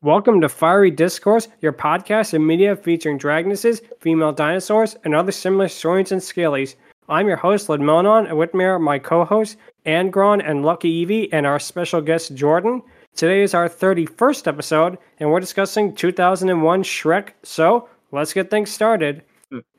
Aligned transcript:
Welcome 0.00 0.40
to 0.40 0.48
Fiery 0.48 0.90
Discourse, 0.90 1.48
your 1.60 1.72
podcast 1.74 2.32
and 2.32 2.46
media 2.46 2.74
featuring 2.76 3.18
dragonesses, 3.18 3.82
female 4.00 4.32
dinosaurs, 4.32 4.96
and 5.04 5.14
other 5.14 5.32
similar 5.32 5.68
saurians 5.68 6.12
and 6.12 6.20
scalies. 6.22 6.76
I'm 7.10 7.26
your 7.26 7.38
host, 7.38 7.68
Ludmillanon, 7.68 8.28
and 8.28 8.36
with 8.36 8.52
me 8.52 8.66
my 8.78 8.98
co-hosts, 8.98 9.56
Angron 9.86 10.42
and 10.44 10.62
LuckyEevee, 10.62 11.30
and 11.32 11.46
our 11.46 11.58
special 11.58 12.02
guest, 12.02 12.34
Jordan. 12.34 12.82
Today 13.16 13.42
is 13.42 13.54
our 13.54 13.68
31st 13.68 14.46
episode, 14.46 14.98
and 15.18 15.30
we're 15.30 15.40
discussing 15.40 15.94
2001 15.94 16.82
Shrek, 16.82 17.30
so 17.42 17.88
let's 18.12 18.34
get 18.34 18.50
things 18.50 18.70
started. 18.70 19.22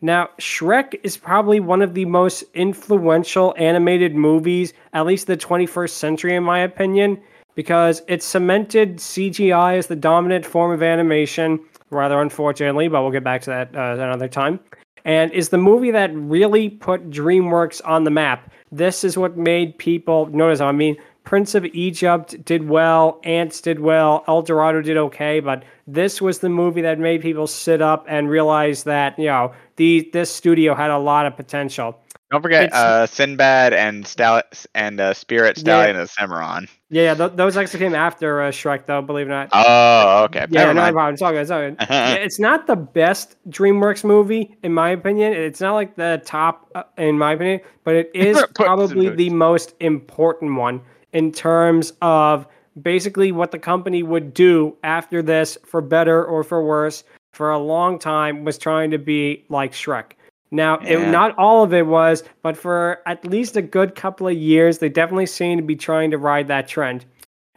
Now, 0.02 0.30
Shrek 0.40 1.00
is 1.04 1.18
probably 1.18 1.60
one 1.60 1.84
of 1.84 1.94
the 1.94 2.06
most 2.06 2.44
influential 2.56 3.54
animated 3.58 4.16
movies, 4.16 4.73
at 4.94 5.06
least 5.06 5.28
the 5.28 5.38
21st 5.38 5.92
century, 5.92 6.36
in 6.36 6.44
my 6.44 6.59
opinion 6.59 7.22
because 7.59 8.02
it 8.08 8.23
cemented 8.23 8.96
CGI 9.00 9.78
as 9.78 9.88
the 9.88 9.96
dominant 9.98 10.46
form 10.46 10.72
of 10.72 10.82
animation, 10.82 11.59
rather 11.90 12.22
unfortunately, 12.22 12.88
but 12.88 13.02
we'll 13.02 13.12
get 13.12 13.26
back 13.26 13.42
to 13.42 13.50
that 13.50 13.76
uh, 13.76 14.02
another 14.02 14.30
time. 14.30 14.62
And 15.09 15.31
is 15.31 15.49
the 15.49 15.58
movie 15.58 15.90
that 15.90 16.12
really 16.13 16.70
put 16.70 17.09
DreamWorks 17.09 17.81
on 17.84 18.04
the 18.04 18.12
map. 18.12 18.52
This 18.72 19.04
is 19.04 19.17
what 19.17 19.36
made 19.36 19.76
people 19.80 20.27
notice. 20.27 20.62
I 20.62 20.72
mean, 20.72 20.98
Prince 21.23 21.55
of 21.55 21.66
Egypt 21.66 22.45
did 22.45 22.70
well, 22.70 23.20
Antz 23.23 23.59
did 23.59 23.80
well, 23.80 24.23
El 24.28 24.44
Dorado 24.44 24.84
did 24.84 24.97
okay, 24.97 25.39
but 25.39 25.64
this 25.88 26.22
was 26.22 26.39
the 26.39 26.50
movie 26.50 26.84
that 26.84 27.00
made 27.00 27.23
people 27.23 27.47
sit 27.47 27.81
up 27.81 28.06
and 28.08 28.30
realize 28.30 28.84
that 28.84 29.17
you 29.17 29.25
know 29.25 29.52
the 29.78 30.08
this 30.14 30.30
studio 30.30 30.75
had 30.75 30.92
a 30.92 31.00
lot 31.00 31.25
of 31.25 31.36
potential. 31.36 32.00
Don't 32.30 32.44
forget 32.44 32.72
uh, 32.72 33.08
Sinbad 33.08 33.73
and 33.73 34.06
Stal- 34.06 34.66
and 34.75 35.00
uh, 35.00 35.16
Spirit 35.16 35.58
Yeah. 35.58 35.62
Stallion 35.62 35.95
of 35.95 36.12
Cimarron. 36.12 36.67
Yeah, 36.90 37.04
yeah 37.04 37.14
th- 37.14 37.32
those 37.36 37.56
actually 37.56 37.80
came 37.80 37.95
after 37.95 38.42
uh, 38.42 38.50
Shrek, 38.50 38.86
though. 38.86 39.02
Believe 39.02 39.28
it 39.28 39.32
or 39.32 39.34
not. 39.34 39.50
Oh, 39.52 40.23
okay. 40.26 40.45
yeah, 40.50 40.62
Never 40.62 40.73
no 40.73 40.82
mind. 40.82 40.94
problem. 40.96 41.14
It's 41.14 41.22
all 41.22 41.31
good. 41.31 41.42
It's 41.42 41.52
all 41.52 41.59
good. 41.62 41.78
It's 42.26 42.40
not 42.40 42.68
the 42.68 42.76
best 42.76 43.36
DreamWorks 43.50 44.04
movie, 44.04 44.58
in 44.64 44.73
my 44.73 44.90
opinion. 44.90 45.34
It's 45.34 45.62
not 45.62 45.73
like 45.73 45.96
the 45.96 46.22
top, 46.26 46.70
uh, 46.76 46.84
in 46.98 47.18
my 47.18 47.34
opinion, 47.34 47.62
but 47.84 47.96
it 47.96 48.12
is 48.16 48.44
probably 48.56 49.09
the 49.09 49.30
most 49.30 49.73
important 49.80 50.56
one 50.56 50.81
in 51.14 51.31
terms 51.31 51.94
of 52.02 52.48
basically 52.81 53.31
what 53.31 53.52
the 53.52 53.59
company 53.59 54.03
would 54.03 54.34
do 54.34 54.76
after 54.84 55.22
this, 55.22 55.58
for 55.66 55.81
better 55.81 56.24
or 56.24 56.44
for 56.44 56.64
worse, 56.64 57.03
for 57.34 57.52
a 57.52 57.59
long 57.59 58.00
time, 58.00 58.44
was 58.46 58.58
trying 58.58 58.92
to 58.92 58.98
be 58.98 59.46
like 59.50 59.74
Shrek. 59.74 60.12
Now, 60.52 60.80
it, 60.80 60.97
not 61.09 61.38
all 61.38 61.64
of 61.64 61.73
it 61.73 61.86
was, 61.86 62.23
but 62.42 62.58
for 62.58 63.02
at 63.05 63.23
least 63.25 63.55
a 63.55 63.61
good 63.61 63.95
couple 63.95 64.28
of 64.28 64.36
years, 64.36 64.80
they 64.80 64.89
definitely 64.89 65.28
seem 65.28 65.58
to 65.58 65.64
be 65.64 65.75
trying 65.75 66.09
to 66.11 66.17
ride 66.17 66.47
that 66.47 66.67
trend. 66.67 67.06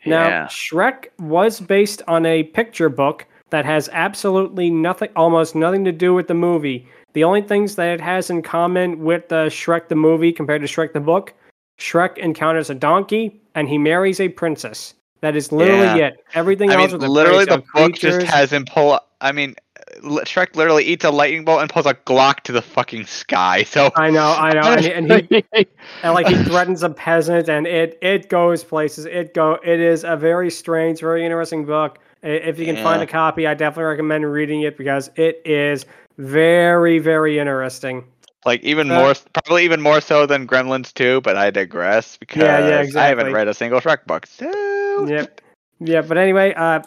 Now, 0.04 0.28
Yeah. 0.28 0.46
Shrek 0.46 1.06
was 1.18 1.60
based 1.60 2.02
on 2.06 2.26
a 2.26 2.42
picture 2.42 2.88
book 2.88 3.26
that 3.50 3.64
has 3.64 3.88
absolutely 3.92 4.70
nothing, 4.70 5.08
almost 5.16 5.54
nothing 5.54 5.84
to 5.84 5.92
do 5.92 6.12
with 6.12 6.28
the 6.28 6.34
movie. 6.34 6.86
The 7.14 7.24
only 7.24 7.42
things 7.42 7.76
that 7.76 7.88
it 7.88 8.00
has 8.00 8.30
in 8.30 8.42
common 8.42 9.02
with 9.04 9.28
the 9.28 9.46
Shrek 9.46 9.88
the 9.88 9.94
movie 9.94 10.32
compared 10.32 10.62
to 10.62 10.68
Shrek 10.68 10.92
the 10.92 11.00
book, 11.00 11.32
Shrek 11.78 12.18
encounters 12.18 12.70
a 12.70 12.74
donkey 12.74 13.40
and 13.54 13.68
he 13.68 13.78
marries 13.78 14.20
a 14.20 14.28
princess. 14.28 14.94
That 15.20 15.36
is 15.36 15.52
literally 15.52 16.00
Yeah. 16.00 16.08
it. 16.08 16.24
Everything 16.34 16.70
I 16.70 16.74
else 16.74 16.92
mean, 16.92 17.00
the 17.00 17.08
literally, 17.08 17.44
the 17.44 17.58
tale 17.58 17.88
book 17.88 17.94
just 17.94 18.22
has 18.22 18.52
him 18.52 18.64
pull. 18.64 18.98
I 19.20 19.30
mean, 19.32 19.54
Shrek 20.02 20.56
literally 20.56 20.84
eats 20.84 21.04
a 21.04 21.10
lightning 21.10 21.44
bolt 21.44 21.60
and 21.60 21.70
pulls 21.70 21.86
a 21.86 21.94
Glock 21.94 22.40
to 22.40 22.52
the 22.52 22.62
fucking 22.62 23.06
sky. 23.06 23.62
So 23.62 23.90
I 23.96 24.10
know, 24.10 24.32
I 24.32 24.52
know, 24.52 24.72
and, 24.72 25.10
and 25.10 25.26
he 25.30 25.44
and 26.02 26.14
like 26.14 26.28
he 26.28 26.34
threatens 26.34 26.82
a 26.82 26.90
peasant, 26.90 27.48
and 27.48 27.66
it 27.66 27.98
it 28.02 28.28
goes 28.28 28.64
places. 28.64 29.06
It 29.06 29.34
go. 29.34 29.58
It 29.64 29.80
is 29.80 30.04
a 30.04 30.16
very 30.16 30.50
strange, 30.50 31.00
very 31.00 31.24
interesting 31.24 31.64
book. 31.64 31.98
If 32.22 32.58
you 32.58 32.66
can 32.66 32.76
find 32.76 33.02
a 33.02 33.06
copy, 33.06 33.48
I 33.48 33.54
definitely 33.54 33.90
recommend 33.90 34.30
reading 34.30 34.62
it 34.62 34.76
because 34.76 35.10
it 35.16 35.42
is 35.44 35.86
very, 36.18 36.98
very 37.00 37.38
interesting. 37.38 38.04
like 38.44 38.62
even 38.62 38.90
Uh, 38.90 38.98
more, 38.98 39.14
probably 39.32 39.64
even 39.64 39.80
more 39.80 40.00
so 40.00 40.26
than 40.26 40.46
Gremlins 40.46 40.92
2, 40.94 41.20
but 41.20 41.36
I 41.36 41.50
digress 41.50 42.16
because 42.16 42.42
yeah, 42.42 42.58
yeah, 42.58 42.80
exactly. 42.80 43.00
I 43.00 43.08
haven't 43.08 43.32
read 43.32 43.48
a 43.48 43.54
single 43.54 43.80
Shrek 43.80 44.06
book. 44.06 44.26
So 44.26 45.06
Yep. 45.06 45.40
Yeah, 45.80 46.02
but 46.02 46.16
anyway, 46.16 46.54
uh, 46.54 46.82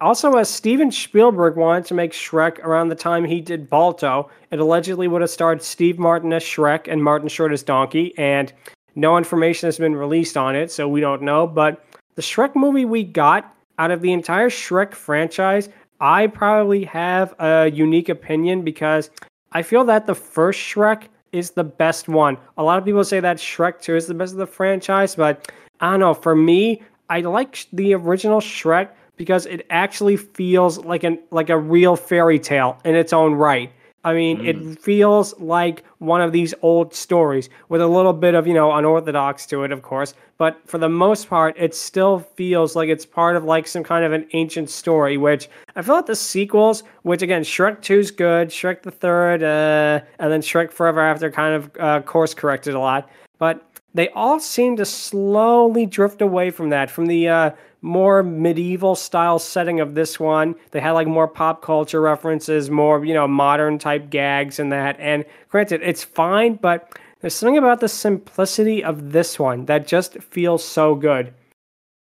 also, 0.00 0.32
uh, 0.32 0.44
Steven 0.44 0.90
Spielberg 0.90 1.56
wanted 1.56 1.84
to 1.86 1.94
make 1.94 2.12
Shrek 2.12 2.58
around 2.60 2.88
the 2.88 2.94
time 2.94 3.24
he 3.24 3.40
did 3.40 3.68
Balto. 3.68 4.30
It 4.50 4.58
allegedly 4.58 5.06
would 5.08 5.20
have 5.20 5.30
starred 5.30 5.62
Steve 5.62 5.98
Martin 5.98 6.32
as 6.32 6.42
Shrek 6.42 6.90
and 6.90 7.02
Martin 7.02 7.28
Short 7.28 7.52
as 7.52 7.62
Donkey, 7.62 8.16
and 8.16 8.52
no 8.94 9.18
information 9.18 9.66
has 9.66 9.78
been 9.78 9.94
released 9.94 10.36
on 10.36 10.56
it, 10.56 10.70
so 10.70 10.88
we 10.88 11.00
don't 11.00 11.22
know. 11.22 11.46
But 11.46 11.84
the 12.14 12.22
Shrek 12.22 12.54
movie 12.56 12.86
we 12.86 13.04
got 13.04 13.54
out 13.78 13.90
of 13.90 14.00
the 14.00 14.12
entire 14.12 14.48
Shrek 14.48 14.94
franchise, 14.94 15.68
I 16.00 16.28
probably 16.28 16.84
have 16.84 17.34
a 17.38 17.70
unique 17.70 18.08
opinion 18.08 18.62
because 18.62 19.10
I 19.52 19.62
feel 19.62 19.84
that 19.84 20.06
the 20.06 20.14
first 20.14 20.58
Shrek 20.58 21.04
is 21.32 21.50
the 21.50 21.64
best 21.64 22.08
one. 22.08 22.38
A 22.56 22.62
lot 22.62 22.78
of 22.78 22.84
people 22.84 23.04
say 23.04 23.20
that 23.20 23.36
Shrek 23.36 23.80
2 23.82 23.96
is 23.96 24.06
the 24.06 24.14
best 24.14 24.32
of 24.32 24.38
the 24.38 24.46
franchise, 24.46 25.14
but 25.14 25.52
I 25.80 25.90
don't 25.90 26.00
know. 26.00 26.14
For 26.14 26.34
me, 26.34 26.82
I 27.10 27.20
like 27.20 27.66
the 27.72 27.94
original 27.94 28.40
Shrek 28.40 28.88
because 29.16 29.46
it 29.46 29.66
actually 29.70 30.16
feels 30.16 30.78
like 30.78 31.04
an 31.04 31.18
like 31.30 31.50
a 31.50 31.58
real 31.58 31.96
fairy 31.96 32.38
tale 32.38 32.78
in 32.84 32.94
its 32.94 33.12
own 33.12 33.34
right. 33.34 33.72
I 34.06 34.14
mean, 34.14 34.46
it 34.46 34.80
feels 34.80 35.36
like 35.40 35.82
one 35.98 36.20
of 36.20 36.30
these 36.30 36.54
old 36.62 36.94
stories 36.94 37.50
with 37.68 37.80
a 37.80 37.88
little 37.88 38.12
bit 38.12 38.36
of, 38.36 38.46
you 38.46 38.54
know, 38.54 38.70
unorthodox 38.70 39.46
to 39.46 39.64
it, 39.64 39.72
of 39.72 39.82
course. 39.82 40.14
But 40.38 40.60
for 40.64 40.78
the 40.78 40.88
most 40.88 41.28
part, 41.28 41.56
it 41.58 41.74
still 41.74 42.20
feels 42.20 42.76
like 42.76 42.88
it's 42.88 43.04
part 43.04 43.34
of 43.34 43.42
like 43.42 43.66
some 43.66 43.82
kind 43.82 44.04
of 44.04 44.12
an 44.12 44.28
ancient 44.32 44.70
story, 44.70 45.16
which 45.16 45.48
I 45.74 45.82
feel 45.82 45.96
like 45.96 46.06
the 46.06 46.14
sequels, 46.14 46.84
which 47.02 47.20
again, 47.20 47.42
Shrek 47.42 47.80
2's 47.80 48.12
good, 48.12 48.50
Shrek 48.50 48.82
the 48.82 48.92
Third, 48.92 49.42
uh, 49.42 50.04
and 50.20 50.30
then 50.30 50.40
Shrek 50.40 50.70
Forever 50.70 51.00
After 51.00 51.28
kind 51.28 51.56
of 51.56 51.70
uh, 51.80 52.00
course 52.02 52.32
corrected 52.32 52.74
a 52.74 52.78
lot. 52.78 53.10
But 53.38 53.65
they 53.96 54.10
all 54.10 54.38
seem 54.38 54.76
to 54.76 54.84
slowly 54.84 55.86
drift 55.86 56.20
away 56.20 56.50
from 56.50 56.68
that, 56.70 56.90
from 56.90 57.06
the 57.06 57.28
uh, 57.28 57.50
more 57.80 58.22
medieval 58.22 58.94
style 58.94 59.38
setting 59.38 59.80
of 59.80 59.94
this 59.94 60.20
one. 60.20 60.54
They 60.72 60.80
had 60.80 60.92
like 60.92 61.06
more 61.06 61.26
pop 61.26 61.62
culture 61.62 62.00
references, 62.00 62.68
more, 62.70 63.04
you 63.04 63.14
know, 63.14 63.26
modern 63.26 63.78
type 63.78 64.10
gags 64.10 64.58
and 64.58 64.70
that. 64.72 64.96
And 65.00 65.24
granted, 65.48 65.80
it's 65.82 66.04
fine, 66.04 66.56
but 66.56 66.98
there's 67.20 67.34
something 67.34 67.56
about 67.56 67.80
the 67.80 67.88
simplicity 67.88 68.84
of 68.84 69.12
this 69.12 69.38
one 69.38 69.64
that 69.64 69.86
just 69.86 70.22
feels 70.22 70.62
so 70.62 70.94
good. 70.94 71.32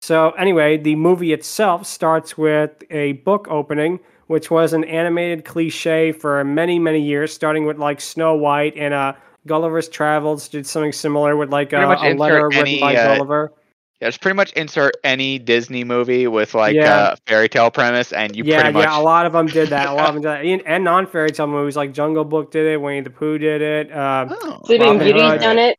So, 0.03 0.31
anyway, 0.31 0.77
the 0.77 0.95
movie 0.95 1.33
itself 1.33 1.87
starts 1.87 2.39
with 2.39 2.71
a 2.91 3.13
book 3.13 3.49
opening, 3.51 4.01
which 4.29 4.51
was 4.51 4.73
an 4.73 4.85
animated 4.85 5.45
cliche 5.45 6.13
for 6.13 6.43
many, 6.45 6.79
many 6.79 7.01
years, 7.01 7.35
starting 7.35 7.67
with 7.67 7.79
like 7.79 8.01
Snow 8.01 8.35
White 8.35 8.77
and 8.77 8.95
uh, 8.95 9.15
Gulliver's 9.47 9.89
Travels 9.89 10.49
did 10.49 10.67
something 10.67 10.93
similar 10.93 11.37
with 11.37 11.51
like 11.51 11.73
a, 11.73 11.79
a 11.87 12.15
letter 12.15 12.47
written 12.49 12.61
any, 12.67 12.81
by 12.81 12.95
uh, 12.97 13.15
Gulliver. 13.17 13.53
Yeah, 14.01 14.09
just 14.09 14.23
pretty 14.23 14.37
much 14.37 14.53
insert 14.55 14.95
any 15.05 15.39
Disney 15.39 15.85
movie 15.85 16.27
with 16.27 16.55
like 16.55 16.75
Yeah. 16.75 17.13
a 17.13 17.17
fairy 17.27 17.49
tale 17.51 17.71
premise, 17.71 18.13
and 18.13 18.35
you 18.35 18.45
yeah, 18.45 18.61
pretty 18.63 18.73
much 18.75 18.85
yeah, 18.85 18.99
a 18.99 19.03
lot 19.03 19.27
of 19.27 19.33
them 19.35 19.47
did 19.47 19.69
that. 19.69 19.89
A 19.89 19.93
lot 19.93 20.09
of 20.09 20.15
them 20.15 20.23
did 20.23 20.29
that. 20.31 20.45
And- 20.45 20.67
And 20.67 20.85
non 20.85 21.07
fairy 21.07 21.31
tale 21.31 21.47
movies 21.47 21.77
like 21.77 21.93
Jungle 21.93 22.25
Book 22.25 22.51
did 22.51 22.67
it, 22.67 22.81
Winnie 22.81 23.03
the 23.03 23.11
Pooh 23.11 23.37
did 23.39 23.61
it. 23.61 23.93
Um, 23.97 24.29
Oh. 24.31 24.61
Sleeping 24.65 24.99
Beauty's 24.99 25.21
Hood. 25.23 25.41
done 25.41 25.59
it. 25.59 25.77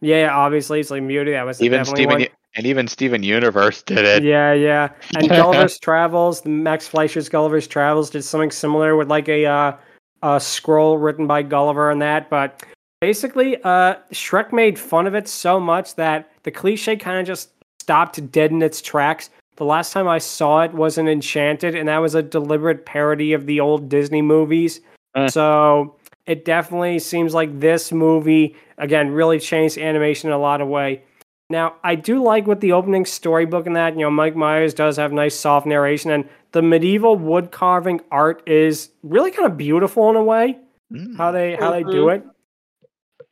yeah, 0.00 0.16
yeah, 0.22 0.36
obviously, 0.36 0.82
Sleeping 0.82 1.08
Beauty, 1.08 1.30
that 1.32 1.46
was 1.46 1.62
even 1.62 1.78
definitely 1.78 2.02
Steven 2.04 2.20
one. 2.20 2.28
and 2.56 2.66
even 2.66 2.88
Steven 2.88 3.22
Universe 3.22 3.82
did 3.82 4.04
it. 4.04 4.22
Yeah, 4.22 4.52
yeah. 4.52 4.90
And 5.16 5.28
Gulliver's 5.30 5.78
Travels, 5.78 6.44
Max 6.44 6.86
Fleischer's 6.88 7.30
Gulliver's 7.30 7.66
Travels 7.66 8.10
did 8.10 8.22
something 8.22 8.50
similar 8.50 8.96
with 8.96 9.08
like 9.08 9.28
a 9.30 9.46
uh, 9.46 9.76
a 10.22 10.38
scroll 10.38 10.98
written 10.98 11.26
by 11.26 11.42
Gulliver 11.42 11.90
and 11.90 12.02
that. 12.02 12.28
But 12.28 12.62
basically, 13.02 13.56
uh, 13.64 13.96
Shrek 14.12 14.52
made 14.52 14.78
fun 14.78 15.08
of 15.08 15.14
it 15.16 15.26
so 15.26 15.58
much 15.58 15.96
that 15.96 16.30
the 16.44 16.52
cliche 16.52 16.96
kind 16.96 17.18
of 17.18 17.26
just 17.26 17.50
stopped 17.80 18.30
dead 18.30 18.52
in 18.52 18.62
its 18.62 18.80
tracks. 18.80 19.28
The 19.56 19.64
last 19.64 19.92
time 19.92 20.06
I 20.06 20.18
saw 20.18 20.60
it 20.60 20.72
was 20.72 20.98
in 20.98 21.08
Enchanted, 21.08 21.74
and 21.74 21.88
that 21.88 21.98
was 21.98 22.14
a 22.14 22.22
deliberate 22.22 22.86
parody 22.86 23.32
of 23.32 23.46
the 23.46 23.58
old 23.58 23.88
Disney 23.88 24.22
movies. 24.22 24.80
Uh. 25.16 25.28
So 25.28 25.96
it 26.26 26.44
definitely 26.44 27.00
seems 27.00 27.34
like 27.34 27.58
this 27.58 27.90
movie 27.90 28.54
again 28.78 29.10
really 29.10 29.40
changed 29.40 29.78
animation 29.78 30.30
in 30.30 30.34
a 30.34 30.38
lot 30.38 30.60
of 30.60 30.68
way. 30.68 31.02
Now, 31.50 31.74
I 31.82 31.96
do 31.96 32.22
like 32.22 32.46
with 32.46 32.60
the 32.60 32.70
opening 32.70 33.04
storybook 33.04 33.66
and 33.66 33.74
that, 33.74 33.94
you 33.94 34.02
know, 34.02 34.10
Mike 34.12 34.36
Myers 34.36 34.74
does 34.74 34.96
have 34.96 35.12
nice 35.12 35.34
soft 35.34 35.66
narration 35.66 36.12
and 36.12 36.26
the 36.52 36.62
medieval 36.62 37.16
wood 37.16 37.50
carving 37.50 38.00
art 38.12 38.44
is 38.46 38.90
really 39.02 39.32
kind 39.32 39.50
of 39.50 39.58
beautiful 39.58 40.08
in 40.08 40.14
a 40.14 40.22
way, 40.22 40.58
Mm. 40.92 41.16
how 41.16 41.32
they 41.32 41.56
how 41.56 41.72
they 41.72 41.82
do 41.82 42.10
it. 42.10 42.24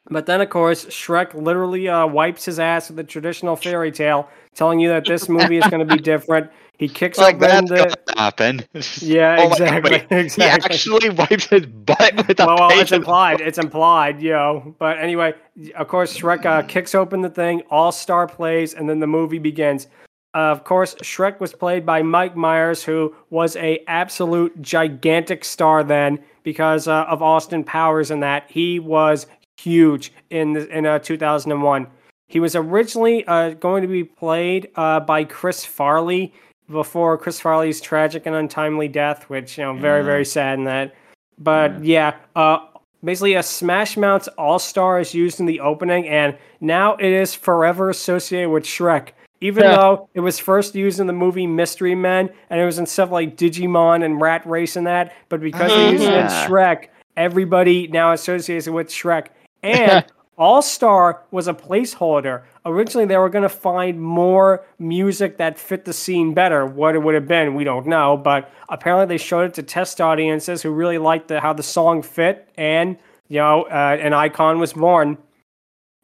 But 0.09 0.27
then, 0.27 0.41
of 0.41 0.49
course, 0.49 0.87
Shrek 0.87 1.35
literally 1.35 1.89
uh, 1.89 2.07
wipes 2.07 2.47
his 2.47 2.59
ass 2.59 2.89
with 2.89 2.97
the 2.97 3.05
traditional 3.05 3.55
fairy 3.55 3.93
tale, 3.93 4.29
telling 4.55 4.81
you 4.81 4.89
that 4.89 5.05
this 5.05 5.29
movie 5.29 5.59
is 5.59 5.67
going 5.67 5.87
to 5.87 5.97
be 5.97 6.03
different. 6.03 6.51
He 6.79 6.89
kicks 6.89 7.19
like 7.19 7.37
open 7.37 7.67
the. 7.67 7.95
happen. 8.17 8.63
Yeah, 9.03 9.37
Oh 9.39 9.51
God, 9.51 9.61
exactly. 9.61 10.29
He 10.31 10.43
actually 10.43 11.11
wipes 11.11 11.45
his 11.45 11.67
butt 11.67 12.27
with 12.27 12.41
a 12.41 12.47
well, 12.47 12.57
well, 12.57 12.81
it's 12.81 12.93
implied. 12.93 13.43
It's 13.43 13.59
implied, 13.59 14.23
you 14.23 14.31
know. 14.31 14.75
But 14.79 14.99
anyway, 14.99 15.35
of 15.77 15.89
course, 15.89 16.17
Shrek 16.17 16.47
uh, 16.47 16.63
kicks 16.67 16.95
open 16.95 17.21
the 17.21 17.29
thing. 17.29 17.63
All 17.71 17.93
star 17.93 18.27
plays, 18.27 18.73
and 18.73 18.89
then 18.89 18.99
the 18.99 19.07
movie 19.07 19.39
begins. 19.39 19.89
Uh, 20.35 20.39
of 20.53 20.65
course, 20.65 20.95
Shrek 20.97 21.41
was 21.41 21.53
played 21.53 21.85
by 21.85 22.03
Mike 22.03 22.37
Myers, 22.37 22.83
who 22.83 23.15
was 23.29 23.57
a 23.57 23.85
absolute 23.87 24.63
gigantic 24.63 25.45
star 25.45 25.85
then 25.85 26.19
because 26.45 26.89
uh, 26.89 27.05
of 27.09 27.21
Austin 27.21 27.65
Powers 27.65 28.11
and 28.11 28.23
that 28.23 28.45
he 28.49 28.79
was 28.79 29.27
huge 29.65 30.13
in 30.31 30.53
the, 30.55 30.69
in 30.77 30.87
uh, 30.87 30.99
2001. 30.99 31.87
He 32.29 32.41
was 32.41 32.55
originally 32.55 33.25
uh, 33.27 33.51
going 33.51 33.83
to 33.83 33.89
be 33.89 34.05
played 34.05 34.71
uh, 34.77 35.01
by 35.01 35.25
Chris 35.25 35.65
Farley 35.65 36.33
before 36.71 37.19
Chris 37.19 37.41
Farley's 37.41 37.81
tragic 37.81 38.27
and 38.27 38.35
untimely 38.37 38.87
death, 38.89 39.25
which 39.29 39.59
you 39.59 39.65
know 39.65 39.75
very 39.75 40.01
Yeah. 40.01 40.07
very 40.07 40.25
sad 40.25 40.59
in 40.59 40.65
that. 40.65 40.95
But 41.39 41.83
yeah, 41.85 42.15
uh, 42.37 42.59
basically 43.03 43.35
a 43.35 43.43
Smash 43.43 43.97
Mouth's 43.97 44.29
All 44.39 44.59
Star 44.59 45.01
is 45.01 45.13
used 45.15 45.41
in 45.41 45.47
the 45.47 45.59
opening, 45.61 46.07
and 46.09 46.37
now 46.61 46.95
it 46.97 47.11
is 47.13 47.35
forever 47.35 47.91
associated 47.91 48.51
with 48.51 48.65
Shrek. 48.65 49.09
Even 49.41 49.65
Yeah. 49.65 49.77
though 49.77 50.09
it 50.15 50.21
was 50.21 50.39
first 50.39 50.75
used 50.75 51.01
in 51.01 51.07
the 51.09 51.13
movie 51.15 51.47
Mystery 51.47 51.95
Men, 51.95 52.31
and 52.51 52.61
it 52.61 52.65
was 52.65 52.79
in 52.79 52.87
stuff 52.87 53.11
like 53.11 53.37
Digimon 53.37 54.05
and 54.05 54.21
Rat 54.21 54.47
Race 54.47 54.77
and 54.77 54.87
that, 54.87 55.15
but 55.31 55.41
because 55.41 55.71
they 55.73 55.91
used 55.91 56.05
it 56.05 56.13
in 56.13 56.27
Ah. 56.27 56.47
Shrek, 56.47 56.89
everybody 57.17 57.89
now 57.89 58.13
associates 58.13 58.67
it 58.67 58.71
with 58.71 58.89
Shrek. 58.89 59.29
And 59.63 60.05
All 60.39 60.63
Star 60.63 61.23
was 61.31 61.49
a 61.49 61.53
placeholder. 61.55 62.45
Originally, 62.65 63.05
they 63.05 63.19
were 63.19 63.29
going 63.29 63.43
to 63.43 63.49
find 63.51 64.01
more 64.01 64.65
music 64.79 65.37
that 65.37 65.59
fit 65.59 65.85
the 65.85 65.93
scene 65.93 66.33
better. 66.33 66.65
What 66.65 66.95
it 66.95 66.99
would 67.01 67.15
have 67.15 67.29
been, 67.29 67.55
we 67.55 67.63
don't 67.65 67.87
know. 67.87 68.17
But 68.17 68.51
apparently, 68.71 69.07
they 69.07 69.19
showed 69.23 69.51
it 69.51 69.55
to 69.55 69.63
test 69.63 70.01
audiences 70.01 70.63
who 70.63 70.71
really 70.71 70.97
liked 70.97 71.29
the, 71.29 71.41
how 71.41 71.53
the 71.53 71.63
song 71.63 72.01
fit, 72.03 72.49
and 72.57 72.97
you 73.29 73.39
know, 73.39 73.65
uh, 73.65 73.99
an 74.01 74.15
icon 74.15 74.59
was 74.59 74.73
born. 74.73 75.19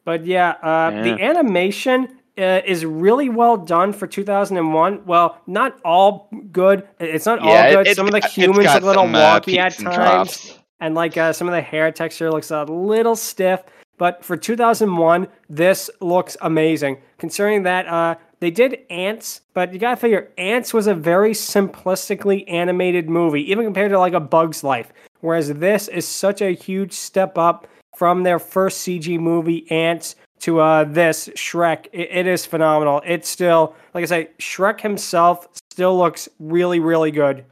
But 0.05 0.25
yeah, 0.25 0.51
uh, 0.61 0.91
Yeah. 0.93 1.01
the 1.03 1.21
animation 1.23 2.07
uh, 2.37 2.61
is 2.63 2.85
really 2.85 3.29
well 3.29 3.57
done 3.57 3.91
for 3.91 4.05
2001. 4.05 5.05
Well, 5.05 5.41
not 5.47 5.79
all 5.83 6.29
good. 6.51 6.87
It's 6.99 7.25
not 7.25 7.39
all 7.39 7.47
Yeah, 7.49 7.65
it- 7.69 7.73
good. 7.75 7.87
it's 7.87 7.95
Some 7.95 8.05
of 8.05 8.13
the 8.13 8.27
humans 8.27 8.67
are 8.67 8.77
a 8.77 8.81
little 8.85 9.03
uh, 9.03 9.39
wonky 9.41 9.57
at 9.57 9.73
times 9.73 9.95
troughs. 9.95 10.56
And 10.79 10.95
like 10.95 11.17
uh, 11.17 11.33
some 11.33 11.47
of 11.47 11.53
the 11.53 11.61
hair 11.61 11.91
texture 11.91 12.31
looks 12.31 12.51
a 12.51 12.63
little 12.63 13.15
stiff. 13.15 13.63
But 13.97 14.23
for 14.23 14.37
2001, 14.37 15.27
this 15.49 15.89
looks 16.01 16.37
amazing. 16.41 16.97
Considering 17.17 17.63
that 17.63 17.87
uh, 17.87 18.15
they 18.39 18.51
did 18.51 18.79
Antz, 18.91 19.41
but 19.53 19.73
you 19.73 19.79
gotta 19.79 19.97
figure 19.97 20.31
Antz 20.37 20.73
was 20.73 20.85
a 20.85 20.93
very 20.93 21.31
simplistically 21.31 22.43
animated 22.47 23.09
movie, 23.09 23.49
even 23.49 23.65
compared 23.65 23.91
to 23.91 23.99
like 23.99 24.13
a 24.13 24.19
Bug's 24.19 24.63
Life. 24.63 24.93
Whereas 25.21 25.51
this 25.53 25.87
is 25.87 26.07
such 26.07 26.41
a 26.41 26.53
huge 26.53 26.93
step 26.93 27.39
up 27.39 27.67
from 27.95 28.21
their 28.21 28.37
first 28.37 28.87
CG 28.87 29.19
movie, 29.19 29.69
Antz, 29.71 30.15
to 30.41 30.59
uh, 30.59 30.83
this 30.83 31.29
Shrek. 31.29 31.87
It, 31.91 32.09
it 32.11 32.27
is 32.27 32.45
phenomenal. 32.45 33.01
It's 33.03 33.27
still, 33.27 33.75
like 33.95 34.03
I 34.03 34.05
say, 34.05 34.29
Shrek 34.37 34.79
himself 34.81 35.47
still 35.71 35.97
looks 35.97 36.29
really, 36.37 36.79
really 36.79 37.09
good 37.09 37.43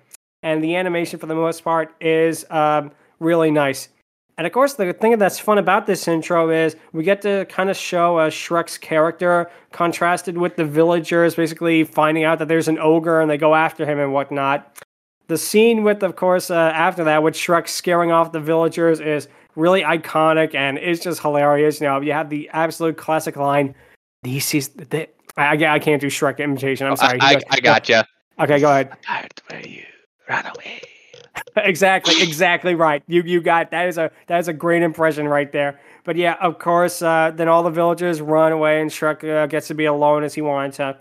and 0.45 0.63
the 0.63 0.75
animation 0.75 1.19
for 1.19 1.25
the 1.25 1.35
most 1.35 1.63
part 1.63 1.95
is 1.99 2.45
um, 2.51 2.91
really 3.25 3.51
nice. 3.51 3.89
And 4.37 4.45
of 4.45 4.51
course, 4.51 4.73
the 4.73 4.91
thing 4.91 5.17
that's 5.17 5.39
fun 5.39 5.57
about 5.57 5.85
this 5.85 6.07
intro 6.07 6.49
is 6.49 6.75
we 6.91 7.03
get 7.03 7.21
to 7.21 7.45
kind 7.45 7.69
of 7.69 7.77
show 7.77 8.17
uh, 8.17 8.29
Shrek's 8.29 8.77
character 8.77 9.49
contrasted 9.71 10.37
with 10.37 10.57
the 10.57 10.65
villagers, 10.65 11.35
basically 11.35 11.85
finding 11.85 12.25
out 12.25 12.39
that 12.39 12.49
there's 12.49 12.67
an 12.67 12.77
ogre 12.79 13.21
and 13.21 13.31
they 13.31 13.37
go 13.37 13.55
after 13.55 13.85
him 13.85 13.97
and 13.97 14.11
whatnot. 14.11 14.83
The 15.27 15.37
scene 15.37 15.83
with, 15.83 16.03
of 16.03 16.17
course, 16.17 16.51
uh, 16.51 16.71
after 16.75 17.03
that, 17.05 17.23
with 17.23 17.33
Shrek 17.33 17.67
scaring 17.67 18.11
off 18.11 18.33
the 18.33 18.41
villagers 18.41 18.99
is 18.99 19.29
really 19.55 19.81
iconic 19.81 20.53
and 20.53 20.77
it's 20.77 21.01
just 21.01 21.21
hilarious. 21.21 21.79
You 21.79 21.87
know, 21.87 22.01
you 22.01 22.11
have 22.11 22.29
the 22.29 22.49
absolute 22.51 22.97
classic 22.97 23.37
line, 23.37 23.73
"This 24.21 24.53
is 24.53 24.67
the." 24.69 25.07
I, 25.37 25.55
I 25.55 25.73
I 25.75 25.79
can't 25.79 26.01
do 26.01 26.07
Shrek 26.07 26.39
imitation. 26.39 26.87
I'm 26.87 26.95
sorry. 26.97 27.19
He 27.19 27.25
I, 27.25 27.33
goes- 27.35 27.43
I 27.49 27.59
gotcha. 27.59 28.07
Okay, 28.37 28.59
go 28.59 28.69
ahead. 28.69 28.91
i 29.07 29.21
Tired 29.21 29.41
where 29.47 29.67
you 29.67 29.83
run 30.27 30.45
away. 30.45 30.81
exactly, 31.57 32.21
exactly 32.21 32.75
right. 32.75 33.03
You 33.07 33.21
you 33.23 33.41
got 33.41 33.71
that 33.71 33.87
is 33.87 33.97
a 33.97 34.11
that 34.27 34.39
is 34.39 34.47
a 34.47 34.53
great 34.53 34.83
impression 34.83 35.27
right 35.27 35.51
there. 35.51 35.79
But 36.03 36.15
yeah, 36.15 36.35
of 36.41 36.59
course, 36.59 37.01
uh, 37.01 37.31
then 37.35 37.47
all 37.47 37.63
the 37.63 37.69
villagers 37.69 38.21
run 38.21 38.51
away, 38.51 38.81
and 38.81 38.89
Shrek 38.89 39.23
uh, 39.23 39.47
gets 39.47 39.67
to 39.67 39.73
be 39.73 39.85
alone 39.85 40.23
as 40.23 40.33
he 40.33 40.41
wanted 40.41 40.73
to. 40.73 40.97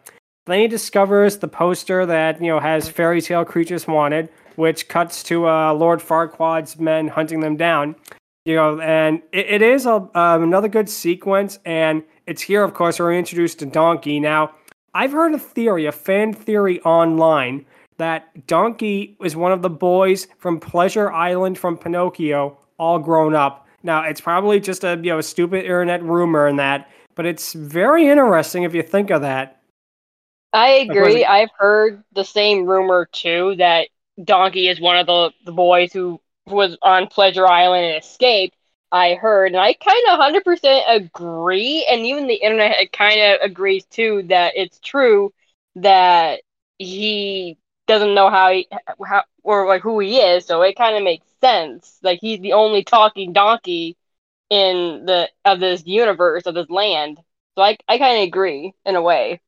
Then 0.46 0.60
he 0.60 0.68
discovers 0.68 1.38
the 1.38 1.48
poster 1.48 2.04
that 2.06 2.40
you 2.40 2.48
know 2.48 2.60
has 2.60 2.88
fairy 2.88 3.20
tale 3.20 3.44
creatures 3.44 3.86
wanted, 3.86 4.28
which 4.56 4.88
cuts 4.88 5.22
to 5.24 5.48
uh, 5.48 5.72
Lord 5.74 6.00
Farquaad's 6.00 6.78
men 6.78 7.08
hunting 7.08 7.40
them 7.40 7.56
down. 7.56 7.96
You 8.44 8.56
know, 8.56 8.80
and 8.80 9.22
it, 9.32 9.46
it 9.46 9.62
is 9.62 9.86
a, 9.86 9.94
um, 10.14 10.42
another 10.42 10.68
good 10.68 10.90
sequence, 10.90 11.58
and 11.64 12.02
it's 12.26 12.42
here, 12.42 12.62
of 12.62 12.74
course, 12.74 12.98
where 12.98 13.08
we're 13.08 13.18
introduced 13.18 13.58
to 13.60 13.66
Donkey. 13.66 14.20
Now, 14.20 14.52
I've 14.92 15.12
heard 15.12 15.34
a 15.34 15.38
theory, 15.38 15.86
a 15.86 15.92
fan 15.92 16.34
theory 16.34 16.80
online, 16.82 17.64
that 17.98 18.46
Donkey 18.46 19.16
is 19.22 19.36
one 19.36 19.52
of 19.52 19.62
the 19.62 19.70
boys 19.70 20.26
from 20.38 20.60
Pleasure 20.60 21.10
Island 21.12 21.58
from 21.58 21.76
Pinocchio, 21.78 22.58
all 22.78 22.98
grown 22.98 23.34
up. 23.34 23.66
Now, 23.82 24.04
it's 24.04 24.20
probably 24.20 24.60
just 24.60 24.84
a 24.84 24.96
you 24.96 25.10
know 25.10 25.18
a 25.18 25.22
stupid 25.22 25.64
internet 25.64 26.02
rumor 26.02 26.46
and 26.46 26.58
that, 26.58 26.90
but 27.14 27.26
it's 27.26 27.52
very 27.52 28.06
interesting 28.08 28.62
if 28.62 28.74
you 28.74 28.82
think 28.82 29.10
of 29.10 29.22
that. 29.22 29.60
I 30.52 30.68
agree. 30.88 31.22
it- 31.22 31.28
I've 31.28 31.50
heard 31.58 32.02
the 32.12 32.24
same 32.24 32.64
rumor 32.66 33.08
too 33.12 33.56
that 33.58 33.88
Donkey 34.22 34.68
is 34.68 34.80
one 34.80 34.96
of 34.98 35.06
the, 35.06 35.32
the 35.44 35.52
boys 35.52 35.92
who 35.92 36.20
was 36.46 36.76
on 36.82 37.08
Pleasure 37.08 37.46
Island 37.46 37.86
and 37.86 38.02
escaped. 38.02 38.56
I 38.92 39.14
heard, 39.14 39.46
and 39.48 39.56
I 39.56 39.72
kind 39.74 40.04
of 40.08 40.20
100% 40.20 40.84
agree, 40.88 41.84
and 41.90 42.02
even 42.06 42.28
the 42.28 42.34
internet 42.36 42.92
kind 42.92 43.20
of 43.20 43.40
agrees 43.42 43.84
too 43.86 44.22
that 44.28 44.52
it's 44.56 44.78
true 44.78 45.32
that 45.74 46.42
he 46.78 47.58
doesn't 47.86 48.14
know 48.14 48.30
how 48.30 48.50
he 48.52 48.68
how 49.06 49.24
or 49.42 49.66
like 49.66 49.82
who 49.82 50.00
he 50.00 50.18
is, 50.18 50.46
so 50.46 50.62
it 50.62 50.76
kind 50.76 50.96
of 50.96 51.02
makes 51.04 51.26
sense. 51.40 51.98
Like 52.02 52.20
he's 52.20 52.40
the 52.40 52.54
only 52.54 52.84
talking 52.84 53.32
donkey 53.32 53.96
in 54.50 55.04
the 55.06 55.30
of 55.44 55.60
this 55.60 55.86
universe 55.86 56.46
of 56.46 56.54
this 56.54 56.70
land. 56.70 57.18
So 57.56 57.62
I 57.62 57.76
I 57.88 57.98
kind 57.98 58.18
of 58.18 58.28
agree 58.28 58.74
in 58.84 58.96
a 58.96 59.02
way. 59.02 59.40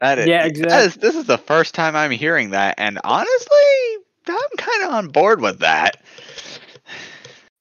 That 0.00 0.18
is, 0.18 0.28
Yeah, 0.28 0.44
that 0.68 0.80
exact- 0.80 0.86
is- 0.86 0.96
this 0.96 1.14
is 1.14 1.24
the 1.24 1.38
first 1.38 1.74
time 1.74 1.96
I'm 1.96 2.10
hearing 2.10 2.50
that, 2.50 2.74
and 2.78 2.98
honestly, 3.04 3.96
I'm 4.28 4.56
kind 4.58 4.82
of 4.84 4.90
on 4.92 5.08
board 5.08 5.40
with 5.40 5.60
that. 5.60 5.96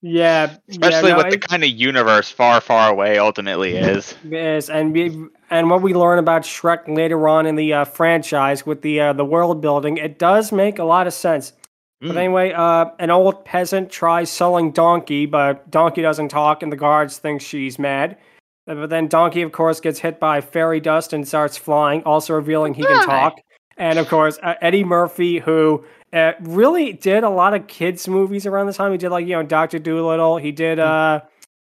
Yeah, 0.01 0.57
Especially 0.69 1.09
yeah, 1.11 1.15
no, 1.15 1.17
with 1.17 1.29
the 1.29 1.37
kind 1.37 1.63
of 1.63 1.69
universe 1.69 2.29
far, 2.31 2.61
far 2.61 2.89
away 2.89 3.17
ultimately 3.19 3.75
is. 3.75 4.15
Yes, 4.21 4.69
and 4.69 4.93
we, 4.93 5.27
and 5.51 5.69
what 5.69 5.81
we 5.81 5.93
learn 5.93 6.17
about 6.17 6.43
Shrek 6.43 6.87
later 6.87 7.27
on 7.27 7.45
in 7.45 7.55
the 7.55 7.73
uh, 7.73 7.85
franchise 7.85 8.65
with 8.65 8.81
the 8.81 8.99
uh, 8.99 9.13
the 9.13 9.25
world 9.25 9.61
building, 9.61 9.97
it 9.97 10.17
does 10.17 10.51
make 10.51 10.79
a 10.79 10.83
lot 10.83 11.05
of 11.07 11.13
sense. 11.13 11.53
But 11.99 12.15
Mm. 12.15 12.17
anyway, 12.17 12.51
uh, 12.53 12.85
an 12.97 13.11
old 13.11 13.45
peasant 13.45 13.91
tries 13.91 14.31
selling 14.31 14.71
Donkey, 14.71 15.27
but 15.27 15.69
Donkey 15.69 16.01
doesn't 16.01 16.29
talk, 16.29 16.63
and 16.63 16.71
the 16.71 16.75
guards 16.77 17.19
think 17.19 17.41
she's 17.41 17.77
mad. 17.77 18.17
Uh, 18.67 18.73
But 18.75 18.89
then 18.89 19.07
Donkey, 19.07 19.43
of 19.43 19.51
course, 19.51 19.79
gets 19.79 19.99
hit 19.99 20.19
by 20.19 20.41
fairy 20.41 20.79
dust 20.79 21.13
and 21.13 21.27
starts 21.27 21.57
flying, 21.57 22.01
also 22.03 22.33
revealing 22.33 22.73
he 22.73 22.83
can 22.83 23.05
talk. 23.05 23.39
And 23.77 23.99
of 23.99 24.07
course, 24.09 24.39
uh, 24.41 24.55
Eddie 24.61 24.83
Murphy, 24.83 25.39
who 25.39 25.83
uh, 26.13 26.33
really 26.41 26.93
did 26.93 27.23
a 27.23 27.29
lot 27.29 27.53
of 27.53 27.67
kids' 27.67 28.07
movies 28.07 28.45
around 28.45 28.67
the 28.67 28.73
time. 28.73 28.91
He 28.91 28.97
did 28.97 29.09
like 29.09 29.27
you 29.27 29.35
know 29.35 29.43
Doctor 29.43 29.77
Doolittle. 29.79 30.37
He 30.37 30.51
did 30.51 30.79
uh, 30.79 31.21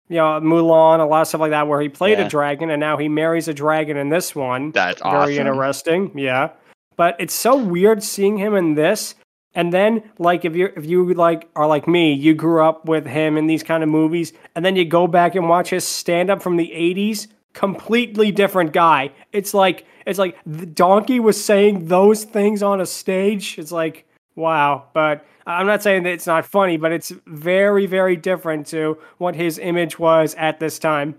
you 0.09 0.17
know 0.17 0.39
Mulan, 0.41 0.99
a 0.99 1.05
lot 1.05 1.21
of 1.21 1.27
stuff 1.27 1.41
like 1.41 1.51
that, 1.51 1.67
where 1.67 1.81
he 1.81 1.89
played 1.89 2.19
a 2.19 2.27
dragon, 2.27 2.69
and 2.69 2.79
now 2.79 2.97
he 2.97 3.07
marries 3.07 3.47
a 3.47 3.53
dragon 3.53 3.97
in 3.97 4.09
this 4.09 4.35
one. 4.35 4.71
That's 4.71 5.01
Very 5.01 5.39
awesome. 5.39 5.47
interesting, 5.47 6.17
yeah. 6.17 6.49
But 6.95 7.15
it's 7.19 7.33
so 7.33 7.55
weird 7.55 8.03
seeing 8.03 8.37
him 8.37 8.55
in 8.55 8.75
this, 8.75 9.15
and 9.55 9.73
then 9.73 10.03
like 10.19 10.45
if 10.45 10.55
you 10.55 10.71
if 10.75 10.85
you 10.85 11.13
like 11.13 11.49
are 11.55 11.67
like 11.67 11.87
me, 11.87 12.13
you 12.13 12.33
grew 12.33 12.63
up 12.63 12.85
with 12.85 13.05
him 13.05 13.37
in 13.37 13.47
these 13.47 13.63
kind 13.63 13.83
of 13.83 13.89
movies, 13.89 14.33
and 14.55 14.63
then 14.65 14.75
you 14.75 14.85
go 14.85 15.07
back 15.07 15.35
and 15.35 15.49
watch 15.49 15.69
his 15.69 15.85
stand 15.85 16.29
up 16.29 16.41
from 16.41 16.57
the 16.57 16.69
'80s. 16.69 17.27
Completely 17.53 18.31
different 18.31 18.73
guy. 18.73 19.11
It's 19.31 19.53
like 19.53 19.85
it's 20.05 20.19
like 20.19 20.37
the 20.45 20.65
donkey 20.65 21.19
was 21.19 21.43
saying 21.43 21.87
those 21.87 22.23
things 22.23 22.63
on 22.63 22.81
a 22.81 22.85
stage. 22.85 23.57
It's 23.59 23.71
like 23.71 24.05
wow. 24.35 24.85
But 24.93 25.25
I'm 25.45 25.67
not 25.67 25.83
saying 25.83 26.03
that 26.03 26.11
it's 26.13 26.27
not 26.27 26.45
funny, 26.45 26.77
but 26.77 26.91
it's 26.91 27.11
very 27.25 27.85
very 27.85 28.15
different 28.15 28.67
to 28.67 28.97
what 29.17 29.35
his 29.35 29.57
image 29.59 29.99
was 29.99 30.35
at 30.35 30.59
this 30.59 30.79
time. 30.79 31.15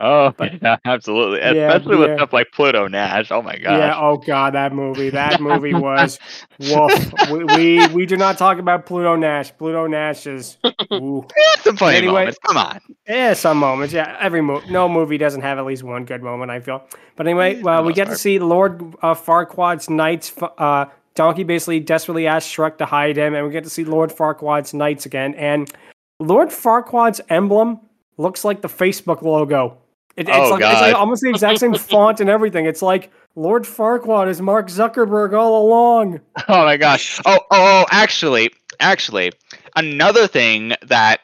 Oh, 0.00 0.32
But- 0.36 0.54
yeah, 0.62 0.76
absolutely. 0.84 1.38
Yeah, 1.38 1.68
Especially 1.72 1.96
with 1.98 2.18
stuff 2.18 2.32
like 2.32 2.50
Pluto 2.52 2.88
Nash. 2.88 3.30
Oh 3.30 3.42
my 3.42 3.56
god. 3.58 3.78
Yeah. 3.78 3.96
Oh 3.96 4.16
God, 4.16 4.54
that 4.54 4.72
movie. 4.72 5.08
That 5.10 5.40
movie 5.48 5.72
was 5.72 6.18
woof. 6.58 7.12
We, 7.30 7.44
we 7.44 7.86
we 7.88 8.04
do 8.06 8.16
not 8.16 8.36
talk 8.36 8.58
about 8.58 8.86
Pluto 8.86 9.14
Nash. 9.14 9.56
Pluto 9.56 9.86
Nash 9.86 10.26
is. 10.26 10.58
Ooh. 10.92 11.24
Yeah, 11.36 11.62
some 11.62 11.76
funny 11.76 11.98
Anyway- 11.98 12.12
moments. 12.22 12.38
Come 12.44 12.56
on. 12.56 12.80
Yeah, 13.06 13.34
some 13.34 13.58
moments. 13.58 13.94
Yeah, 13.94 14.16
every 14.20 14.42
movie. 14.42 14.68
no 14.68 14.88
movie 14.88 15.16
doesn't 15.18 15.42
have 15.42 15.58
at 15.58 15.64
least 15.64 15.84
one 15.84 16.04
good 16.04 16.22
moment. 16.24 16.50
I 16.50 16.58
feel. 16.58 16.82
But 17.14 17.28
anyway, 17.28 17.62
well, 17.62 17.84
we 17.84 17.92
get 17.92 18.08
to 18.08 18.16
see 18.16 18.40
Lord 18.40 18.82
uh, 19.00 19.14
Farquaad's 19.14 19.88
knights. 19.88 20.32
Uh, 20.58 20.86
Donkey 21.14 21.44
basically 21.44 21.80
desperately 21.80 22.26
asks 22.26 22.52
Shrek 22.52 22.78
to 22.78 22.86
hide 22.86 23.16
him, 23.16 23.34
and 23.34 23.46
we 23.46 23.52
get 23.52 23.64
to 23.64 23.70
see 23.70 23.84
Lord 23.84 24.10
Farquaad's 24.10 24.74
knights 24.74 25.06
again. 25.06 25.34
And 25.34 25.70
Lord 26.18 26.48
Farquaad's 26.48 27.20
emblem 27.28 27.80
looks 28.16 28.44
like 28.44 28.62
the 28.62 28.68
Facebook 28.68 29.22
logo. 29.22 29.78
It, 30.16 30.28
it's, 30.28 30.36
Oh, 30.36 30.50
like, 30.50 30.62
it's 30.62 30.80
like 30.80 30.94
almost 30.94 31.22
the 31.22 31.30
exact 31.30 31.58
same 31.60 31.74
font 31.74 32.20
and 32.20 32.30
everything. 32.30 32.66
It's 32.66 32.82
like 32.82 33.10
Lord 33.36 33.64
Farquaad 33.64 34.28
is 34.28 34.40
Mark 34.40 34.68
Zuckerberg 34.68 35.36
all 35.36 35.66
along. 35.66 36.20
Oh 36.48 36.64
my 36.64 36.76
gosh. 36.76 37.20
Oh, 37.24 37.38
oh, 37.38 37.44
oh, 37.50 37.86
actually, 37.90 38.50
actually, 38.80 39.32
another 39.76 40.26
thing 40.26 40.74
that 40.82 41.20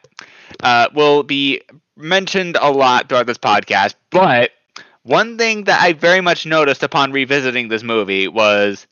uh, 0.63 0.89
will 0.95 1.23
be 1.23 1.61
mentioned 1.97 2.57
a 2.61 2.71
lot 2.71 3.09
throughout 3.09 3.27
this 3.27 3.39
podcast, 3.39 3.95
but 4.11 4.51
one 5.03 5.37
thing 5.39 5.65
that 5.65 5.81
I 5.83 5.93
very 5.93 6.21
much 6.21 6.47
noticed 6.47 6.83
upon 6.83 7.13
revisiting 7.13 7.69
this 7.69 7.83
movie 7.83 8.29
was 8.29 8.87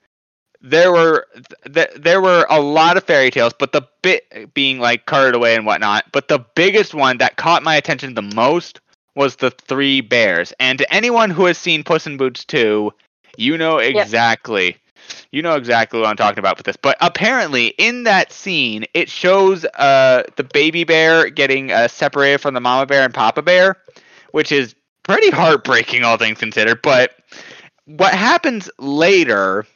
there 0.61 0.91
were 0.91 1.27
th- 1.73 1.91
there 1.97 2.21
were 2.21 2.47
a 2.51 2.61
lot 2.61 2.97
of 2.97 3.05
fairy 3.05 3.31
tales, 3.31 3.53
but 3.59 3.73
the 3.73 3.83
bit 4.03 4.53
being 4.55 4.79
like 4.79 5.07
carted 5.07 5.35
away 5.35 5.55
and 5.55 5.67
whatnot. 5.67 6.07
But 6.13 6.29
the 6.29 6.45
biggest 6.55 6.95
one 6.95 7.19
that 7.19 7.37
caught 7.37 7.63
my 7.63 7.77
attention 7.77 8.15
the 8.15 8.23
most 8.23 8.81
was 9.15 9.37
the 9.37 9.51
three 9.51 10.01
bears. 10.01 10.53
And 10.61 10.79
to 10.79 10.95
anyone 10.95 11.31
who 11.31 11.45
has 11.47 11.59
seen 11.59 11.83
Puss 11.85 12.07
in 12.07 12.17
Boots 12.17 12.45
2, 12.45 12.93
you 13.37 13.59
know 13.59 13.79
exactly 13.79 14.77
you 15.31 15.43
know 15.43 15.55
exactly 15.55 16.01
what 16.01 16.09
I'm 16.09 16.17
talking 16.17 16.39
about 16.39 16.57
with 16.57 16.67
this. 16.67 16.77
But 16.77 16.97
apparently, 17.01 17.69
in 17.79 18.05
that 18.05 18.33
scene, 18.33 18.85
it 18.95 19.09
shows 19.09 19.65
uh, 19.65 20.25
the 20.37 20.45
baby 20.45 20.85
bear 20.85 21.31
getting 21.31 21.73
uh, 21.73 21.89
separated 21.89 22.39
from 22.39 22.55
the 22.55 22.61
mama 22.61 22.87
bear 22.87 23.05
and 23.05 23.15
papa 23.15 23.43
bear, 23.43 23.77
which 24.33 24.53
is 24.53 24.75
pretty 25.03 25.31
heartbreaking, 25.31 26.05
all 26.05 26.17
things 26.17 26.39
considered. 26.39 26.83
But 26.83 27.13
what 27.87 28.15
happens 28.15 28.71
later 28.79 29.67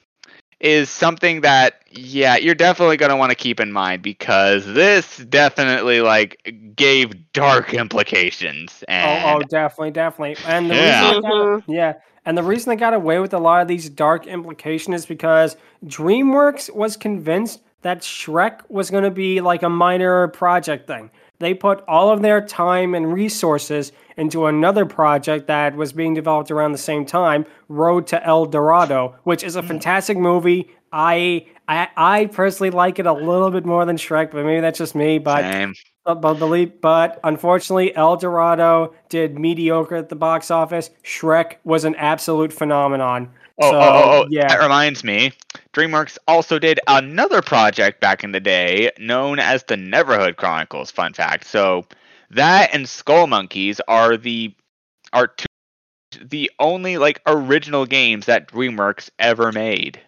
is 0.62 0.88
something 0.88 1.42
that, 1.42 1.82
yeah, 1.90 2.36
you're 2.36 2.54
definitely 2.54 2.96
going 2.96 3.10
to 3.10 3.16
want 3.16 3.30
to 3.30 3.36
keep 3.36 3.60
in 3.60 3.72
mind 3.72 4.00
because 4.02 4.64
this 4.64 5.18
definitely 5.18 6.00
like 6.00 6.54
gave 6.76 7.32
dark 7.32 7.74
implications. 7.74 8.84
And 8.88 9.24
Oh, 9.24 9.38
oh, 9.38 9.42
definitely, 9.42 9.90
definitely. 9.90 10.38
And 10.44 10.70
the 10.70 10.76
Yeah. 10.76 11.08
reason 11.08 11.20
got, 11.20 11.32
mm-hmm. 11.32 11.72
yeah, 11.72 11.94
and 12.24 12.38
the 12.38 12.44
reason 12.44 12.70
they 12.70 12.76
got 12.76 12.94
away 12.94 13.18
with 13.18 13.34
a 13.34 13.38
lot 13.38 13.60
of 13.60 13.68
these 13.68 13.90
dark 13.90 14.26
implications 14.26 15.02
is 15.02 15.06
because 15.06 15.56
DreamWorks 15.84 16.72
was 16.74 16.96
convinced 16.96 17.60
that 17.82 18.02
Shrek 18.02 18.60
was 18.68 18.90
going 18.90 19.04
to 19.04 19.10
be 19.10 19.40
like 19.40 19.64
a 19.64 19.68
minor 19.68 20.28
project 20.28 20.86
thing. 20.86 21.10
They 21.42 21.54
put 21.54 21.82
all 21.88 22.10
of 22.10 22.22
their 22.22 22.40
time 22.40 22.94
and 22.94 23.12
resources 23.12 23.90
into 24.16 24.46
another 24.46 24.86
project 24.86 25.48
that 25.48 25.74
was 25.74 25.92
being 25.92 26.14
developed 26.14 26.52
around 26.52 26.70
the 26.70 26.78
same 26.78 27.04
time, 27.04 27.46
Road 27.68 28.06
to 28.08 28.24
El 28.24 28.46
Dorado, 28.46 29.16
which 29.24 29.42
is 29.42 29.56
a 29.56 29.62
mm. 29.62 29.66
fantastic 29.66 30.16
movie. 30.16 30.70
I 30.92 31.46
I, 31.66 31.88
I 31.96 32.26
personally 32.26 32.70
like 32.70 32.98
it 32.98 33.06
a 33.06 33.12
little 33.12 33.50
bit 33.50 33.64
more 33.64 33.84
than 33.84 33.96
Shrek, 33.96 34.30
but 34.30 34.44
maybe 34.44 34.60
that's 34.60 34.78
just 34.78 34.94
me. 34.94 35.18
But 35.18 35.42
Same. 35.42 35.74
but, 36.04 36.20
but, 36.20 36.34
believe, 36.34 36.80
but 36.80 37.18
unfortunately, 37.24 37.94
El 37.96 38.16
Dorado 38.16 38.94
did 39.08 39.38
mediocre 39.38 39.96
at 39.96 40.10
the 40.10 40.16
box 40.16 40.50
office. 40.50 40.90
Shrek 41.02 41.56
was 41.64 41.84
an 41.84 41.94
absolute 41.96 42.52
phenomenon. 42.52 43.30
Oh, 43.60 43.70
So, 43.70 43.78
oh, 43.78 43.82
oh, 43.82 44.02
oh, 44.04 44.26
yeah. 44.30 44.48
that 44.48 44.60
reminds 44.60 45.02
me. 45.02 45.32
DreamWorks 45.72 46.18
also 46.28 46.58
did 46.58 46.80
another 46.86 47.40
project 47.40 48.00
back 48.00 48.22
in 48.22 48.32
the 48.32 48.40
day 48.40 48.90
known 48.98 49.38
as 49.38 49.64
the 49.64 49.76
Neverhood 49.76 50.36
Chronicles. 50.36 50.90
Fun 50.90 51.14
fact. 51.14 51.46
So 51.46 51.86
that 52.30 52.70
and 52.74 52.88
Skull 52.88 53.26
Monkeys 53.26 53.80
are 53.88 54.16
the 54.16 54.54
are 55.14 55.28
two, 55.28 55.46
the 56.22 56.50
only 56.58 56.98
like 56.98 57.20
original 57.26 57.86
games 57.86 58.26
that 58.26 58.48
DreamWorks 58.48 59.08
ever 59.18 59.50
made. 59.50 60.00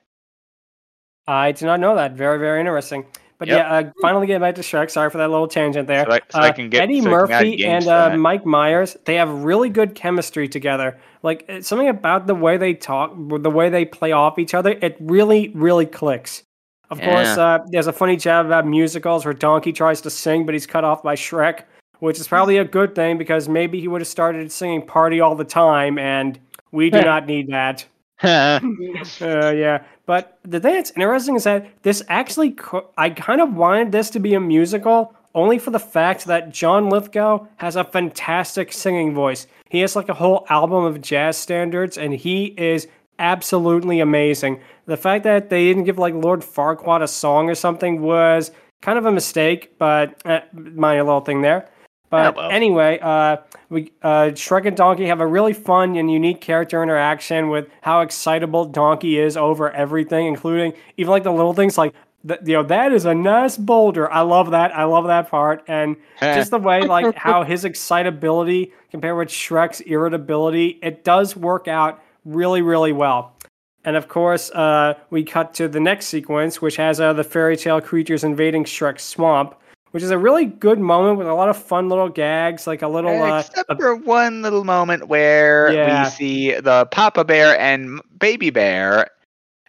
I 1.26 1.52
did 1.52 1.64
not 1.64 1.80
know 1.80 1.94
that. 1.96 2.12
Very, 2.12 2.38
very 2.38 2.60
interesting. 2.60 3.06
But 3.38 3.48
Yep. 3.48 3.58
yeah, 3.58 3.74
uh, 3.74 3.90
finally 4.00 4.26
getting 4.26 4.42
back 4.42 4.54
to 4.56 4.60
Shrek. 4.60 4.90
Sorry 4.90 5.10
for 5.10 5.18
that 5.18 5.28
little 5.30 5.48
tangent 5.48 5.88
there. 5.88 6.04
So 6.04 6.12
I- 6.12 6.20
so 6.30 6.38
I 6.40 6.48
Uh, 6.50 6.52
can 6.52 6.68
get- 6.68 6.82
Eddie 6.82 7.00
so 7.00 7.08
I 7.08 7.10
Murphy 7.10 7.64
and 7.64 7.88
uh. 7.88 8.16
Mike 8.16 8.46
Myers. 8.46 8.96
They 9.06 9.16
have 9.16 9.28
really 9.30 9.70
good 9.70 9.94
chemistry 9.94 10.46
together. 10.46 10.98
Like 11.24 11.50
something 11.62 11.88
about 11.88 12.26
the 12.26 12.34
way 12.34 12.58
they 12.58 12.74
talk, 12.74 13.14
the 13.16 13.50
way 13.50 13.70
they 13.70 13.86
play 13.86 14.12
off 14.12 14.38
each 14.38 14.52
other. 14.52 14.72
It 14.82 14.98
really, 15.00 15.48
really 15.54 15.86
clicks. 15.86 16.42
Of 16.90 17.00
course, 17.00 17.38
uh, 17.38 17.60
there's 17.68 17.86
a 17.86 17.94
funny 17.94 18.16
jab 18.16 18.44
about 18.44 18.66
musicals 18.66 19.24
where 19.24 19.32
Donkey 19.32 19.72
tries 19.72 20.02
to 20.02 20.10
sing, 20.10 20.44
but 20.44 20.54
he's 20.54 20.66
cut 20.66 20.84
off 20.84 21.02
by 21.02 21.14
Shrek, 21.14 21.62
which 22.00 22.20
is 22.20 22.28
probably 22.28 22.58
a 22.58 22.64
good 22.64 22.94
thing 22.94 23.16
because 23.16 23.48
maybe 23.48 23.80
he 23.80 23.88
would 23.88 24.02
have 24.02 24.08
started 24.08 24.52
singing 24.52 24.86
"Party 24.86 25.18
All 25.20 25.34
the 25.34 25.44
Time," 25.44 25.98
and 25.98 26.38
we 26.72 26.90
do 26.90 27.00
not 27.12 27.26
need 27.26 27.48
that. 27.48 27.86
Uh, 28.22 29.52
yeah, 29.54 29.82
but 30.06 30.38
the 30.42 30.60
thing 30.60 30.74
that's 30.74 30.92
interesting 30.92 31.36
is 31.36 31.44
that 31.44 31.66
this 31.82 32.02
actually, 32.08 32.52
co- 32.52 32.88
I 32.96 33.10
kind 33.10 33.40
of 33.40 33.54
wanted 33.54 33.92
this 33.92 34.08
to 34.10 34.20
be 34.20 34.34
a 34.34 34.40
musical 34.40 35.14
only 35.34 35.58
for 35.58 35.70
the 35.70 35.80
fact 35.80 36.26
that 36.26 36.50
John 36.50 36.88
Lithgow 36.88 37.46
has 37.56 37.76
a 37.76 37.84
fantastic 37.84 38.72
singing 38.72 39.14
voice. 39.14 39.46
He 39.74 39.80
has 39.80 39.96
like 39.96 40.08
a 40.08 40.14
whole 40.14 40.46
album 40.48 40.84
of 40.84 41.00
jazz 41.00 41.36
standards, 41.36 41.98
and 41.98 42.14
he 42.14 42.54
is 42.56 42.86
absolutely 43.18 44.00
amazing. 44.00 44.60
The 44.86 44.96
fact 44.96 45.24
that 45.24 45.50
they 45.50 45.64
didn't 45.64 45.84
give 45.84 45.98
like 45.98 46.14
Lord 46.14 46.40
Farquaad 46.40 47.02
a 47.02 47.08
song 47.08 47.50
or 47.50 47.54
something 47.54 48.00
was 48.00 48.50
kind 48.82 48.98
of 48.98 49.06
a 49.06 49.12
mistake, 49.12 49.78
but 49.78 50.20
uh, 50.24 50.40
minor 50.52 51.02
little 51.02 51.20
thing 51.20 51.42
there. 51.42 51.68
But 52.10 52.36
well. 52.36 52.50
anyway, 52.50 53.00
uh, 53.02 53.38
we 53.70 53.90
uh, 54.02 54.30
Shrek 54.34 54.66
and 54.66 54.76
Donkey 54.76 55.06
have 55.06 55.20
a 55.20 55.26
really 55.26 55.52
fun 55.52 55.96
and 55.96 56.08
unique 56.08 56.40
character 56.40 56.80
interaction 56.80 57.48
with 57.48 57.68
how 57.80 58.02
excitable 58.02 58.66
Donkey 58.66 59.18
is 59.18 59.36
over 59.36 59.70
everything, 59.72 60.26
including 60.26 60.74
even 60.96 61.10
like 61.10 61.24
the 61.24 61.32
little 61.32 61.54
things 61.54 61.76
like 61.76 61.92
th- 62.26 62.40
you 62.44 62.54
know 62.54 62.62
that 62.64 62.92
is 62.92 63.04
a 63.04 63.14
nice 63.14 63.56
boulder. 63.56 64.10
I 64.10 64.20
love 64.20 64.50
that. 64.52 64.76
I 64.76 64.84
love 64.84 65.06
that 65.06 65.30
part, 65.30 65.62
and 65.68 65.96
just 66.20 66.50
the 66.50 66.58
way 66.58 66.82
like 66.82 67.14
how 67.16 67.42
his 67.44 67.64
excitability 67.64 68.72
compared 68.90 69.16
with 69.16 69.28
Shrek's 69.28 69.80
irritability, 69.80 70.78
it 70.82 71.04
does 71.04 71.36
work 71.36 71.68
out 71.68 72.02
really 72.24 72.62
really 72.62 72.92
well. 72.92 73.32
And 73.86 73.96
of 73.96 74.08
course, 74.08 74.50
uh, 74.52 74.94
we 75.10 75.24
cut 75.24 75.52
to 75.54 75.68
the 75.68 75.80
next 75.80 76.06
sequence, 76.06 76.62
which 76.62 76.76
has 76.76 77.00
uh, 77.00 77.12
the 77.12 77.24
fairy 77.24 77.56
tale 77.56 77.80
creatures 77.82 78.24
invading 78.24 78.64
Shrek's 78.64 79.02
swamp, 79.04 79.54
which 79.90 80.02
is 80.02 80.10
a 80.10 80.16
really 80.16 80.46
good 80.46 80.78
moment 80.78 81.18
with 81.18 81.26
a 81.26 81.34
lot 81.34 81.50
of 81.50 81.56
fun 81.62 81.90
little 81.90 82.08
gags, 82.08 82.66
like 82.66 82.80
a 82.80 82.88
little. 82.88 83.22
Uh, 83.22 83.40
Except 83.40 83.68
a- 83.68 83.76
for 83.76 83.94
one 83.94 84.40
little 84.40 84.64
moment 84.64 85.08
where 85.08 85.70
Yeah. 85.70 86.04
we 86.04 86.10
see 86.10 86.52
the 86.60 86.86
Papa 86.92 87.24
Bear 87.24 87.58
and 87.60 88.00
Baby 88.18 88.48
Bear, 88.48 89.08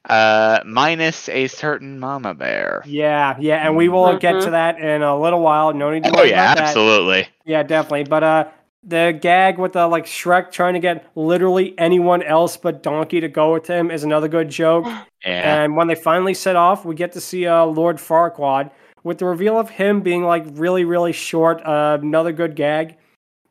uh, 0.09 0.59
minus 0.65 1.27
a 1.29 1.47
certain 1.47 2.00
Mama 2.00 2.33
Bear. 2.33 2.81
yeah, 2.85 3.35
yeah, 3.39 3.65
and 3.65 3.75
we 3.75 3.89
will 3.89 4.17
get 4.17 4.41
to 4.41 4.47
Mhm. 4.47 4.51
that 4.51 4.79
in 4.79 5.01
a 5.01 5.19
little 5.19 5.41
while. 5.41 5.74
No 5.74 5.91
need 5.91 6.03
to 6.03 6.12
Oh 6.19 6.24
yeah, 6.24 6.51
about 6.53 6.57
that. 6.57 6.67
absolutely. 6.67 7.27
Yeah, 7.45 7.63
definitely. 7.63 8.03
But 8.05 8.24
uh, 8.24 8.45
the 8.88 9.17
gag 9.19 9.57
with 9.57 9.74
the 9.74 9.88
like 9.88 10.05
Shrek 10.05 10.51
trying 10.51 10.74
to 10.75 10.79
get 10.79 11.05
literally 11.15 11.74
anyone 11.79 12.21
else 12.21 12.55
but 12.57 12.83
Donkey 12.83 13.19
to 13.19 13.27
go 13.27 13.53
with 13.53 13.65
him 13.67 13.89
is 13.91 14.03
another 14.03 14.27
good 14.27 14.50
joke. 14.50 14.85
Yeah. 15.25 15.63
And 15.63 15.75
when 15.75 15.88
they 15.88 15.95
finally 15.95 16.35
set 16.35 16.55
off, 16.55 16.85
we 16.85 16.93
get 16.93 17.13
to 17.13 17.19
see 17.19 17.47
uh, 17.47 17.65
Lord 17.65 17.97
Farquaad 17.97 18.69
with 19.03 19.17
the 19.17 19.25
reveal 19.25 19.57
of 19.59 19.71
him 19.71 20.01
being 20.01 20.24
like 20.24 20.45
really, 20.51 20.83
really 20.85 21.13
short. 21.13 21.65
Uh, 21.65 21.97
another 22.00 22.31
good 22.31 22.55
gag. 22.55 22.97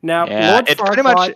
Now, 0.01 0.25
Yeah, 0.25 0.53
Lord 0.53 0.69
it's 0.69 0.79
Farquaad. 0.79 0.85
pretty 0.87 1.01
much 1.01 1.33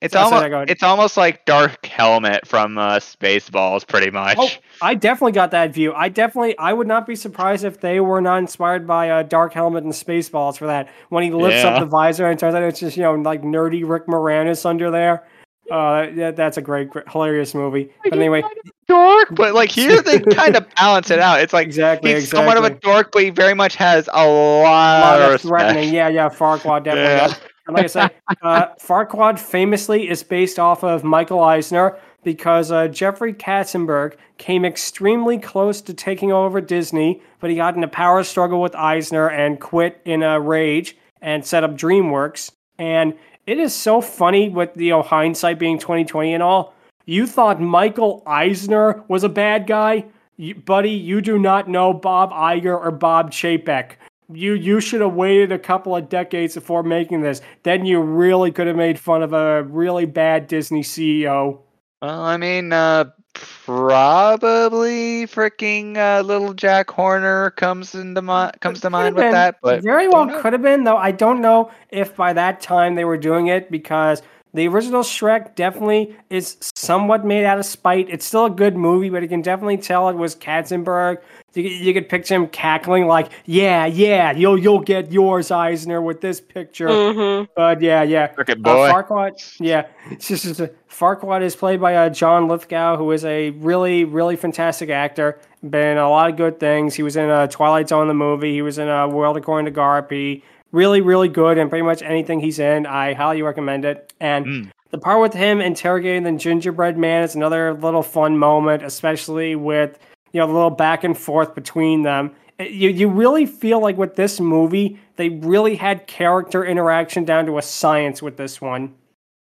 it's 0.00 0.12
sorry, 0.12 0.52
almost 0.52 0.70
it's 0.70 0.82
almost 0.82 1.16
like 1.16 1.44
Dark 1.44 1.84
Helmet 1.86 2.46
from 2.46 2.78
uh, 2.78 2.96
Spaceballs, 2.96 3.86
pretty 3.86 4.10
much. 4.10 4.36
Oh, 4.38 4.48
I 4.80 4.94
definitely 4.94 5.32
got 5.32 5.50
that 5.50 5.74
view. 5.74 5.92
I 5.92 6.08
definitely, 6.08 6.56
I 6.58 6.72
would 6.72 6.86
not 6.86 7.06
be 7.06 7.16
surprised 7.16 7.64
if 7.64 7.80
they 7.80 7.98
were 8.00 8.20
not 8.20 8.38
inspired 8.38 8.86
by 8.86 9.10
uh, 9.10 9.22
Dark 9.24 9.52
Helmet 9.54 9.82
and 9.84 9.92
Spaceballs 9.92 10.56
for 10.56 10.66
that. 10.66 10.88
When 11.08 11.24
he 11.24 11.30
lifts 11.32 11.62
Yeah. 11.64 11.70
up 11.70 11.80
the 11.80 11.86
visor 11.86 12.26
and 12.30 12.38
turns 12.38 12.54
out 12.54 12.62
it's 12.62 12.78
just 12.80 12.96
you 12.96 13.02
know 13.02 13.14
like 13.14 13.42
nerdy 13.42 13.82
Rick 13.88 14.06
Moranis 14.06 14.64
under 14.64 14.90
there. 14.90 15.26
Uh, 15.70 16.06
yeah, 16.14 16.30
that's 16.30 16.56
a 16.56 16.62
great, 16.62 16.88
great 16.88 17.06
hilarious 17.10 17.52
movie. 17.54 17.90
But 18.04 18.14
anyway, 18.14 18.42
dork, 18.86 19.28
but 19.34 19.52
like 19.52 19.70
here 19.70 20.00
they 20.00 20.18
kind 20.34 20.56
of 20.56 20.66
balance 20.76 21.10
it 21.10 21.18
out. 21.18 21.40
It's 21.40 21.52
like 21.52 21.66
exactly, 21.66 22.14
he's 22.14 22.24
exactly. 22.24 22.38
somewhat 22.38 22.56
of 22.56 22.64
a 22.64 22.70
dork, 22.80 23.10
but 23.12 23.22
he 23.22 23.28
very 23.30 23.52
much 23.52 23.74
has 23.76 24.08
a 24.08 24.12
A 24.20 24.24
lot, 24.62 25.00
lot 25.02 25.18
of 25.20 25.26
of 25.26 25.32
respect. 25.32 25.48
threatening. 25.48 25.92
Yeah, 25.92 26.08
yeah, 26.08 26.28
Farquaad 26.30 26.84
definitely. 26.84 27.34
Yeah. 27.34 27.47
And 27.68 27.76
like 27.76 27.84
I 27.84 27.88
said, 27.88 28.10
uh, 28.42 28.66
Farquaad 28.80 29.38
famously 29.38 30.08
is 30.08 30.22
based 30.24 30.58
off 30.58 30.82
of 30.82 31.04
Michael 31.04 31.40
Eisner 31.40 31.98
because 32.24 32.72
uh, 32.72 32.88
Jeffrey 32.88 33.32
Katzenberg 33.32 34.14
came 34.38 34.64
extremely 34.64 35.38
close 35.38 35.80
to 35.82 35.94
taking 35.94 36.32
over 36.32 36.60
Disney, 36.60 37.22
but 37.40 37.50
he 37.50 37.56
got 37.56 37.76
in 37.76 37.84
a 37.84 37.88
power 37.88 38.24
struggle 38.24 38.60
with 38.60 38.74
Eisner 38.74 39.28
and 39.28 39.60
quit 39.60 40.00
in 40.04 40.22
a 40.22 40.40
rage 40.40 40.96
and 41.20 41.44
set 41.44 41.62
up 41.62 41.76
DreamWorks. 41.76 42.50
And 42.78 43.14
it 43.46 43.58
is 43.58 43.74
so 43.74 44.00
funny 44.00 44.48
with 44.48 44.70
you 44.76 44.90
know 44.90 45.02
hindsight 45.02 45.58
being 45.58 45.78
2020 45.78 46.34
and 46.34 46.42
all. 46.42 46.74
You 47.04 47.26
thought 47.26 47.60
Michael 47.60 48.22
Eisner 48.26 49.02
was 49.08 49.24
a 49.24 49.28
bad 49.28 49.66
guy, 49.66 50.04
you, 50.36 50.54
buddy. 50.54 50.90
You 50.90 51.20
do 51.20 51.38
not 51.38 51.68
know 51.68 51.92
Bob 51.92 52.30
Iger 52.30 52.78
or 52.78 52.90
Bob 52.90 53.30
Chapek. 53.30 53.92
You 54.30 54.54
you 54.54 54.80
should 54.80 55.00
have 55.00 55.14
waited 55.14 55.52
a 55.52 55.58
couple 55.58 55.96
of 55.96 56.08
decades 56.08 56.54
before 56.54 56.82
making 56.82 57.22
this. 57.22 57.40
Then 57.62 57.86
you 57.86 58.00
really 58.00 58.50
could 58.50 58.66
have 58.66 58.76
made 58.76 58.98
fun 58.98 59.22
of 59.22 59.32
a 59.32 59.62
really 59.62 60.04
bad 60.04 60.46
Disney 60.46 60.82
CEO. 60.82 61.60
Well, 62.02 62.20
I 62.24 62.36
mean, 62.36 62.72
uh, 62.72 63.06
probably 63.34 65.26
freaking 65.26 65.96
uh, 65.96 66.20
little 66.22 66.54
Jack 66.54 66.90
Horner 66.90 67.50
comes 67.52 67.94
into 67.94 68.22
mi- 68.22 68.50
comes 68.60 68.80
to 68.80 68.90
mind 68.90 69.14
with 69.14 69.24
been. 69.24 69.32
that, 69.32 69.56
but 69.62 69.82
very 69.82 70.08
well 70.08 70.28
could 70.40 70.52
have 70.52 70.62
been 70.62 70.84
though. 70.84 70.96
I 70.96 71.10
don't 71.10 71.40
know 71.40 71.70
if 71.90 72.14
by 72.14 72.32
that 72.34 72.60
time 72.60 72.94
they 72.94 73.04
were 73.04 73.18
doing 73.18 73.48
it 73.48 73.70
because 73.70 74.22
the 74.54 74.66
original 74.68 75.02
Shrek 75.02 75.54
definitely 75.54 76.16
is 76.30 76.56
somewhat 76.74 77.24
made 77.24 77.44
out 77.44 77.58
of 77.58 77.66
spite. 77.66 78.08
It's 78.08 78.24
still 78.24 78.46
a 78.46 78.50
good 78.50 78.76
movie, 78.76 79.10
but 79.10 79.22
you 79.22 79.28
can 79.28 79.42
definitely 79.42 79.76
tell 79.76 80.08
it 80.08 80.16
was 80.16 80.34
Katzenberg. 80.34 81.18
You, 81.54 81.62
could- 81.64 81.72
you 81.86 81.94
could 81.94 82.08
picture 82.08 82.34
him 82.34 82.46
cackling 82.48 83.06
like, 83.06 83.30
"Yeah, 83.46 83.86
yeah, 83.86 84.32
you'll 84.32 84.58
you'll 84.58 84.80
get 84.80 85.10
yours, 85.12 85.50
Eisner, 85.50 86.00
with 86.00 86.20
this 86.20 86.40
picture." 86.40 86.88
hmm 86.88 87.44
But 87.56 87.80
yeah, 87.82 88.02
yeah. 88.02 88.28
Cricket 88.28 88.58
Uh, 88.58 88.74
boy. 88.74 88.90
Farquaad, 88.90 89.56
yeah, 89.60 89.86
it's 90.10 90.28
just, 90.28 90.44
it's 90.44 90.60
a- 90.60 90.70
Farquaad 90.90 91.42
is 91.42 91.54
played 91.56 91.80
by 91.80 91.94
uh, 91.94 92.08
John 92.08 92.48
Lithgow, 92.48 92.96
who 92.96 93.10
is 93.12 93.24
a 93.24 93.50
really, 93.50 94.04
really 94.04 94.36
fantastic 94.36 94.88
actor. 94.90 95.38
Been 95.68 95.92
in 95.92 95.98
a 95.98 96.08
lot 96.08 96.30
of 96.30 96.36
good 96.36 96.60
things. 96.60 96.94
He 96.94 97.02
was 97.02 97.16
in 97.16 97.28
uh, 97.28 97.46
Twilight 97.48 97.88
Zone, 97.88 98.08
the 98.08 98.14
movie. 98.14 98.52
He 98.52 98.62
was 98.62 98.78
in 98.78 98.88
uh, 98.88 99.08
World 99.08 99.36
According 99.36 99.72
to 99.72 99.78
Garp. 99.80 100.42
He 100.70 100.76
really, 100.76 101.00
really 101.00 101.28
good, 101.28 101.58
and 101.58 101.70
pretty 101.70 101.82
much 101.84 102.02
anything 102.02 102.40
he's 102.40 102.58
in, 102.58 102.86
I 102.86 103.14
highly 103.14 103.42
recommend 103.42 103.84
it. 103.84 104.12
And 104.20 104.46
Mm. 104.46 104.70
the 104.90 104.98
part 104.98 105.20
with 105.20 105.34
him 105.34 105.60
interrogating 105.60 106.22
the 106.24 106.32
gingerbread 106.32 106.96
man 106.98 107.22
is 107.22 107.34
another 107.34 107.74
little 107.74 108.02
fun 108.02 108.38
moment, 108.38 108.82
especially 108.82 109.54
with 109.56 109.98
you 110.32 110.40
know 110.40 110.46
the 110.46 110.52
little 110.52 110.70
back 110.70 111.04
and 111.04 111.16
forth 111.16 111.54
between 111.54 112.02
them. 112.02 112.32
You 112.58 112.90
you 112.90 113.08
really 113.08 113.46
feel 113.46 113.80
like 113.80 113.96
with 113.96 114.16
this 114.16 114.40
movie, 114.40 114.98
they 115.16 115.28
really 115.30 115.76
had 115.76 116.06
character 116.06 116.64
interaction 116.64 117.24
down 117.24 117.46
to 117.46 117.58
a 117.58 117.62
science 117.62 118.20
with 118.22 118.36
this 118.36 118.60
one. 118.60 118.94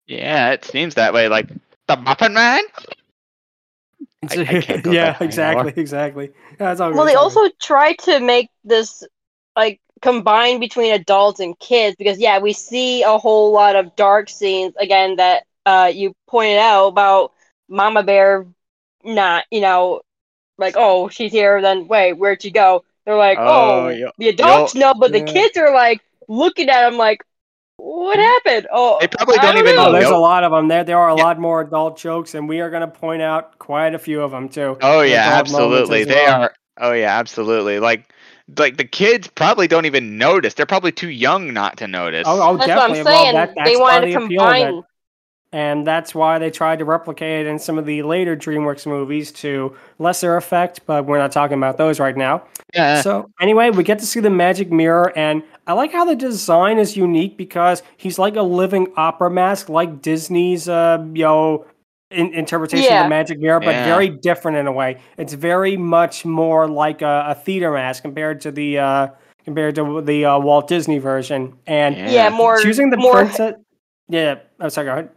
Yeah, 0.07 0.51
it 0.51 0.63
seems 0.65 0.95
that 0.95 1.13
way. 1.13 1.27
Like 1.27 1.49
the 1.87 1.97
Muffin 1.97 2.33
Man. 2.33 2.61
I- 4.29 4.41
I 4.41 4.61
can't 4.61 4.83
go 4.83 4.91
yeah, 4.91 5.11
back 5.13 5.21
exactly, 5.21 5.61
anymore. 5.61 5.73
exactly. 5.77 6.31
That's 6.57 6.79
all 6.79 6.91
Well, 6.93 7.05
they 7.05 7.11
it's 7.13 7.17
all 7.17 7.29
good. 7.29 7.37
also 7.39 7.55
try 7.61 7.93
to 7.93 8.19
make 8.19 8.49
this 8.63 9.03
like 9.55 9.79
combined 10.01 10.59
between 10.61 10.93
adults 10.93 11.39
and 11.39 11.57
kids 11.59 11.95
because 11.97 12.19
yeah, 12.19 12.39
we 12.39 12.53
see 12.53 13.03
a 13.03 13.17
whole 13.17 13.51
lot 13.51 13.75
of 13.75 13.95
dark 13.95 14.29
scenes 14.29 14.73
again 14.79 15.17
that 15.17 15.43
uh 15.65 15.91
you 15.93 16.13
pointed 16.27 16.57
out 16.57 16.87
about 16.87 17.33
Mama 17.67 18.03
Bear 18.03 18.45
not, 19.03 19.45
you 19.51 19.61
know, 19.61 20.01
like 20.57 20.75
oh 20.77 21.09
she's 21.09 21.31
here, 21.31 21.61
then 21.61 21.87
wait 21.87 22.13
where'd 22.13 22.41
she 22.41 22.51
go? 22.51 22.83
They're 23.05 23.17
like 23.17 23.41
Oh, 23.45 23.45
oh, 23.45 23.89
yo- 23.89 24.11
the 24.17 24.29
adults 24.29 24.75
know, 24.75 24.93
but 24.93 25.11
the 25.11 25.21
Yeah. 25.21 25.31
kids 25.33 25.57
are 25.57 25.73
like 25.73 26.01
looking 26.27 26.69
at 26.69 26.89
them 26.89 26.97
like 26.97 27.23
what 27.77 28.19
happened? 28.19 28.67
Oh, 28.71 28.99
They 28.99 29.07
probably 29.07 29.35
I 29.35 29.41
don't 29.41 29.57
even 29.57 29.75
Oh, 29.77 29.91
know. 29.93 29.93
there's 29.93 30.09
a 30.09 30.17
lot 30.17 30.43
of 30.43 30.51
them. 30.51 30.67
There, 30.67 30.83
there 30.83 30.97
are 30.97 31.09
a 31.09 31.15
Yeah. 31.15 31.23
lot 31.23 31.39
more 31.39 31.61
adult 31.61 31.97
jokes, 31.97 32.35
and 32.35 32.49
we 32.49 32.59
are 32.59 32.69
going 32.69 32.81
to 32.81 32.87
point 32.87 33.21
out 33.21 33.57
quite 33.57 33.95
a 33.95 33.99
few 33.99 34.21
of 34.21 34.31
them 34.31 34.49
too. 34.49 34.77
Oh 34.81 35.01
yeah, 35.01 35.37
absolutely. 35.39 36.03
They 36.05 36.25
well. 36.25 36.27
are. 36.27 36.53
Oh 36.77 36.93
yeah, 36.93 37.17
absolutely. 37.17 37.79
Like, 37.79 38.13
like 38.57 38.77
the 38.77 38.85
kids 38.85 39.27
probably 39.27 39.67
don't 39.67 39.85
even 39.85 40.17
notice. 40.17 40.53
They're 40.53 40.65
probably 40.65 40.91
too 40.91 41.09
young 41.09 41.53
not 41.53 41.77
to 41.77 41.87
notice. 41.87 42.27
Oh, 42.27 42.41
oh 42.41 42.57
That's 42.57 42.73
what 42.75 42.89
definitely. 42.89 42.99
I'm 42.99 43.05
Well, 43.05 43.23
saying. 43.23 43.33
that, 43.33 43.53
that's 43.55 43.69
they 43.69 43.75
part 43.77 43.79
wanted 43.79 44.03
of 44.03 44.09
to 44.13 44.19
the 44.19 44.25
appeal 44.25 44.53
it. 44.53 44.65
combine. 44.65 44.83
and 45.51 45.85
that's 45.87 46.13
why 46.13 46.37
they 46.39 46.51
tried 46.51 46.79
to 46.79 46.85
replicate 46.85 47.45
it 47.45 47.49
in 47.49 47.57
some 47.59 47.77
of 47.79 47.85
the 47.85 48.03
later 48.03 48.35
DreamWorks 48.37 48.85
movies 48.85 49.31
to 49.33 49.75
lesser 49.97 50.35
effect, 50.37 50.81
but 50.85 51.05
we're 51.05 51.17
not 51.17 51.31
talking 51.31 51.57
about 51.57 51.77
those 51.77 51.99
right 51.99 52.15
now. 52.15 52.43
yeah. 52.75 53.01
So 53.01 53.29
anyway, 53.41 53.71
we 53.71 53.83
get 53.83 53.99
to 53.99 54.05
see 54.05 54.19
the 54.19 54.29
magic 54.29 54.71
mirror, 54.71 55.11
and 55.17 55.43
I 55.65 55.73
like 55.73 55.91
how 55.91 56.05
the 56.05 56.15
design 56.15 56.77
is 56.77 56.95
unique 56.97 57.37
because 57.37 57.81
he's 57.97 58.19
like 58.19 58.35
a 58.35 58.43
living 58.43 58.93
opera 58.95 59.31
mask, 59.31 59.69
like 59.69 60.01
Disney's, 60.01 60.69
uh, 60.69 61.03
you 61.13 61.23
know, 61.23 61.65
in- 62.11 62.33
interpretation 62.33 62.95
of 62.97 63.03
the 63.05 63.09
magic 63.09 63.39
mirror, 63.39 63.59
but 63.59 63.75
Yeah. 63.75 63.85
very 63.85 64.09
different 64.09 64.57
in 64.57 64.67
a 64.67 64.71
way. 64.71 64.97
It's 65.17 65.33
very 65.33 65.77
much 65.77 66.25
more 66.25 66.67
like 66.67 67.01
a, 67.01 67.25
a 67.29 67.35
theater 67.35 67.71
mask 67.71 68.01
compared 68.03 68.41
to 68.41 68.51
the 68.51 68.79
uh, 68.79 69.07
compared 69.45 69.75
to 69.75 70.01
the 70.01 70.25
uh, 70.25 70.39
Walt 70.39 70.67
Disney 70.67 70.97
version, 70.99 71.57
and 71.67 71.95
Yeah. 71.95 72.11
Yeah, 72.11 72.29
more 72.29 72.59
choosing 72.61 72.89
the 72.89 72.97
more 72.97 73.13
princess. 73.13 73.55
Yeah, 74.07 74.35
oh, 74.59 74.69
sorry, 74.69 74.85
go 74.87 74.91
ahead. 74.93 75.09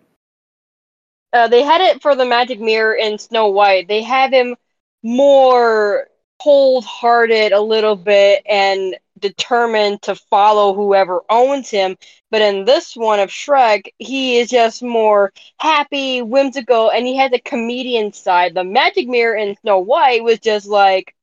uh, 1.32 1.48
they 1.48 1.62
had 1.62 1.80
it 1.80 2.02
for 2.02 2.14
the 2.14 2.26
magic 2.26 2.60
mirror 2.60 2.94
in 2.94 3.18
Snow 3.18 3.48
White. 3.48 3.88
They 3.88 4.02
have 4.02 4.30
him 4.32 4.54
more 5.02 6.08
cold-hearted 6.42 7.52
a 7.52 7.60
little 7.60 7.96
bit 7.96 8.42
and 8.48 8.96
determined 9.18 10.02
to 10.02 10.14
follow 10.14 10.74
whoever 10.74 11.20
owns 11.30 11.70
him. 11.70 11.96
But 12.30 12.42
in 12.42 12.64
this 12.64 12.96
one 12.96 13.20
of 13.20 13.30
Shrek, 13.30 13.92
he 13.98 14.38
is 14.38 14.50
just 14.50 14.82
more 14.82 15.32
happy, 15.58 16.22
whimsical, 16.22 16.90
and 16.90 17.06
he 17.06 17.16
has 17.16 17.32
a 17.32 17.38
comedian 17.38 18.12
side. 18.12 18.54
The 18.54 18.64
magic 18.64 19.06
mirror 19.08 19.36
in 19.36 19.56
Snow 19.62 19.78
White 19.78 20.24
was 20.24 20.38
just 20.40 20.66
like, 20.66 21.14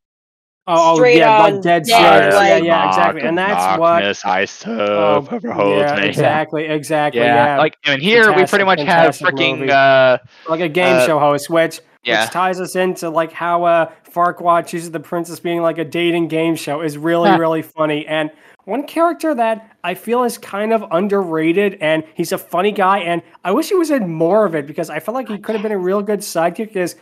Oh, 0.71 0.91
oh 0.91 0.95
Straight 0.95 1.17
yeah, 1.17 1.41
on 1.41 1.53
like 1.55 1.63
dead 1.63 1.83
dead, 1.83 1.85
serious. 1.85 2.33
yeah, 2.35 2.39
like- 2.39 2.63
yeah, 2.63 2.87
exactly. 2.89 3.21
And 3.23 3.37
that's 3.37 3.79
what. 3.79 4.01
Darkness 4.01 4.21
I 4.23 4.41
Oh, 4.41 4.45
serve 4.45 5.33
overholds 5.33 5.91
yeah, 5.91 5.99
me. 5.99 6.07
exactly, 6.07 6.65
exactly. 6.65 7.21
Yeah, 7.21 7.45
Yeah, 7.45 7.57
like 7.57 7.75
and 7.85 7.99
here 7.99 8.31
we 8.31 8.45
pretty 8.45 8.65
much 8.65 8.79
have 8.81 9.15
fantastic 9.15 9.27
freaking 9.29 9.69
uh 9.71 10.19
like 10.47 10.59
a 10.59 10.69
game 10.69 10.95
uh, 10.97 11.05
show 11.07 11.17
host, 11.17 11.49
which 11.49 11.81
yeah. 12.03 12.21
which 12.23 12.31
ties 12.31 12.59
us 12.59 12.75
into 12.75 13.09
like 13.09 13.31
how 13.31 13.63
uh, 13.63 13.91
Farquaad 14.09 14.67
chooses 14.67 14.91
the 14.91 14.99
princess 14.99 15.39
being 15.39 15.61
like 15.61 15.77
a 15.77 15.85
dating 15.85 16.27
game 16.27 16.55
show 16.55 16.81
is 16.81 16.97
really 16.97 17.29
Huh. 17.29 17.37
really 17.37 17.61
funny. 17.61 18.05
And 18.07 18.31
one 18.65 18.85
character 18.85 19.33
that 19.35 19.75
I 19.83 19.95
feel 19.95 20.23
is 20.23 20.37
kind 20.37 20.73
of 20.73 20.83
underrated, 20.91 21.77
and 21.81 22.03
he's 22.13 22.31
a 22.31 22.37
funny 22.37 22.71
guy, 22.71 22.99
and 22.99 23.23
I 23.43 23.51
wish 23.51 23.69
he 23.69 23.75
was 23.75 23.89
in 23.89 24.07
more 24.07 24.45
of 24.45 24.53
it 24.53 24.67
because 24.67 24.89
I 24.91 24.99
feel 24.99 25.15
like 25.15 25.27
he 25.27 25.39
could 25.39 25.55
have 25.55 25.63
been 25.63 25.71
a 25.71 25.77
real 25.77 26.03
good 26.03 26.19
sidekick. 26.19 26.75
Is 26.75 26.95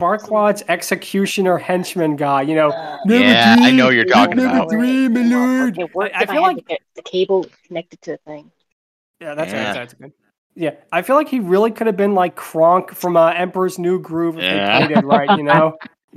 Farquaad's 0.00 0.62
executioner 0.68 1.56
henchman 1.56 2.16
guy? 2.16 2.42
You 2.42 2.54
know, 2.56 2.98
never 3.06 3.24
Yeah, 3.24 3.56
I 3.58 3.70
know 3.70 3.88
you're 3.88 4.04
talking 4.04 4.36
never 4.36 4.48
about. 4.56 4.68
dream, 4.70 5.14
my 5.14 5.22
lord. 5.22 5.78
It 5.78 5.90
I- 5.96 6.10
I 6.22 6.26
feel 6.26 6.44
had 6.44 6.56
like- 6.56 6.66
the, 6.68 6.78
the 6.96 7.02
cable 7.02 7.46
connected 7.66 8.02
to 8.02 8.10
the 8.12 8.18
thing. 8.26 8.50
Yeah, 9.20 9.34
that's 9.34 9.52
Yeah. 9.52 9.66
right. 9.66 9.74
That's 9.74 9.94
good. 9.94 10.12
Yeah, 10.56 10.72
I 10.92 11.02
feel 11.02 11.16
like 11.16 11.28
he 11.28 11.40
really 11.40 11.70
could 11.70 11.86
have 11.86 11.96
been 11.96 12.14
like 12.14 12.36
Kronk 12.36 12.92
from 12.94 13.16
uh, 13.16 13.30
Emperor's 13.30 13.78
New 13.78 13.98
Groove 13.98 14.38
if 14.38 14.44
Yeah. 14.44 14.80
they 14.80 14.86
played 14.86 14.98
it 14.98 15.04
right. 15.04 15.30
You 15.36 15.42
know. 15.44 15.76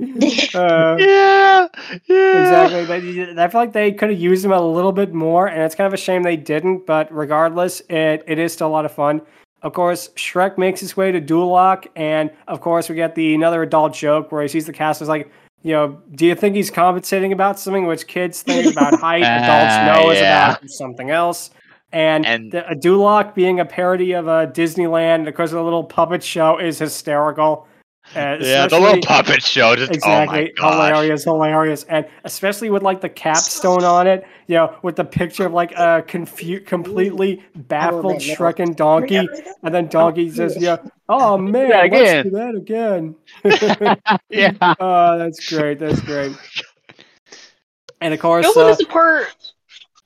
uh, 0.54 0.96
yeah, 1.00 1.66
yeah. 2.06 2.40
exactly. 2.40 2.86
But 2.86 3.38
I 3.38 3.48
feel 3.48 3.60
like 3.60 3.72
they 3.72 3.90
could 3.92 4.10
have 4.10 4.18
used 4.18 4.44
him 4.44 4.52
a 4.52 4.60
little 4.60 4.92
bit 4.92 5.12
more, 5.12 5.48
and 5.48 5.62
it's 5.62 5.74
kind 5.74 5.86
of 5.88 5.94
a 5.94 5.96
shame 5.96 6.22
they 6.22 6.36
didn't. 6.36 6.86
But 6.86 7.12
regardless, 7.12 7.80
it, 7.88 8.22
it 8.28 8.38
is 8.38 8.52
still 8.52 8.68
a 8.68 8.70
lot 8.70 8.84
of 8.84 8.92
fun. 8.92 9.22
Of 9.62 9.72
course, 9.72 10.10
Shrek 10.10 10.56
makes 10.56 10.78
his 10.78 10.96
way 10.96 11.10
to 11.10 11.20
Duloc, 11.20 11.88
and 11.96 12.30
of 12.46 12.60
course, 12.60 12.88
we 12.88 12.94
get 12.94 13.16
the 13.16 13.34
another 13.34 13.62
adult 13.62 13.92
joke 13.92 14.30
where 14.30 14.42
he 14.42 14.46
sees 14.48 14.66
the 14.66 14.72
cast 14.72 15.02
is 15.02 15.08
like, 15.08 15.32
you 15.64 15.72
know, 15.72 16.00
do 16.14 16.26
you 16.26 16.36
think 16.36 16.54
he's 16.54 16.70
compensating 16.70 17.32
about 17.32 17.58
something 17.58 17.84
which 17.86 18.06
kids 18.06 18.42
think 18.42 18.70
about 18.70 19.00
height, 19.00 19.24
adults 19.24 19.74
Ah, 19.74 19.94
know 19.96 20.10
is 20.10 20.20
about 20.20 20.70
something 20.70 21.10
else? 21.10 21.50
And, 21.92 22.26
And- 22.26 22.52
the, 22.52 22.68
a 22.70 22.74
Duloc 22.74 23.34
being 23.34 23.60
a 23.60 23.64
parody 23.64 24.12
of 24.12 24.26
a 24.28 24.46
Disneyland 24.46 25.24
because 25.24 25.52
of 25.52 25.56
the 25.56 25.64
little 25.64 25.84
puppet 25.84 26.22
show 26.22 26.58
is 26.58 26.78
hysterical. 26.78 27.66
Uh, 28.14 28.36
Yeah, 28.40 28.66
the 28.66 28.78
little 28.80 29.00
puppet 29.02 29.42
show. 29.42 29.76
Just 29.76 29.92
Exactly. 29.92 30.52
oh 30.60 30.64
my 30.64 30.70
gosh. 30.70 30.72
hilarious, 30.92 31.24
hilarious. 31.24 31.84
And 31.84 32.06
especially 32.24 32.70
with 32.70 32.82
like 32.82 33.00
the 33.02 33.08
capstone 33.08 33.84
on 33.84 34.06
it, 34.06 34.26
you 34.46 34.54
know, 34.56 34.74
with 34.82 34.96
the 34.96 35.04
picture 35.04 35.44
of 35.46 35.52
like 35.52 35.72
a 35.72 36.02
confu- 36.08 36.60
completely 36.60 37.42
baffled 37.54 38.16
Shrek 38.16 38.60
and 38.60 38.74
Donkey. 38.76 39.26
And 39.62 39.74
then 39.74 39.88
Donkey 39.88 40.30
says, 40.30 40.56
yeah, 40.58 40.78
oh 41.10 41.36
man, 41.38 41.68
Yeah, 41.70 41.76
let's 41.80 41.94
again." 41.94 42.24
do 42.24 42.30
that 42.30 42.54
again. 42.54 43.14
yeah. 44.30 44.74
oh, 44.80 45.18
that's 45.18 45.46
great. 45.48 45.78
That's 45.78 46.00
great. 46.00 46.32
And 48.00 48.14
of 48.14 48.20
course, 48.20 48.44
We 48.44 48.48
also 48.48 48.64
uh, 48.64 48.68
missed 48.68 48.78
the 48.80 48.86
part. 48.86 49.26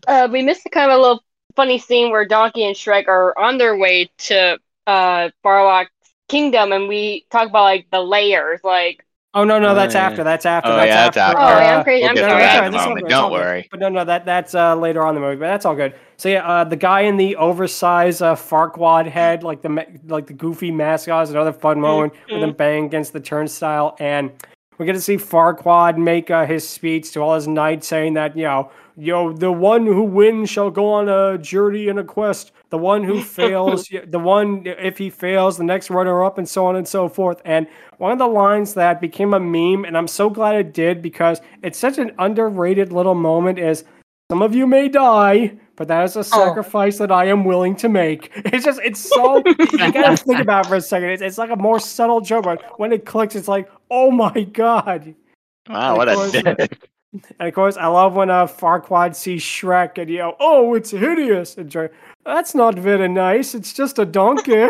Uh, 0.09 0.29
we 0.33 0.42
missed 0.42 0.64
the 0.64 0.71
kind 0.71 0.90
of 0.90 0.99
little 1.01 1.23
funny 1.57 1.79
scene 1.79 2.11
where 2.11 2.25
Donkey 2.27 2.65
and 2.65 2.77
Shrek 2.77 3.09
are 3.09 3.37
on 3.38 3.59
their 3.59 3.77
way 3.77 4.11
to 4.19 4.59
uh 4.87 5.31
Barlock's 5.45 5.91
kingdom, 6.29 6.73
and 6.73 6.88
we 6.88 7.27
talk 7.31 7.49
about 7.49 7.65
like 7.65 7.87
the 7.91 8.01
layers. 8.01 8.61
Like, 8.65 9.05
oh 9.35 9.45
no, 9.45 9.59
no, 9.59 9.71
Oh, 9.71 9.75
that's 9.75 9.95
yeah. 9.95 10.07
after. 10.07 10.25
That's 10.25 10.47
after. 10.47 10.73
Oh, 10.73 10.77
that's 10.77 10.87
yeah, 10.88 10.97
that's 10.97 11.17
after. 11.17 11.38
after. 11.38 11.41
oh, 11.41 11.59
yeah, 11.61 11.77
I'm 11.77 11.83
crazy. 11.83 12.03
We'll 12.03 12.11
I'm 12.11 12.15
get 12.15 12.23
to 12.29 12.29
sorry. 12.31 12.43
that 12.43 12.53
sorry, 12.53 12.67
in 12.67 12.73
a 12.75 12.77
that's 12.77 12.87
all 12.87 12.88
moment. 12.91 13.07
good, 13.07 13.11
that's 13.11 13.21
all 13.21 13.31
Don't 13.31 13.33
worry. 13.33 13.69
But 13.71 13.81
no, 13.81 13.88
no, 13.88 14.05
that 14.05 14.25
that's 14.25 14.55
uh, 14.55 14.75
later 14.77 15.03
on 15.03 15.11
in 15.17 15.23
the 15.23 15.27
movie. 15.27 15.37
But 15.41 15.47
that's 15.49 15.65
all 15.65 15.75
good. 15.75 15.95
So 16.17 16.29
yeah, 16.29 16.47
uh, 16.47 16.65
the 16.65 16.77
guy 16.77 17.03
in 17.03 17.17
the 17.17 17.37
oversized 17.37 18.23
uh, 18.23 18.35
Farquaad 18.35 19.07
head, 19.07 19.43
like 19.43 19.62
the 19.62 19.87
like 20.07 20.27
the 20.27 20.33
goofy 20.35 20.71
mascot, 20.71 21.25
is 21.25 21.31
another 21.31 21.53
fun 21.53 21.81
moment 21.81 22.12
with 22.31 22.43
Mm-hmm. 22.43 22.43
him 22.43 22.53
banging 22.53 22.85
against 22.87 23.12
the 23.12 23.21
turnstile, 23.21 23.97
and 24.01 24.33
we 24.83 24.87
get 24.87 24.95
to 24.95 25.01
see 25.01 25.16
Farquaad 25.16 25.97
make 25.97 26.29
uh, 26.29 26.45
his 26.45 26.68
speech 26.68 27.12
to 27.12 27.21
all 27.21 27.37
his 27.37 27.47
knights, 27.47 27.87
saying 27.87 28.14
that 28.14 28.37
you 28.37 28.42
know, 28.42 28.68
yo, 28.97 29.33
the 29.33 29.53
one 29.53 29.87
who 29.87 30.03
wins 30.03 30.51
shall 30.51 30.73
go 30.73 30.92
on 30.92 31.09
a 31.09 31.38
journey 31.38 31.87
and 31.87 32.01
a 32.01 32.05
quest. 32.05 32.51
the 32.71 32.79
one 32.79 33.05
who 33.05 33.23
fails, 33.38 33.88
the 34.09 34.18
one 34.18 34.64
if 34.66 34.99
he 34.99 35.09
fails, 35.09 35.57
the 35.57 35.62
next 35.62 35.88
runner 35.88 36.25
up, 36.25 36.37
and 36.37 36.49
so 36.49 36.66
on 36.66 36.75
and 36.75 36.88
so 36.88 37.09
forth. 37.09 37.40
And 37.45 37.68
one 37.99 38.11
of 38.11 38.18
the 38.18 38.27
lines 38.27 38.75
that 38.75 39.01
became 39.01 39.35
a 39.35 39.38
meme, 39.38 39.85
and 39.85 39.97
I'm 39.97 40.09
so 40.09 40.29
glad 40.29 40.57
it 40.57 40.75
did 40.75 41.01
because 41.01 41.40
it's 41.62 41.79
such 41.79 41.99
an 41.99 42.11
underrated 42.18 42.92
little 42.92 43.14
moment. 43.14 43.61
Is 43.61 43.85
some 44.33 44.42
of 44.42 44.53
you 44.53 44.66
may 44.66 44.88
die, 44.88 45.59
but 45.83 45.88
that 45.88 46.05
is 46.05 46.14
a 46.14 46.23
sacrifice 46.23 47.01
oh. 47.01 47.07
that 47.09 47.12
I 47.12 47.25
am 47.25 47.45
willing 47.45 47.75
to 47.77 47.88
make. 47.88 48.31
It's 48.53 48.64
just, 48.64 48.81
it's 48.85 49.01
so, 49.01 49.42
you 49.45 49.92
gotta 49.92 50.16
think 50.25 50.38
about 50.38 50.66
it 50.66 50.68
for 50.68 50.77
a 50.77 50.81
second. 50.81 51.09
It's, 51.09 51.23
it's 51.23 51.38
like 51.38 51.51
a 51.51 51.57
more 51.57 51.81
subtle 51.81 52.21
joke, 52.21 52.45
but 52.45 52.79
when 52.79 52.92
it 52.92 53.05
clicks, 53.05 53.35
it's 53.35 53.49
like, 53.49 53.68
oh 53.90 54.12
my 54.12 54.45
god. 54.45 55.12
Wow, 55.68 55.97
what 55.97 56.09
a 56.09 56.31
dick. 56.31 56.88
And 57.38 57.47
of 57.49 57.55
course, 57.55 57.77
I 57.77 57.88
love 57.88 58.14
when 58.14 58.31
uh, 58.31 58.47
Farquaad 58.47 59.14
sees 59.14 59.42
Shrek 59.42 59.99
and 59.99 60.09
yell, 60.09 60.35
"Oh, 60.40 60.73
it's 60.73 60.92
hideous!" 60.92 61.59
And 61.59 61.68
Shrek, 61.68 61.90
that's 62.25 62.55
not 62.55 62.75
very 62.79 63.07
nice. 63.07 63.55
It's 63.55 63.75
just 63.75 63.99
a 63.99 64.07
donkey. 64.07 64.68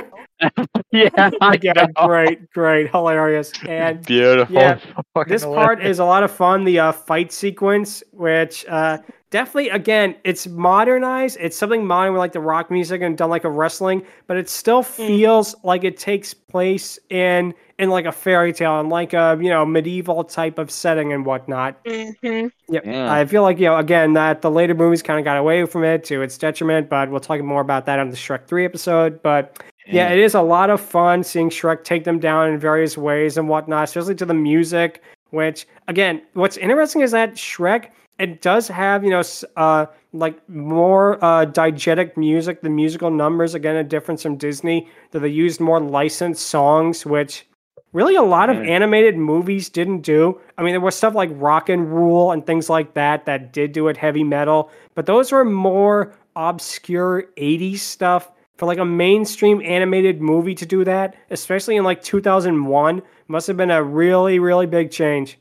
yeah, 0.90 1.30
yeah, 1.62 1.86
great, 2.04 2.50
great, 2.50 2.90
hilarious, 2.90 3.52
and 3.68 4.04
beautiful. 4.04 4.56
Yeah, 4.56 4.80
this 5.28 5.44
part 5.44 5.86
is 5.86 6.00
a 6.00 6.04
lot 6.04 6.24
of 6.24 6.32
fun. 6.32 6.64
The 6.64 6.80
uh, 6.80 6.90
fight 6.90 7.30
sequence, 7.30 8.02
which 8.10 8.66
uh, 8.66 8.98
definitely 9.32 9.70
again 9.70 10.14
it's 10.24 10.46
modernized 10.46 11.38
it's 11.40 11.56
something 11.56 11.84
modern 11.86 12.12
with 12.12 12.20
like 12.20 12.32
the 12.32 12.40
rock 12.40 12.70
music 12.70 13.00
and 13.00 13.16
done 13.16 13.30
like 13.30 13.44
a 13.44 13.50
wrestling 13.50 14.04
but 14.26 14.36
it 14.36 14.48
still 14.48 14.82
mm. 14.82 14.86
feels 14.86 15.54
mm. 15.54 15.64
like 15.64 15.84
it 15.84 15.96
takes 15.96 16.34
place 16.34 16.98
in 17.08 17.52
in 17.78 17.88
like 17.88 18.04
a 18.04 18.12
fairy 18.12 18.52
tale 18.52 18.78
and 18.78 18.90
like 18.90 19.14
a 19.14 19.38
you 19.40 19.48
know 19.48 19.64
medieval 19.64 20.22
type 20.22 20.58
of 20.58 20.70
setting 20.70 21.14
and 21.14 21.24
whatnot 21.24 21.82
mm-hmm. 21.84 22.46
yep. 22.72 22.84
yeah 22.84 23.10
i 23.10 23.24
feel 23.24 23.42
like 23.42 23.58
you 23.58 23.64
know 23.64 23.78
again 23.78 24.12
that 24.12 24.42
the 24.42 24.50
later 24.50 24.74
movies 24.74 25.02
kind 25.02 25.18
of 25.18 25.24
got 25.24 25.38
away 25.38 25.64
from 25.64 25.82
it 25.82 26.04
to 26.04 26.20
its 26.20 26.36
detriment 26.36 26.90
but 26.90 27.10
we'll 27.10 27.18
talk 27.18 27.40
more 27.40 27.62
about 27.62 27.86
that 27.86 27.98
on 27.98 28.10
the 28.10 28.16
shrek 28.16 28.46
3 28.46 28.66
episode 28.66 29.22
but 29.22 29.64
yeah. 29.86 29.94
yeah 29.94 30.08
it 30.10 30.18
is 30.18 30.34
a 30.34 30.42
lot 30.42 30.68
of 30.68 30.78
fun 30.78 31.24
seeing 31.24 31.48
shrek 31.48 31.84
take 31.84 32.04
them 32.04 32.18
down 32.18 32.50
in 32.50 32.58
various 32.58 32.98
ways 32.98 33.38
and 33.38 33.48
whatnot 33.48 33.84
especially 33.84 34.14
to 34.14 34.26
the 34.26 34.34
music 34.34 35.02
which 35.30 35.66
again 35.88 36.20
what's 36.34 36.58
interesting 36.58 37.00
is 37.00 37.12
that 37.12 37.32
shrek 37.32 37.88
it 38.18 38.40
does 38.40 38.68
have 38.68 39.04
you 39.04 39.10
know 39.10 39.22
uh, 39.56 39.86
like 40.12 40.48
more 40.48 41.22
uh, 41.24 41.46
diegetic 41.46 42.16
music 42.16 42.62
the 42.62 42.70
musical 42.70 43.10
numbers. 43.10 43.54
Again 43.54 43.76
a 43.76 43.84
difference 43.84 44.22
from 44.22 44.36
disney 44.36 44.88
that 45.10 45.20
they 45.20 45.28
used 45.28 45.60
more 45.60 45.80
licensed 45.80 46.46
songs 46.46 47.06
which 47.06 47.46
really 47.92 48.14
a 48.16 48.22
lot 48.22 48.48
of 48.48 48.56
animated 48.56 49.16
movies 49.16 49.68
didn't 49.68 50.00
do. 50.00 50.40
I 50.56 50.62
mean 50.62 50.72
there 50.72 50.80
was 50.80 50.94
stuff 50.94 51.14
like 51.14 51.30
rock 51.32 51.68
and 51.68 51.92
rule 51.92 52.32
and 52.32 52.46
things 52.46 52.70
like 52.70 52.94
that 52.94 53.26
that 53.26 53.52
did 53.52 53.72
do 53.72 53.88
it 53.88 53.96
heavy 53.96 54.24
metal 54.24 54.70
but 54.94 55.06
those 55.06 55.32
were 55.32 55.44
more 55.44 56.14
obscure 56.36 57.24
80s 57.36 57.78
stuff 57.78 58.30
for 58.56 58.66
like 58.66 58.78
a 58.78 58.84
mainstream 58.84 59.60
animated 59.62 60.22
movie 60.22 60.54
to 60.54 60.64
do 60.64 60.84
that 60.84 61.16
especially 61.30 61.76
in 61.76 61.84
like 61.84 62.02
2001 62.02 63.02
must 63.28 63.46
have 63.46 63.56
been 63.56 63.70
a 63.70 63.82
really 63.82 64.38
really 64.38 64.66
big 64.66 64.90
change. 64.90 65.38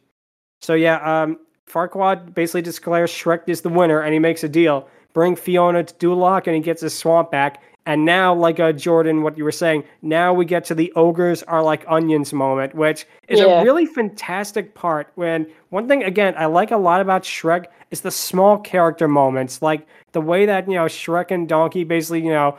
So 0.61 0.73
yeah 0.73 0.97
um, 0.97 1.37
Farquaad 1.71 2.33
basically 2.33 2.61
declares 2.61 3.11
Shrek 3.11 3.43
is 3.47 3.61
the 3.61 3.69
winner 3.69 4.01
and 4.01 4.13
he 4.13 4.19
makes 4.19 4.43
a 4.43 4.49
deal. 4.49 4.87
Bring 5.13 5.35
Fiona 5.35 5.83
to 5.83 5.93
Duloc 5.95 6.47
and 6.47 6.55
he 6.55 6.61
gets 6.61 6.81
his 6.81 6.93
swamp 6.93 7.31
back. 7.31 7.61
And 7.85 8.05
now, 8.05 8.35
like 8.35 8.59
uh, 8.59 8.71
Jordan, 8.73 9.23
what 9.23 9.37
you 9.37 9.43
were 9.43 9.51
saying, 9.51 9.83
now 10.03 10.33
we 10.33 10.45
get 10.45 10.65
to 10.65 10.75
the 10.75 10.93
ogres 10.95 11.41
are 11.43 11.63
like 11.63 11.83
onions 11.87 12.31
moment, 12.31 12.75
which 12.75 13.07
is 13.27 13.39
yeah. 13.39 13.61
a 13.61 13.63
really 13.63 13.87
fantastic 13.87 14.75
part. 14.75 15.11
When 15.15 15.47
one 15.69 15.87
thing, 15.87 16.03
again, 16.03 16.35
I 16.37 16.45
like 16.45 16.69
a 16.69 16.77
lot 16.77 17.01
about 17.01 17.23
Shrek 17.23 17.65
is 17.89 18.01
the 18.01 18.11
small 18.11 18.59
character 18.59 19.07
moments, 19.07 19.63
like 19.63 19.87
the 20.11 20.21
way 20.21 20.45
that, 20.45 20.67
you 20.67 20.75
know, 20.75 20.85
Shrek 20.85 21.31
and 21.31 21.49
Donkey 21.49 21.83
basically, 21.83 22.21
you 22.21 22.29
know, 22.29 22.57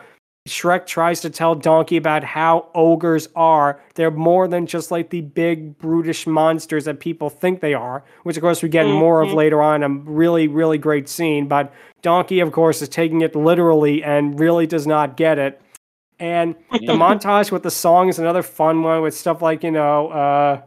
Shrek 0.49 0.87
tries 0.87 1.21
to 1.21 1.31
tell 1.31 1.55
Donkey 1.55 1.97
about 1.97 2.25
how 2.25 2.69
ogres 2.75 3.29
are. 3.37 3.81
They're 3.95 4.11
more 4.11 4.49
than 4.49 4.67
just 4.67 4.91
like 4.91 5.11
the 5.11 5.21
big 5.21 5.79
brutish 5.79 6.27
monsters 6.27 6.85
that 6.87 6.99
people 6.99 7.31
think 7.31 7.61
they 7.61 7.75
are, 7.75 8.05
which 8.25 8.37
of 8.37 8.43
course 8.43 8.63
we 8.63 8.69
get 8.69 8.87
mm-hmm. 8.87 8.99
more 8.99 9.23
of 9.23 9.29
mm-hmm. 9.29 9.37
later 9.37 9.63
on. 9.63 9.85
A 9.85 9.89
really, 9.89 10.49
really 10.49 10.79
great 10.79 11.09
scene. 11.09 11.47
But 11.47 11.73
Donkey, 12.03 12.41
of 12.41 12.51
course, 12.51 12.83
is 12.83 12.89
taking 12.89 13.21
it 13.21 13.37
literally 13.37 14.03
and 14.03 14.39
really 14.39 14.67
does 14.67 14.87
not 14.87 15.17
get 15.17 15.39
it. 15.39 15.63
And 16.19 16.57
the 16.73 16.95
montage 16.95 17.53
with 17.53 17.63
the 17.63 17.71
song 17.71 18.09
is 18.09 18.19
another 18.19 18.43
fun 18.43 18.83
one 18.83 19.01
with 19.03 19.17
stuff 19.17 19.43
like, 19.43 19.63
you 19.63 19.71
know, 19.71 20.09
uh, 20.09 20.63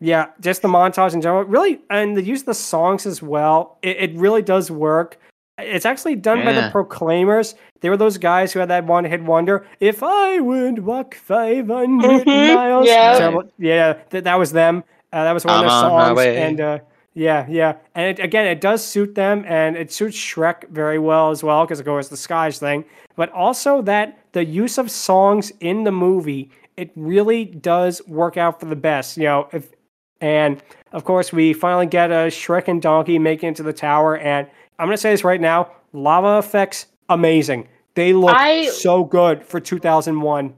yeah, 0.00 0.28
just 0.40 0.62
the 0.62 0.68
montage 0.68 1.12
in 1.12 1.20
general. 1.20 1.44
Really, 1.44 1.80
and 1.90 2.16
the 2.16 2.22
use 2.22 2.40
of 2.40 2.46
the 2.46 2.54
songs 2.54 3.04
as 3.04 3.20
well, 3.20 3.78
it, 3.82 3.96
it 3.98 4.16
really 4.16 4.42
does 4.42 4.70
work. 4.70 5.18
It's 5.58 5.86
actually 5.86 6.16
done 6.16 6.38
yeah. 6.38 6.44
by 6.44 6.52
the 6.52 6.70
Proclaimers. 6.70 7.54
They 7.80 7.90
were 7.90 7.96
those 7.96 8.18
guys 8.18 8.52
who 8.52 8.60
had 8.60 8.68
that 8.70 8.84
one 8.84 9.04
hit 9.04 9.22
wonder. 9.22 9.66
If 9.80 10.02
I 10.02 10.40
would 10.40 10.80
walk 10.80 11.14
500 11.14 11.66
mm-hmm. 11.68 12.54
miles. 12.54 12.86
Yeah, 12.86 13.40
yeah 13.58 13.98
that, 14.10 14.24
that 14.24 14.38
was 14.38 14.52
them. 14.52 14.84
Uh, 15.12 15.24
that 15.24 15.32
was 15.32 15.44
one 15.44 15.54
I'm 15.54 15.64
of 15.64 16.16
their 16.16 16.24
songs. 16.24 16.36
And 16.36 16.60
uh, 16.60 16.78
yeah, 17.14 17.46
yeah. 17.48 17.74
And 17.94 18.18
it, 18.18 18.22
again, 18.22 18.46
it 18.46 18.60
does 18.60 18.84
suit 18.84 19.14
them 19.14 19.44
and 19.46 19.76
it 19.76 19.92
suits 19.92 20.16
Shrek 20.16 20.68
very 20.68 20.98
well 20.98 21.30
as 21.30 21.42
well 21.42 21.64
because, 21.64 21.80
it 21.80 21.84
goes 21.84 22.08
the 22.08 22.16
skies 22.16 22.58
thing. 22.58 22.84
But 23.16 23.32
also 23.32 23.82
that 23.82 24.18
the 24.32 24.44
use 24.44 24.78
of 24.78 24.90
songs 24.90 25.50
in 25.60 25.82
the 25.82 25.90
movie, 25.90 26.50
it 26.76 26.92
really 26.94 27.44
does 27.44 28.00
work 28.06 28.36
out 28.36 28.60
for 28.60 28.66
the 28.66 28.76
best. 28.76 29.16
You 29.16 29.24
know, 29.24 29.48
if 29.52 29.72
and 30.20 30.62
of 30.92 31.04
course, 31.04 31.32
we 31.32 31.52
finally 31.52 31.86
get 31.86 32.10
a 32.10 32.28
Shrek 32.28 32.68
and 32.68 32.80
Donkey 32.80 33.18
making 33.18 33.50
it 33.50 33.56
to 33.56 33.62
the 33.62 33.72
tower, 33.72 34.16
and 34.16 34.48
I'm 34.78 34.86
going 34.86 34.96
to 34.96 35.00
say 35.00 35.10
this 35.10 35.24
right 35.24 35.40
now 35.40 35.72
lava 35.92 36.38
effects, 36.38 36.86
amazing. 37.08 37.68
They 37.94 38.12
look 38.12 38.36
I, 38.36 38.68
so 38.68 39.04
good 39.04 39.44
for 39.44 39.60
2001. 39.60 40.54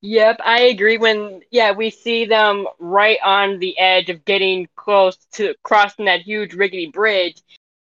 Yep, 0.00 0.40
I 0.44 0.62
agree. 0.62 0.96
When, 0.96 1.40
yeah, 1.50 1.72
we 1.72 1.90
see 1.90 2.24
them 2.24 2.66
right 2.78 3.18
on 3.24 3.58
the 3.58 3.76
edge 3.78 4.10
of 4.10 4.24
getting 4.24 4.68
close 4.76 5.16
to 5.32 5.54
crossing 5.64 6.04
that 6.04 6.20
huge 6.20 6.54
rickety 6.54 6.86
bridge. 6.86 7.42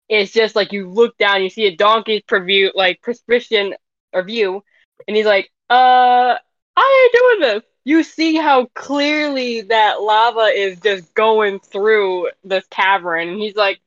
It's 0.09 0.33
just 0.33 0.57
like 0.57 0.73
you 0.73 0.91
look 0.91 1.17
down, 1.19 1.43
you 1.43 1.51
see 1.51 1.67
a 1.67 1.77
donkey's 1.77 2.23
preview, 2.23 2.71
like 2.75 3.01
prescription 3.01 3.75
or 4.13 4.25
view, 4.25 4.65
and 5.07 5.17
he's 5.17 5.27
like, 5.27 5.53
uh, 5.71 6.35
I 6.77 7.11
ain't 7.13 7.41
doing 7.41 7.55
this. 7.55 7.63
You 7.85 8.03
see 8.03 8.35
how 8.35 8.67
clearly 8.75 9.61
that 9.63 10.03
lava 10.03 10.47
is 10.53 10.81
just 10.81 11.15
going 11.15 11.61
through 11.61 12.31
this 12.43 12.67
cavern, 12.71 13.29
and 13.29 13.41
he's 13.41 13.55
like, 13.55 13.81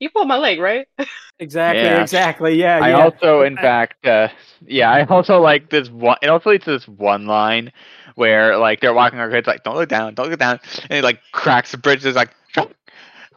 you 0.00 0.10
pulled 0.10 0.28
my 0.28 0.38
leg, 0.38 0.60
right? 0.60 0.86
Exactly, 1.40 1.82
yeah. 1.82 2.02
exactly. 2.02 2.54
Yeah. 2.54 2.80
I 2.82 2.88
yeah. 2.90 3.04
also, 3.04 3.42
in 3.42 3.56
fact, 3.56 4.06
uh, 4.06 4.28
yeah, 4.66 4.90
I 4.90 5.04
also 5.04 5.40
like 5.40 5.70
this 5.70 5.88
one. 5.88 6.16
It 6.20 6.28
also 6.28 6.50
leads 6.50 6.64
to 6.64 6.72
this 6.72 6.88
one 6.88 7.26
line 7.26 7.72
where, 8.16 8.56
like, 8.56 8.80
they're 8.80 8.94
walking 8.94 9.20
our 9.20 9.30
kids, 9.30 9.46
like, 9.46 9.62
don't 9.62 9.76
look 9.76 9.88
down, 9.88 10.14
don't 10.14 10.30
look 10.30 10.40
down. 10.40 10.58
And 10.82 10.92
he, 10.94 11.00
like, 11.00 11.20
cracks 11.32 11.70
the 11.70 11.78
bridge. 11.78 12.04
It's 12.04 12.16
like, 12.16 12.34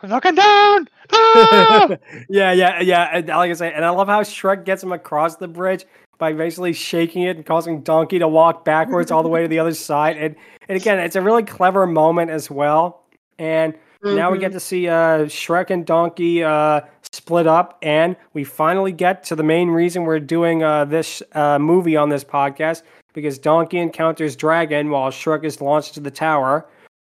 I'm 0.03 0.09
looking 0.09 0.35
down. 0.35 0.87
Ah! 1.13 1.89
yeah, 2.29 2.53
yeah, 2.53 2.79
yeah. 2.79 3.09
And 3.11 3.27
like 3.27 3.51
I 3.51 3.53
say, 3.53 3.73
and 3.73 3.83
I 3.83 3.89
love 3.89 4.07
how 4.07 4.21
Shrek 4.21 4.63
gets 4.63 4.81
him 4.81 4.93
across 4.93 5.35
the 5.35 5.47
bridge 5.49 5.85
by 6.17 6.31
basically 6.31 6.71
shaking 6.71 7.23
it 7.23 7.35
and 7.35 7.45
causing 7.45 7.81
Donkey 7.81 8.17
to 8.19 8.29
walk 8.29 8.63
backwards 8.63 9.11
all 9.11 9.21
the 9.21 9.27
way 9.27 9.41
to 9.41 9.49
the 9.49 9.59
other 9.59 9.73
side. 9.73 10.15
And, 10.15 10.37
and 10.69 10.77
again, 10.77 10.99
it's 10.99 11.17
a 11.17 11.21
really 11.21 11.43
clever 11.43 11.85
moment 11.85 12.31
as 12.31 12.49
well. 12.49 13.03
And 13.39 13.73
Mm-hmm. 14.03 14.15
Now 14.15 14.31
we 14.31 14.39
get 14.39 14.47
mm-hmm. 14.47 14.55
to 14.55 14.59
see 14.59 14.87
uh, 14.87 15.25
Shrek 15.25 15.69
and 15.69 15.85
Donkey 15.85 16.43
uh, 16.43 16.81
split 17.11 17.45
up, 17.45 17.77
and 17.81 18.15
we 18.33 18.43
finally 18.43 18.91
get 18.91 19.23
to 19.25 19.35
the 19.35 19.43
main 19.43 19.69
reason 19.69 20.03
we're 20.03 20.19
doing 20.19 20.63
uh, 20.63 20.85
this 20.85 21.21
uh, 21.33 21.59
movie 21.59 21.95
on 21.95 22.09
this 22.09 22.23
podcast 22.23 22.81
because 23.13 23.37
Donkey 23.37 23.77
encounters 23.77 24.35
Dragon 24.35 24.89
while 24.89 25.11
Shrek 25.11 25.43
is 25.43 25.61
launched 25.61 25.93
to 25.95 25.99
the 25.99 26.11
tower. 26.11 26.67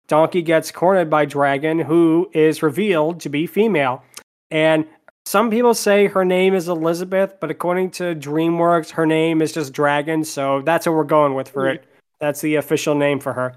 Donkey 0.09 0.43
gets 0.43 0.73
cornered 0.73 1.09
by 1.09 1.25
Dragon, 1.25 1.79
who 1.79 2.29
is 2.33 2.63
revealed 2.63 3.21
to 3.21 3.29
be 3.29 3.47
female. 3.47 4.03
And 4.51 4.85
some 5.25 5.51
people 5.51 5.75
say 5.75 6.09
her 6.09 6.25
name 6.25 6.55
is 6.55 6.69
Elizabeth, 6.69 7.35
but 7.41 7.51
according 7.51 7.93
to 7.93 8.17
DreamWorks, 8.17 8.91
her 8.91 9.07
name 9.07 9.41
is 9.43 9.53
just 9.53 9.73
Dragon, 9.73 10.25
so 10.25 10.63
that's 10.63 10.87
what 10.87 10.97
we're 10.97 11.05
going 11.05 11.35
with 11.35 11.49
for 11.49 11.67
mm-hmm. 11.67 11.77
it. 11.77 11.85
That's 12.19 12.41
the 12.41 12.57
official 12.57 12.97
name 12.97 13.21
for 13.21 13.33
her. 13.35 13.55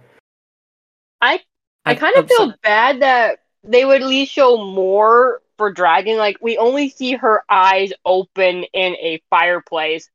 I 1.19 1.39
I 1.85 1.95
kind 1.95 2.15
of 2.15 2.27
feel 2.27 2.53
bad 2.63 3.01
that 3.01 3.39
they 3.63 3.85
would 3.85 4.01
at 4.01 4.07
least 4.07 4.31
show 4.31 4.57
more 4.57 5.41
for 5.57 5.71
Dragon. 5.71 6.17
Like 6.17 6.37
we 6.41 6.57
only 6.57 6.89
see 6.89 7.13
her 7.13 7.43
eyes 7.49 7.91
open 8.05 8.65
in 8.73 8.93
a 8.95 9.21
fireplace, 9.29 10.09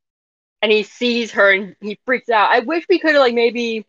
and 0.63 0.73
he 0.73 0.83
sees 0.83 1.33
her 1.33 1.53
and 1.53 1.77
he 1.81 1.99
freaks 2.07 2.29
out. 2.29 2.51
I 2.51 2.61
wish 2.61 2.87
we 2.89 2.99
could 2.99 3.13
have 3.13 3.21
like 3.21 3.35
maybe 3.35 3.87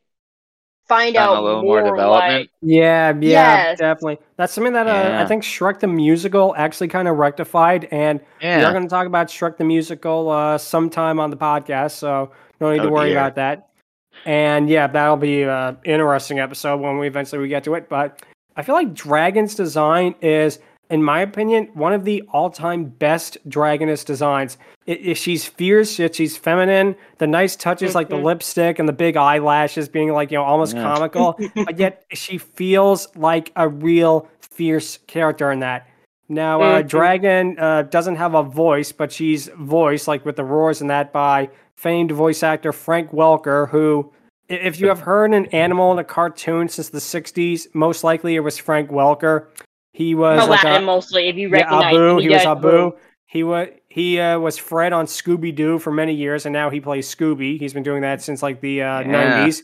find 0.90 1.16
out 1.16 1.38
a 1.38 1.42
little 1.42 1.62
more, 1.62 1.82
more 1.82 1.92
development. 1.92 2.42
Like, 2.42 2.50
yeah, 2.62 3.12
yeah, 3.12 3.20
yes. 3.22 3.80
definitely. 3.80 4.18
That's 4.36 4.52
something 4.52 4.74
that 4.74 4.88
uh, 4.88 5.10
yeah. 5.10 5.22
I 5.22 5.26
think 5.26 5.44
Shrek 5.44 5.80
the 5.80 5.88
musical 5.88 6.54
actually 6.58 6.90
kind 6.90 7.08
of 7.08 7.18
rectified, 7.18 7.88
and 7.92 8.20
yeah. 8.42 8.64
we're 8.64 8.72
going 8.72 8.84
to 8.84 8.90
talk 8.90 9.08
about 9.08 9.28
Shrek 9.28 9.58
the 9.58 9.64
musical 9.64 10.30
uh, 10.30 10.58
sometime 10.58 11.20
on 11.20 11.30
the 11.30 11.38
podcast. 11.38 11.92
So 11.92 12.32
no 12.60 12.72
need 12.72 12.82
oh, 12.82 12.88
to 12.88 12.90
worry 12.90 13.10
dear. 13.10 13.18
about 13.18 13.36
that. 13.36 13.69
And 14.26 14.70
yeah, 14.70 14.88
that'll 14.88 15.18
be 15.18 15.44
an 15.44 15.78
interesting 15.84 16.40
episode 16.40 16.78
when 16.82 16.98
we 16.98 17.08
eventually 17.08 17.42
we 17.42 17.48
get 17.48 17.64
to 17.66 17.74
it. 17.76 17.90
But 17.90 18.22
I 18.56 18.62
feel 18.64 18.76
like 18.76 18.94
Dragon's 18.94 19.56
design 19.56 20.16
is 20.22 20.60
in 20.92 21.04
my 21.04 21.20
opinion, 21.22 21.70
one 21.76 21.94
of 21.94 22.04
the 22.04 22.24
all-time 22.34 22.86
best 22.86 23.38
Dragoness 23.48 24.04
designs. 24.04 24.58
It, 24.88 25.06
it- 25.06 25.18
she's 25.18 25.46
fierce, 25.46 26.00
yet 26.00 26.16
she's 26.16 26.36
feminine. 26.36 26.96
The 27.20 27.28
nice 27.28 27.56
touches, 27.56 27.94
like 27.94 28.10
the 28.10 28.16
Mhm. 28.16 28.24
lipstick 28.24 28.80
and 28.80 28.90
the 28.90 28.94
big 28.94 29.16
eyelashes, 29.16 29.88
being 29.88 30.12
like 30.12 30.32
you 30.32 30.40
know 30.40 30.44
almost 30.44 30.76
Yeah. 30.76 30.82
comical, 30.82 31.38
but 31.54 31.78
yet 31.78 32.06
she 32.14 32.40
feels 32.40 33.08
like 33.16 33.52
a 33.56 33.70
real 33.70 34.28
fierce 34.42 34.98
character 35.06 35.52
in 35.52 35.60
that. 35.60 35.86
Now, 36.28 36.60
uh, 36.62 36.82
Mhm. 36.82 36.88
Dragon 36.88 37.60
uh, 37.60 37.84
doesn't 37.84 38.16
have 38.16 38.34
a 38.34 38.42
voice, 38.42 38.92
but 38.92 39.12
she's 39.12 39.48
voiced 39.60 40.08
like 40.08 40.26
with 40.26 40.38
the 40.38 40.44
roars 40.44 40.82
and 40.82 40.90
that 40.90 41.14
by 41.14 41.50
famed 41.80 42.12
voice 42.12 42.44
actor 42.44 42.74
Frank 42.74 43.12
Welker, 43.12 43.70
who. 43.70 44.12
If 44.50 44.80
you 44.80 44.88
have 44.88 45.02
heard 45.02 45.32
an 45.34 45.46
animal 45.48 45.92
in 45.92 46.00
a 46.00 46.04
cartoon 46.04 46.68
since 46.70 46.90
the 46.90 46.98
60s, 46.98 47.68
most 47.76 48.04
likely 48.04 48.36
it 48.36 48.40
was 48.40 48.58
Frank 48.58 48.90
Welker. 48.90 49.46
He 49.94 50.16
was 50.16 50.48
like 50.50 50.64
Aladdin 50.64 50.84
a, 50.84 50.86
mostly, 50.86 51.28
if 51.28 51.36
you 51.36 51.50
recognize 51.50 51.94
yeah, 51.94 51.98
Abu. 52.00 52.16
him, 52.18 52.22
He 52.24 52.30
was 52.30 52.44
does 52.44 52.58
Abu. 52.58 52.92
He 53.28 53.44
was 53.44 53.68
he 53.90 54.20
uh, 54.20 54.40
was 54.40 54.58
Fred 54.58 54.92
on 54.92 55.06
Scooby 55.06 55.56
Doo 55.56 55.78
for 55.78 55.92
many 55.92 56.14
years, 56.16 56.46
and 56.48 56.54
now 56.54 56.70
he 56.72 56.82
plays 56.82 57.14
Scooby. 57.14 57.60
He's 57.60 57.74
been 57.74 57.84
doing 57.84 58.02
that 58.02 58.22
since 58.24 58.42
like 58.42 58.60
the 58.60 58.82
uh, 58.82 59.02
Yeah. 59.02 59.46
90s. 59.46 59.62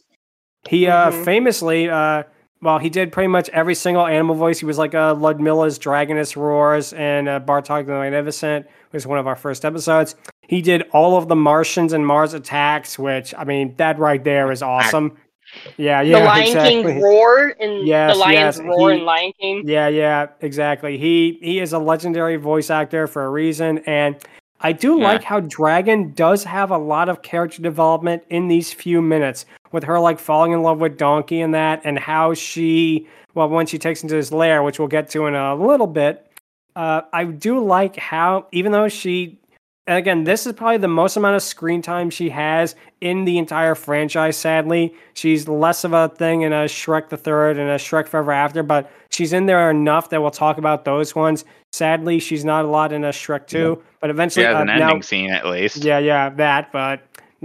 He 0.70 0.88
uh, 0.88 1.10
Mhm. 1.10 1.26
famously, 1.26 1.90
uh, 1.90 2.24
well, 2.62 2.78
he 2.80 2.90
did 2.90 3.12
pretty 3.12 3.28
much 3.28 3.50
every 3.50 3.76
single 3.76 4.06
animal 4.06 4.36
voice. 4.36 4.60
He 4.60 4.66
was 4.66 4.78
like 4.78 4.96
uh, 4.96 5.14
Ludmilla's 5.16 5.78
Dragoness 5.78 6.36
Roars 6.36 6.94
and 6.94 7.28
uh, 7.28 7.40
Bartok 7.40 7.86
the 7.86 7.92
Magnificent 7.94 8.66
was 8.92 9.06
one 9.06 9.20
of 9.20 9.28
our 9.28 9.36
first 9.36 9.66
episodes. 9.66 10.16
He 10.48 10.62
did 10.62 10.84
all 10.94 11.18
of 11.18 11.28
the 11.28 11.36
Martians 11.36 11.94
and 11.94 12.06
Mars 12.06 12.34
attacks, 12.34 12.98
which 12.98 13.34
I 13.38 13.44
mean, 13.44 13.76
that 13.78 14.00
right 14.00 14.24
there 14.24 14.52
is 14.52 14.62
awesome. 14.62 15.18
Yeah, 15.78 16.02
yeah, 16.02 16.20
the 16.20 16.26
Lion 16.26 16.48
exactly. 16.48 16.84
King's 16.84 17.04
roar 17.04 17.56
and 17.60 17.88
Yes, 17.88 18.14
the 18.14 18.20
lion's 18.20 18.58
yes, 18.58 18.60
roar 18.66 18.92
he- 18.92 18.98
in 19.00 19.06
Lion 19.06 19.32
King. 19.40 19.64
Yeah, 19.66 19.88
yeah, 19.88 20.28
exactly. 20.42 20.98
He 20.98 21.38
he 21.42 21.60
is 21.60 21.72
a 21.74 21.80
legendary 21.80 22.36
voice 22.36 22.70
actor 22.70 23.06
for 23.08 23.24
a 23.26 23.30
reason, 23.30 23.78
and 23.86 24.18
I 24.66 24.72
do 24.72 24.98
Yeah. 24.98 25.04
like 25.10 25.24
how 25.24 25.42
Dragon 25.42 26.12
does 26.16 26.44
have 26.46 26.72
a 26.72 26.78
lot 26.80 27.08
of 27.08 27.22
character 27.22 27.62
development 27.62 28.24
in 28.32 28.48
these 28.48 28.74
few 28.74 29.00
minutes, 29.00 29.46
with 29.72 29.84
her 29.84 30.00
like 30.00 30.18
falling 30.18 30.54
in 30.54 30.64
love 30.64 30.80
with 30.80 30.98
Donkey 30.98 31.40
and 31.40 31.54
that, 31.54 31.82
and 31.84 32.00
how 32.00 32.34
she 32.34 33.08
well 33.36 33.48
when 33.48 33.68
she 33.68 33.78
takes 33.78 34.02
into 34.02 34.16
his 34.16 34.32
lair, 34.32 34.64
which 34.64 34.80
we'll 34.80 34.88
get 34.88 35.08
to 35.12 35.28
in 35.28 35.36
a 35.36 35.54
little 35.54 35.86
bit. 35.86 36.26
Uh, 36.76 37.02
I 37.14 37.26
do 37.26 37.60
like 37.64 37.96
how 37.96 38.48
even 38.52 38.72
though 38.72 38.88
she 38.88 39.38
and 39.88 39.98
again, 39.98 40.24
this 40.24 40.48
is 40.48 40.54
probably 40.54 40.78
the 40.78 40.88
most 40.88 41.16
amount 41.16 41.36
of 41.36 41.44
screen 41.44 41.82
time 41.82 42.10
she 42.10 42.30
has 42.30 42.76
in 43.02 43.26
the 43.26 43.38
entire 43.38 43.76
franchise. 43.76 44.36
Sadly, 44.36 44.96
she's 45.14 45.48
less 45.48 45.84
of 45.84 45.94
a 45.94 46.10
thing 46.10 46.42
in 46.42 46.52
a 46.54 46.66
Shrek 46.66 47.10
the 47.10 47.18
Third 47.18 47.58
and 47.58 47.70
a 47.70 47.76
Shrek 47.76 48.08
Forever 48.08 48.32
After, 48.32 48.64
but 48.64 48.92
she's 49.10 49.32
in 49.34 49.46
there 49.46 49.70
enough 49.70 50.10
that 50.10 50.22
we'll 50.22 50.32
talk 50.32 50.58
about 50.58 50.86
those 50.86 51.14
ones. 51.14 51.46
Sadly, 51.72 52.20
she's 52.20 52.44
not 52.46 52.66
a 52.66 52.68
lot 52.68 52.92
in 52.94 53.04
a 53.04 53.10
Shrek 53.10 53.48
Two, 53.48 53.82
but 54.00 54.08
She 54.08 54.12
eventually, 54.12 54.46
has 54.46 54.56
uh, 54.56 54.60
an 54.60 54.68
now- 54.68 54.88
ending 54.88 55.02
scene 55.04 55.30
at 55.30 55.46
least. 55.46 55.84
yeah, 55.84 56.00
yeah, 56.00 56.30
that. 56.30 56.72
But 56.72 57.02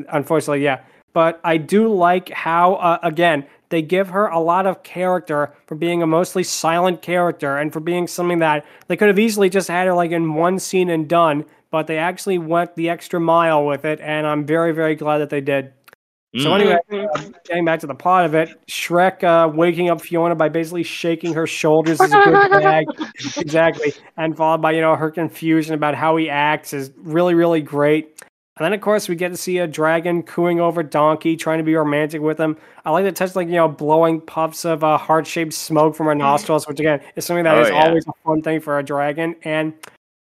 unfortunately, 0.09 0.63
yeah. 0.65 0.81
But 1.13 1.41
I 1.43 1.57
do 1.57 1.93
like 1.93 2.29
how, 2.31 2.75
uh, 2.77 2.99
again, 3.03 3.45
they 3.71 3.83
give 3.83 4.09
her 4.11 4.27
a 4.29 4.39
lot 4.39 4.67
of 4.67 4.83
character 4.83 5.53
for 5.67 5.75
being 5.75 6.03
a 6.03 6.07
mostly 6.07 6.43
silent 6.45 7.03
character 7.03 7.57
and 7.59 7.73
for 7.73 7.81
being 7.81 8.07
something 8.07 8.39
that 8.39 8.65
they 8.87 8.97
could 8.97 9.09
have 9.09 9.19
easily 9.19 9.49
just 9.51 9.69
had 9.69 9.87
her 9.89 9.95
like 9.95 10.11
in 10.13 10.35
one 10.35 10.59
scene 10.59 10.89
and 10.89 11.09
done. 11.09 11.45
But 11.71 11.87
they 11.87 11.99
actually 11.99 12.39
went 12.39 12.75
the 12.77 12.89
extra 12.91 13.21
mile 13.21 13.65
with 13.65 13.85
it, 13.85 14.01
and 14.01 14.27
I'm 14.27 14.45
very, 14.45 14.73
very 14.73 14.95
glad 14.97 15.19
that 15.19 15.31
they 15.31 15.41
did. 15.41 15.73
So 16.37 16.51
Mm. 16.51 16.55
anyway, 16.61 16.79
Mhm. 16.91 17.07
uh, 17.13 17.23
getting 17.45 17.65
back 17.65 17.81
to 17.81 17.89
the 17.89 17.95
plot 17.95 18.25
of 18.25 18.35
it, 18.37 18.51
Shrek 18.71 19.25
uh, 19.25 19.49
waking 19.49 19.89
up 19.91 20.01
Fiona 20.01 20.37
by 20.37 20.49
basically 20.49 20.85
shaking 20.85 21.33
her 21.35 21.47
shoulders 21.47 22.01
is 22.01 22.13
a 22.13 22.19
good 22.25 22.39
gag. 22.53 22.87
exactly. 23.41 23.93
And 24.17 24.37
followed 24.37 24.63
by, 24.63 24.73
you 24.73 24.81
know, 24.81 24.95
her 24.95 25.11
confusion 25.11 25.75
about 25.75 25.97
how 25.97 26.17
he 26.17 26.31
acts 26.31 26.73
is 26.73 26.93
really, 26.97 27.35
really 27.35 27.61
great. 27.61 28.23
And 28.57 28.65
then, 28.65 28.73
of 28.73 28.81
course, 28.81 29.09
we 29.09 29.17
get 29.17 29.31
to 29.31 29.37
see 29.37 29.59
a 29.59 29.67
dragon 29.67 30.23
cooing 30.23 30.61
over 30.61 30.83
Donkey, 30.83 31.35
trying 31.35 31.59
to 31.59 31.65
be 31.65 31.75
romantic 31.75 32.21
with 32.21 32.39
him. 32.39 32.57
I 32.85 32.91
like 32.91 33.05
the 33.05 33.13
touch, 33.13 33.35
like, 33.35 33.49
you 33.49 33.55
know, 33.55 33.69
blowing 33.69 34.21
puffs 34.21 34.65
of 34.65 34.85
uh, 34.85 34.99
heart 34.99 35.27
shaped 35.27 35.55
smoke 35.55 35.97
from 35.97 36.07
her 36.07 36.15
nostrils, 36.15 36.69
which, 36.69 36.79
again, 36.79 37.01
is 37.17 37.25
something 37.25 37.45
that 37.45 37.57
Oh, 37.57 37.63
is 37.63 37.71
yeah. 37.71 37.75
always 37.83 38.07
a 38.07 38.13
fun 38.25 38.43
thing 38.43 38.61
for 38.61 38.79
a 38.79 38.83
dragon. 38.85 39.35
And 39.45 39.73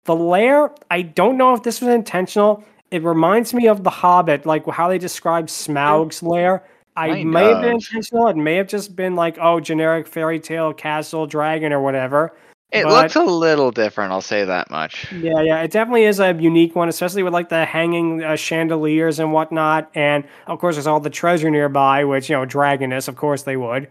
the 0.06 0.16
lair, 0.16 0.72
I 0.90 1.02
don't 1.04 1.38
know 1.38 1.54
if 1.54 1.64
this 1.64 1.82
was 1.82 1.90
intentional. 1.90 2.64
It 2.92 3.04
reminds 3.04 3.54
me 3.54 3.68
of 3.68 3.84
The 3.84 3.90
Hobbit, 3.90 4.46
like 4.46 4.66
how 4.68 4.88
they 4.88 4.98
describe 4.98 5.50
Smaug's 5.50 6.24
lair. 6.24 6.64
I 6.96 7.24
may 7.24 7.46
have 7.46 7.62
been 7.62 7.76
intentional. 7.76 8.28
It 8.28 8.36
may 8.36 8.56
have 8.56 8.68
just 8.68 8.96
been 8.96 9.16
like, 9.16 9.38
oh, 9.40 9.60
generic 9.60 10.08
fairy 10.08 10.40
tale 10.40 10.74
castle 10.74 11.28
dragon 11.28 11.72
or 11.72 11.82
whatever. 11.82 12.34
It 12.72 12.84
but- 12.84 12.92
looks 12.92 13.16
a 13.16 13.24
little 13.24 13.72
different. 13.72 14.12
I'll 14.12 14.22
say 14.22 14.46
that 14.46 14.70
much. 14.70 15.12
Yeah, 15.12 15.42
yeah, 15.42 15.62
it 15.62 15.72
definitely 15.72 16.04
is 16.04 16.20
a 16.20 16.34
unique 16.34 16.76
one, 16.76 16.88
especially 16.88 17.24
with 17.24 17.34
like 17.34 17.50
the 17.50 17.66
hanging 17.66 18.24
uh, 18.24 18.36
chandeliers 18.36 19.20
and 19.20 19.34
whatnot. 19.34 19.90
And 19.96 20.24
of 20.46 20.60
course, 20.60 20.76
there's 20.76 20.88
all 20.88 21.00
the 21.00 21.10
treasure 21.10 21.50
nearby, 21.50 22.04
which 22.04 22.30
you 22.30 22.36
know, 22.36 22.46
Dragoness, 22.46 23.08
of 23.08 23.16
course, 23.16 23.44
they 23.44 23.58
would. 23.58 23.90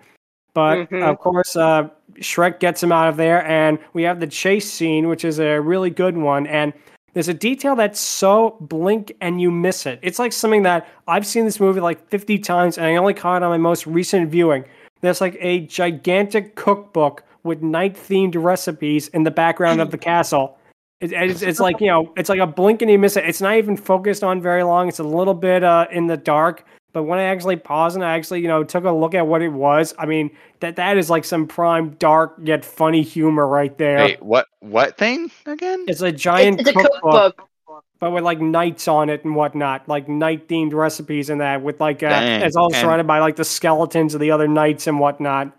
But 0.59 0.91
Mhm. 0.91 1.03
of 1.05 1.19
course, 1.21 1.55
uh, 1.55 1.89
Shrek 2.17 2.59
gets 2.59 2.83
him 2.83 2.91
out 2.91 3.07
of 3.09 3.17
there, 3.17 3.47
and 3.47 3.79
we 3.93 4.03
have 4.03 4.19
the 4.19 4.27
chase 4.27 4.69
scene, 4.69 5.07
which 5.09 5.25
is 5.25 5.39
a 5.39 5.61
really 5.61 5.89
good 5.89 6.17
one. 6.17 6.49
And 6.49 6.73
there's 7.15 7.29
a 7.29 7.35
detail 7.35 7.77
that's 7.77 8.01
so 8.01 8.57
blink 8.61 9.13
and 9.21 9.41
you 9.41 9.53
miss 9.53 9.87
it. 9.87 10.01
It's 10.03 10.19
like 10.19 10.33
something 10.33 10.65
that 10.65 10.89
I've 11.07 11.25
seen 11.25 11.45
this 11.45 11.61
movie 11.61 11.79
like 11.79 12.09
50 12.09 12.39
times, 12.41 12.77
and 12.77 12.87
I 12.89 12.97
only 12.97 13.15
caught 13.15 13.41
it 13.41 13.45
on 13.45 13.51
my 13.51 13.57
most 13.57 13.87
recent 13.87 14.31
viewing. 14.31 14.65
There's 15.01 15.21
like 15.21 15.37
a 15.41 15.61
gigantic 15.61 16.57
cookbook 16.57 17.23
with 17.45 17.63
night 17.63 17.95
themed 17.95 18.35
recipes 18.37 19.07
in 19.15 19.23
the 19.23 19.31
background 19.31 19.81
of 19.81 19.93
the 19.93 19.99
castle. 20.11 20.59
It, 21.01 21.13
it's, 21.13 21.43
it's 21.43 21.61
like, 21.61 21.81
you 21.81 21.87
know, 21.87 22.13
it's 22.17 22.29
like 22.29 22.41
a 22.41 22.47
blink 22.49 22.83
and 22.83 22.91
you 22.91 22.99
miss 22.99 23.17
it. 23.17 23.25
It's 23.25 23.41
not 23.41 23.55
even 23.55 23.77
focused 23.77 24.25
on 24.25 24.43
very 24.43 24.65
long. 24.65 24.89
It's 24.89 24.99
a 24.99 25.05
little 25.05 25.35
bit 25.35 25.63
uh, 25.63 25.87
in 25.93 26.09
the 26.09 26.17
dark. 26.17 26.65
But 26.93 27.03
when 27.05 27.19
I 27.19 27.25
actually 27.25 27.57
paused 27.57 27.97
and 27.97 28.05
I 28.05 28.17
actually, 28.17 28.41
you 28.41 28.49
know, 28.49 28.65
took 28.65 28.85
a 28.85 28.91
look 28.91 29.15
at 29.15 29.27
what 29.27 29.43
it 29.43 29.51
was, 29.51 29.95
I 29.99 30.07
mean, 30.07 30.31
that 30.61 30.77
that 30.77 30.97
is 30.97 31.11
like 31.11 31.25
some 31.25 31.47
prime 31.47 31.91
dark 31.99 32.37
yet 32.43 32.65
funny 32.65 33.03
humor 33.03 33.47
right 33.47 33.77
there. 33.77 33.99
Wait, 33.99 34.23
what? 34.23 34.47
What 34.61 34.97
thing 34.97 35.31
again? 35.47 35.85
It's 35.87 36.01
a 36.01 36.11
giant 36.11 36.61
It's, 36.61 36.71
it's 36.71 36.79
a 36.79 36.83
cookbook, 36.83 37.37
cookbook. 37.37 37.85
but 38.01 38.11
with 38.13 38.25
like 38.25 38.41
knights 38.41 38.89
on 38.89 39.11
it 39.11 39.23
and 39.25 39.37
whatnot, 39.37 39.87
like 39.87 40.09
knight 40.09 40.49
themed 40.49 40.73
recipes 40.73 41.29
and 41.31 41.41
that, 41.43 41.63
with 41.63 41.79
like 41.79 42.03
uh, 42.03 42.09
Dang, 42.09 42.41
it's 42.43 42.57
all 42.57 42.67
and- 42.73 42.77
surrounded 42.77 43.07
by 43.07 43.19
like 43.19 43.37
the 43.37 43.45
skeletons 43.45 44.15
of 44.15 44.21
the 44.21 44.31
other 44.31 44.49
knights 44.49 44.87
and 44.87 44.99
whatnot. 44.99 45.53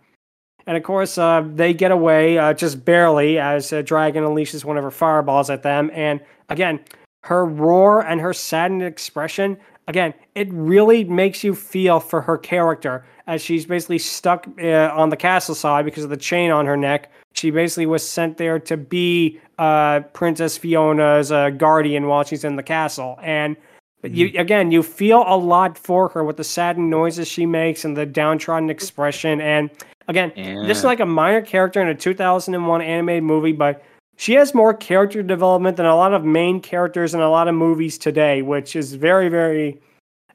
And 0.66 0.78
of 0.78 0.84
course, 0.84 1.18
uh, 1.18 1.44
they 1.48 1.74
get 1.74 1.92
away 1.92 2.38
uh, 2.38 2.54
just 2.54 2.84
barely 2.86 3.40
as 3.40 3.72
uh, 3.72 3.82
Dragon 3.82 4.24
unleashes 4.24 4.64
one 4.66 4.78
of 4.78 4.84
her 4.84 4.92
fireballs 4.92 5.50
at 5.50 5.64
them. 5.64 5.90
And 5.94 6.22
again, 6.50 6.80
her 7.24 7.46
roar 7.46 8.02
and 8.06 8.22
her 8.22 8.34
saddened 8.34 8.84
expression, 8.84 9.58
again, 9.90 10.14
it 10.36 10.48
really 10.54 11.04
makes 11.04 11.44
you 11.44 11.54
feel 11.56 12.00
for 12.00 12.22
her 12.22 12.38
character 12.38 13.04
as 13.26 13.42
she's 13.42 13.66
basically 13.66 13.98
stuck 13.98 14.48
uh, 14.62 14.92
on 14.94 15.10
the 15.10 15.18
castle 15.18 15.56
side 15.56 15.84
because 15.84 16.04
of 16.04 16.12
the 16.12 16.18
chain 16.18 16.52
on 16.52 16.66
her 16.68 16.78
neck. 16.78 17.12
She 17.34 17.50
basically 17.50 17.88
was 17.88 18.08
sent 18.08 18.38
there 18.38 18.60
to 18.60 18.78
be 18.78 19.40
uh, 19.58 20.02
Princess 20.14 20.58
Fiona's 20.58 21.32
uh, 21.32 21.50
guardian 21.50 22.08
while 22.08 22.24
she's 22.24 22.44
in 22.44 22.56
the 22.56 22.64
castle. 22.64 23.20
And 23.22 23.58
you 24.04 24.32
again, 24.38 24.72
you 24.72 24.84
feel 24.84 25.24
a 25.28 25.36
lot 25.36 25.78
for 25.78 26.08
her 26.10 26.24
with 26.24 26.38
the 26.38 26.44
saddened 26.44 26.90
noises 26.90 27.28
she 27.28 27.46
makes 27.46 27.84
and 27.84 27.98
the 27.98 28.06
downtrodden 28.06 28.70
expression. 28.70 29.42
And 29.42 29.72
again, 30.08 30.32
this 30.36 30.78
is 30.78 30.84
like 30.84 31.00
a 31.00 31.06
minor 31.06 31.42
character 31.42 31.82
in 31.82 31.88
a 31.88 31.96
2001 31.96 32.82
animated 32.82 33.24
movie, 33.24 33.52
but 33.54 33.84
she 34.20 34.34
has 34.34 34.54
more 34.54 34.74
character 34.74 35.24
development 35.24 35.78
than 35.78 35.86
a 35.86 35.96
lot 35.96 36.14
of 36.14 36.26
main 36.26 36.60
characters 36.60 37.14
in 37.14 37.22
a 37.22 37.30
lot 37.30 37.48
of 37.48 37.56
movies 37.56 37.98
today, 37.98 38.42
which 38.42 38.76
is 38.76 38.94
very, 38.94 39.30
very. 39.30 39.80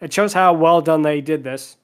It 0.00 0.10
shows 0.10 0.32
how 0.32 0.54
well 0.54 0.80
done 0.80 1.02
they 1.02 1.20
did 1.20 1.44
this. 1.44 1.76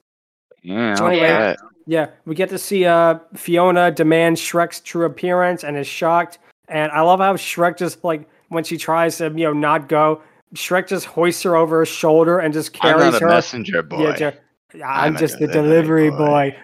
Yeah, 0.63 0.95
So 0.95 1.05
I'll 1.05 1.11
anyway- 1.11 1.27
bet. 1.27 1.57
Yeah, 1.85 2.07
we 2.25 2.33
get 2.33 2.49
to 2.49 2.57
see 2.57 2.85
uh, 2.85 3.19
Fiona 3.35 3.91
demand 3.91 4.37
Shrek's 4.37 4.79
true 4.79 5.05
appearance 5.05 5.63
and 5.63 5.77
is 5.77 5.85
shocked. 5.87 6.39
And 6.69 6.91
I 6.91 7.01
love 7.01 7.19
how 7.19 7.35
Shrek 7.35 7.77
just 7.77 8.03
like 8.03 8.27
when 8.49 8.63
she 8.63 8.77
tries 8.77 9.17
to 9.17 9.25
you 9.25 9.45
know 9.45 9.53
not 9.53 9.87
go, 9.87 10.21
Shrek 10.55 10.87
just 10.87 11.05
hoists 11.05 11.43
her 11.43 11.55
over 11.55 11.81
his 11.81 11.89
shoulder 11.89 12.39
and 12.39 12.51
just 12.53 12.73
carries 12.73 13.03
I'm 13.03 13.11
not 13.13 13.21
a 13.21 13.25
her. 13.25 13.29
messenger 13.31 13.83
boy. 13.83 14.03
Yeah, 14.09 14.15
ju- 14.31 14.37
yeah, 14.75 14.87
I'm, 14.89 15.13
I'm 15.13 15.17
just 15.17 15.37
the 15.39 15.45
delivery 15.47 16.09
delivery 16.09 16.09
boy. 16.11 16.51
boy. 16.51 16.55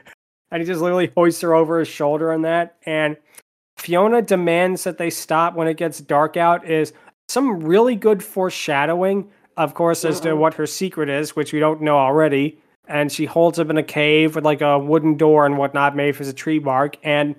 And 0.51 0.61
he 0.61 0.67
just 0.67 0.81
literally 0.81 1.11
hoists 1.15 1.41
her 1.41 1.53
over 1.53 1.77
his 1.79 1.87
shoulder 1.87 2.31
and 2.31 2.45
that. 2.45 2.75
And 2.85 3.17
Fiona 3.77 4.21
demands 4.21 4.83
that 4.83 4.97
they 4.97 5.09
stop 5.09 5.55
when 5.55 5.67
it 5.67 5.77
gets 5.77 5.99
dark 5.99 6.37
out 6.37 6.67
is 6.67 6.93
some 7.29 7.59
really 7.61 7.95
good 7.95 8.23
foreshadowing, 8.23 9.29
of 9.57 9.73
course, 9.73 10.03
as 10.05 10.19
to 10.21 10.29
Mhm. 10.29 10.37
what 10.37 10.53
her 10.55 10.65
secret 10.65 11.09
is, 11.09 11.35
which 11.35 11.53
we 11.53 11.59
don't 11.59 11.81
know 11.81 11.97
already. 11.97 12.57
And 12.87 13.11
she 13.11 13.25
holds 13.25 13.59
up 13.59 13.69
in 13.69 13.77
a 13.77 13.83
cave 13.83 14.35
with 14.35 14.45
like 14.45 14.61
a 14.61 14.79
wooden 14.79 15.15
door 15.15 15.45
and 15.45 15.57
whatnot 15.57 15.95
made 15.95 16.15
from 16.15 16.25
the 16.25 16.33
tree 16.33 16.59
bark. 16.59 16.97
And 17.03 17.35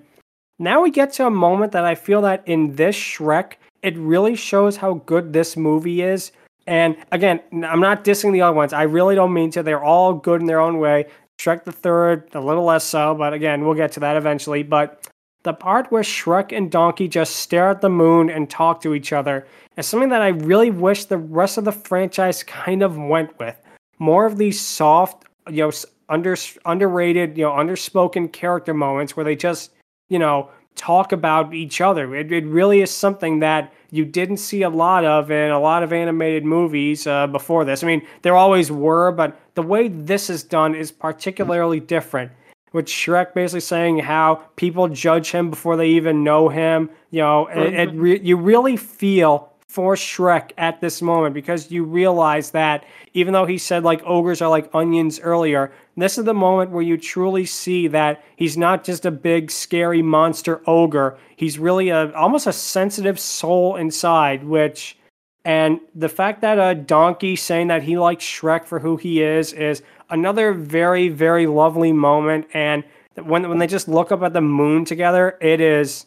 now 0.59 0.81
we 0.81 0.91
get 0.91 1.11
to 1.13 1.25
a 1.25 1.31
moment 1.31 1.71
that 1.71 1.85
I 1.85 1.95
feel 1.95 2.21
that 2.21 2.43
in 2.45 2.75
this 2.75 2.95
Shrek, 2.95 3.53
it 3.81 3.97
really 3.97 4.35
shows 4.35 4.77
how 4.77 5.01
good 5.05 5.33
this 5.33 5.57
movie 5.57 6.01
is. 6.01 6.31
And 6.67 6.95
again, 7.11 7.39
I'm 7.51 7.79
not 7.79 8.03
dissing 8.03 8.31
the 8.31 8.41
other 8.41 8.55
ones. 8.55 8.73
I 8.73 8.83
really 8.83 9.15
don't 9.15 9.33
mean 9.33 9.49
to. 9.51 9.63
They're 9.63 9.83
all 9.83 10.13
good 10.13 10.39
in 10.41 10.47
their 10.47 10.59
own 10.59 10.77
way. 10.77 11.07
Shrek 11.39 11.63
the 11.63 11.71
Third, 11.71 12.29
a 12.33 12.41
little 12.41 12.65
less 12.65 12.83
so, 12.83 13.15
but 13.15 13.33
again, 13.33 13.65
we'll 13.65 13.73
get 13.73 13.93
to 13.93 14.01
that 14.01 14.17
eventually. 14.17 14.61
But 14.61 15.08
the 15.43 15.53
part 15.53 15.91
where 15.91 16.03
Shrek 16.03 16.55
and 16.55 16.69
Donkey 16.69 17.07
just 17.07 17.37
stare 17.37 17.69
at 17.69 17.81
the 17.81 17.89
moon 17.89 18.29
and 18.29 18.49
talk 18.49 18.81
to 18.81 18.93
each 18.93 19.13
other 19.13 19.47
is 19.77 19.87
something 19.87 20.09
that 20.09 20.21
I 20.21 20.29
really 20.29 20.71
wish 20.71 21.05
the 21.05 21.17
rest 21.17 21.57
of 21.57 21.65
the 21.65 21.71
franchise 21.71 22.43
kind 22.65 22.83
of 22.83 22.97
went 22.97 23.37
with. 23.39 23.55
More 23.99 24.25
of 24.25 24.37
these 24.37 24.59
soft, 24.59 25.25
you 25.49 25.63
know, 25.65 25.71
under 26.07 26.35
underrated, 26.65 27.37
you 27.37 27.43
know, 27.45 27.51
underspoken 27.51 28.31
character 28.31 28.73
moments 28.73 29.15
where 29.15 29.23
they 29.23 29.35
just, 29.35 29.71
you 30.09 30.19
know, 30.19 30.49
talk 30.75 31.11
about 31.11 31.53
each 31.53 31.81
other. 31.81 32.15
It, 32.15 32.31
it 32.31 32.45
really 32.45 32.81
is 32.81 32.89
something 32.89 33.39
that 33.39 33.73
you 33.91 34.05
didn't 34.05 34.37
see 34.37 34.61
a 34.61 34.69
lot 34.69 35.03
of 35.03 35.29
in 35.29 35.51
a 35.51 35.59
lot 35.59 35.83
of 35.83 35.91
animated 35.91 36.45
movies 36.45 37.05
uh, 37.05 37.27
before 37.27 37.65
this. 37.65 37.83
I 37.83 37.87
mean, 37.87 38.01
there 38.21 38.35
always 38.35 38.71
were, 38.71 39.11
but 39.11 39.39
the 39.55 39.61
way 39.61 39.89
this 39.89 40.29
is 40.29 40.43
done 40.43 40.75
is 40.75 40.91
particularly 40.91 41.79
different. 41.79 42.31
With 42.71 42.85
Shrek 42.85 43.33
basically 43.33 43.61
saying 43.61 43.99
how 43.99 44.43
people 44.55 44.87
judge 44.87 45.31
him 45.31 45.49
before 45.49 45.75
they 45.75 45.87
even 45.89 46.23
know 46.23 46.49
him, 46.49 46.89
you 47.09 47.21
know, 47.21 47.47
mm-hmm. 47.49 47.59
it, 47.59 47.73
it 47.73 47.93
re- 47.93 48.21
you 48.21 48.37
really 48.37 48.77
feel 48.77 49.49
for 49.69 49.93
Shrek 49.93 50.51
at 50.57 50.81
this 50.81 50.99
moment 50.99 51.35
because 51.35 51.69
you 51.69 51.83
realize 51.83 52.51
that 52.51 52.83
even 53.13 53.33
though 53.33 53.45
he 53.45 53.59
said 53.59 53.83
like 53.83 54.01
ogres 54.03 54.41
are 54.41 54.49
like 54.49 54.69
onions 54.73 55.19
earlier, 55.19 55.71
this 55.95 56.17
is 56.17 56.25
the 56.25 56.33
moment 56.33 56.71
where 56.71 56.81
you 56.81 56.97
truly 56.97 57.45
see 57.45 57.87
that 57.87 58.23
he's 58.35 58.57
not 58.57 58.83
just 58.83 59.05
a 59.05 59.11
big 59.11 59.51
scary 59.51 60.01
monster 60.01 60.61
ogre. 60.65 61.17
He's 61.35 61.59
really 61.59 61.89
a 61.89 62.11
almost 62.13 62.47
a 62.47 62.53
sensitive 62.53 63.19
soul 63.19 63.75
inside, 63.75 64.43
which 64.43 64.97
and 65.45 65.79
the 65.95 66.09
fact 66.09 66.41
that 66.41 66.57
a 66.57 66.73
donkey 66.73 67.35
saying 67.35 67.67
that 67.67 67.83
he 67.83 67.97
likes 67.97 68.25
Shrek 68.25 68.65
for 68.65 68.79
who 68.79 68.97
he 68.97 69.21
is 69.21 69.53
is 69.53 69.83
another 70.09 70.53
very 70.53 71.09
very 71.09 71.47
lovely 71.47 71.93
moment 71.93 72.47
and 72.53 72.83
when 73.23 73.47
when 73.49 73.57
they 73.57 73.67
just 73.67 73.87
look 73.87 74.11
up 74.11 74.21
at 74.21 74.33
the 74.33 74.41
moon 74.41 74.85
together, 74.85 75.37
it 75.41 75.61
is 75.61 76.05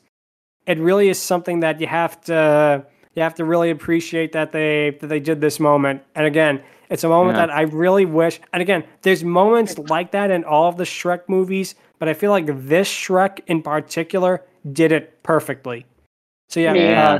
it 0.67 0.79
really 0.79 1.09
is 1.09 1.21
something 1.21 1.61
that 1.61 1.81
you 1.81 1.87
have 1.87 2.21
to 2.23 2.85
you 3.15 3.23
have 3.23 3.35
to 3.35 3.45
really 3.45 3.71
appreciate 3.71 4.33
that 4.33 4.53
they 4.53 4.97
that 5.01 5.07
they 5.09 5.21
did 5.21 5.41
this 5.41 5.61
moment. 5.61 6.03
And 6.15 6.27
again, 6.27 6.63
it's 6.91 7.05
a 7.05 7.09
moment 7.09 7.37
yeah. 7.37 7.47
that 7.47 7.55
I 7.55 7.63
really 7.63 8.07
wish. 8.07 8.41
And 8.53 8.63
again, 8.63 8.85
there's 9.03 9.25
moments 9.25 9.79
like 9.79 10.13
that 10.13 10.31
in 10.31 10.45
all 10.45 10.69
of 10.69 10.77
the 10.77 10.85
Shrek 10.85 11.23
movies, 11.29 11.75
but 11.99 12.09
I 12.09 12.15
feel 12.15 12.31
like 12.31 12.47
this 12.47 12.89
Shrek 12.89 13.41
in 13.47 13.63
particular 13.63 14.43
did 14.73 14.93
it 14.93 15.23
perfectly. 15.23 15.87
So 16.49 16.61
yeah, 16.61 16.75
yeah. 16.75 17.11
Uh, 17.11 17.19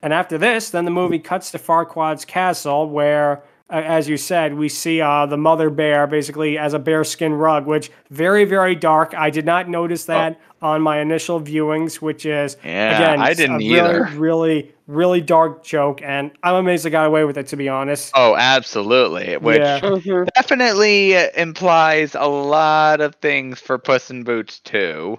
and 0.00 0.12
after 0.12 0.38
this, 0.38 0.70
then 0.70 0.84
the 0.84 0.92
movie 0.92 1.18
cuts 1.18 1.50
to 1.50 1.58
Farquaad's 1.58 2.24
castle, 2.24 2.88
where 2.88 3.42
as 3.70 4.08
you 4.08 4.16
said, 4.16 4.54
we 4.54 4.68
see 4.68 5.00
uh, 5.00 5.26
the 5.26 5.36
mother 5.36 5.68
bear 5.68 6.06
basically 6.06 6.56
as 6.56 6.72
a 6.72 6.78
bearskin 6.78 7.34
rug, 7.34 7.66
which 7.66 7.90
very 8.10 8.44
very 8.44 8.74
dark. 8.74 9.14
I 9.14 9.30
did 9.30 9.44
not 9.44 9.68
notice 9.68 10.08
oh. 10.08 10.12
that 10.14 10.40
oh. 10.62 10.68
on 10.68 10.82
my 10.82 11.00
initial 11.00 11.40
viewings, 11.40 11.96
which 11.96 12.24
is 12.24 12.56
yeah, 12.64 12.96
again, 12.96 13.20
I 13.20 13.34
didn't 13.34 13.60
a 13.60 13.64
either. 13.64 14.04
Really, 14.04 14.18
really, 14.18 14.74
really 14.86 15.20
dark 15.20 15.62
joke, 15.64 16.00
and 16.02 16.30
I'm 16.42 16.54
amazed 16.54 16.86
I 16.86 16.90
got 16.90 17.06
away 17.06 17.24
with 17.24 17.36
it. 17.36 17.46
To 17.48 17.56
be 17.56 17.68
honest. 17.68 18.12
Oh, 18.14 18.36
absolutely. 18.36 19.36
Which 19.36 19.60
yeah. 19.60 19.80
Mm-hmm. 19.80 20.28
definitely 20.34 21.14
implies 21.36 22.14
a 22.14 22.28
lot 22.28 23.00
of 23.00 23.14
things 23.16 23.60
for 23.60 23.78
Puss 23.78 24.10
in 24.10 24.24
Boots 24.24 24.60
too. 24.60 25.18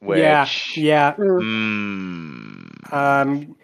Which, 0.00 0.18
yeah, 0.18 0.46
yeah. 0.74 1.14
Mm, 1.14 2.92
um 2.92 3.56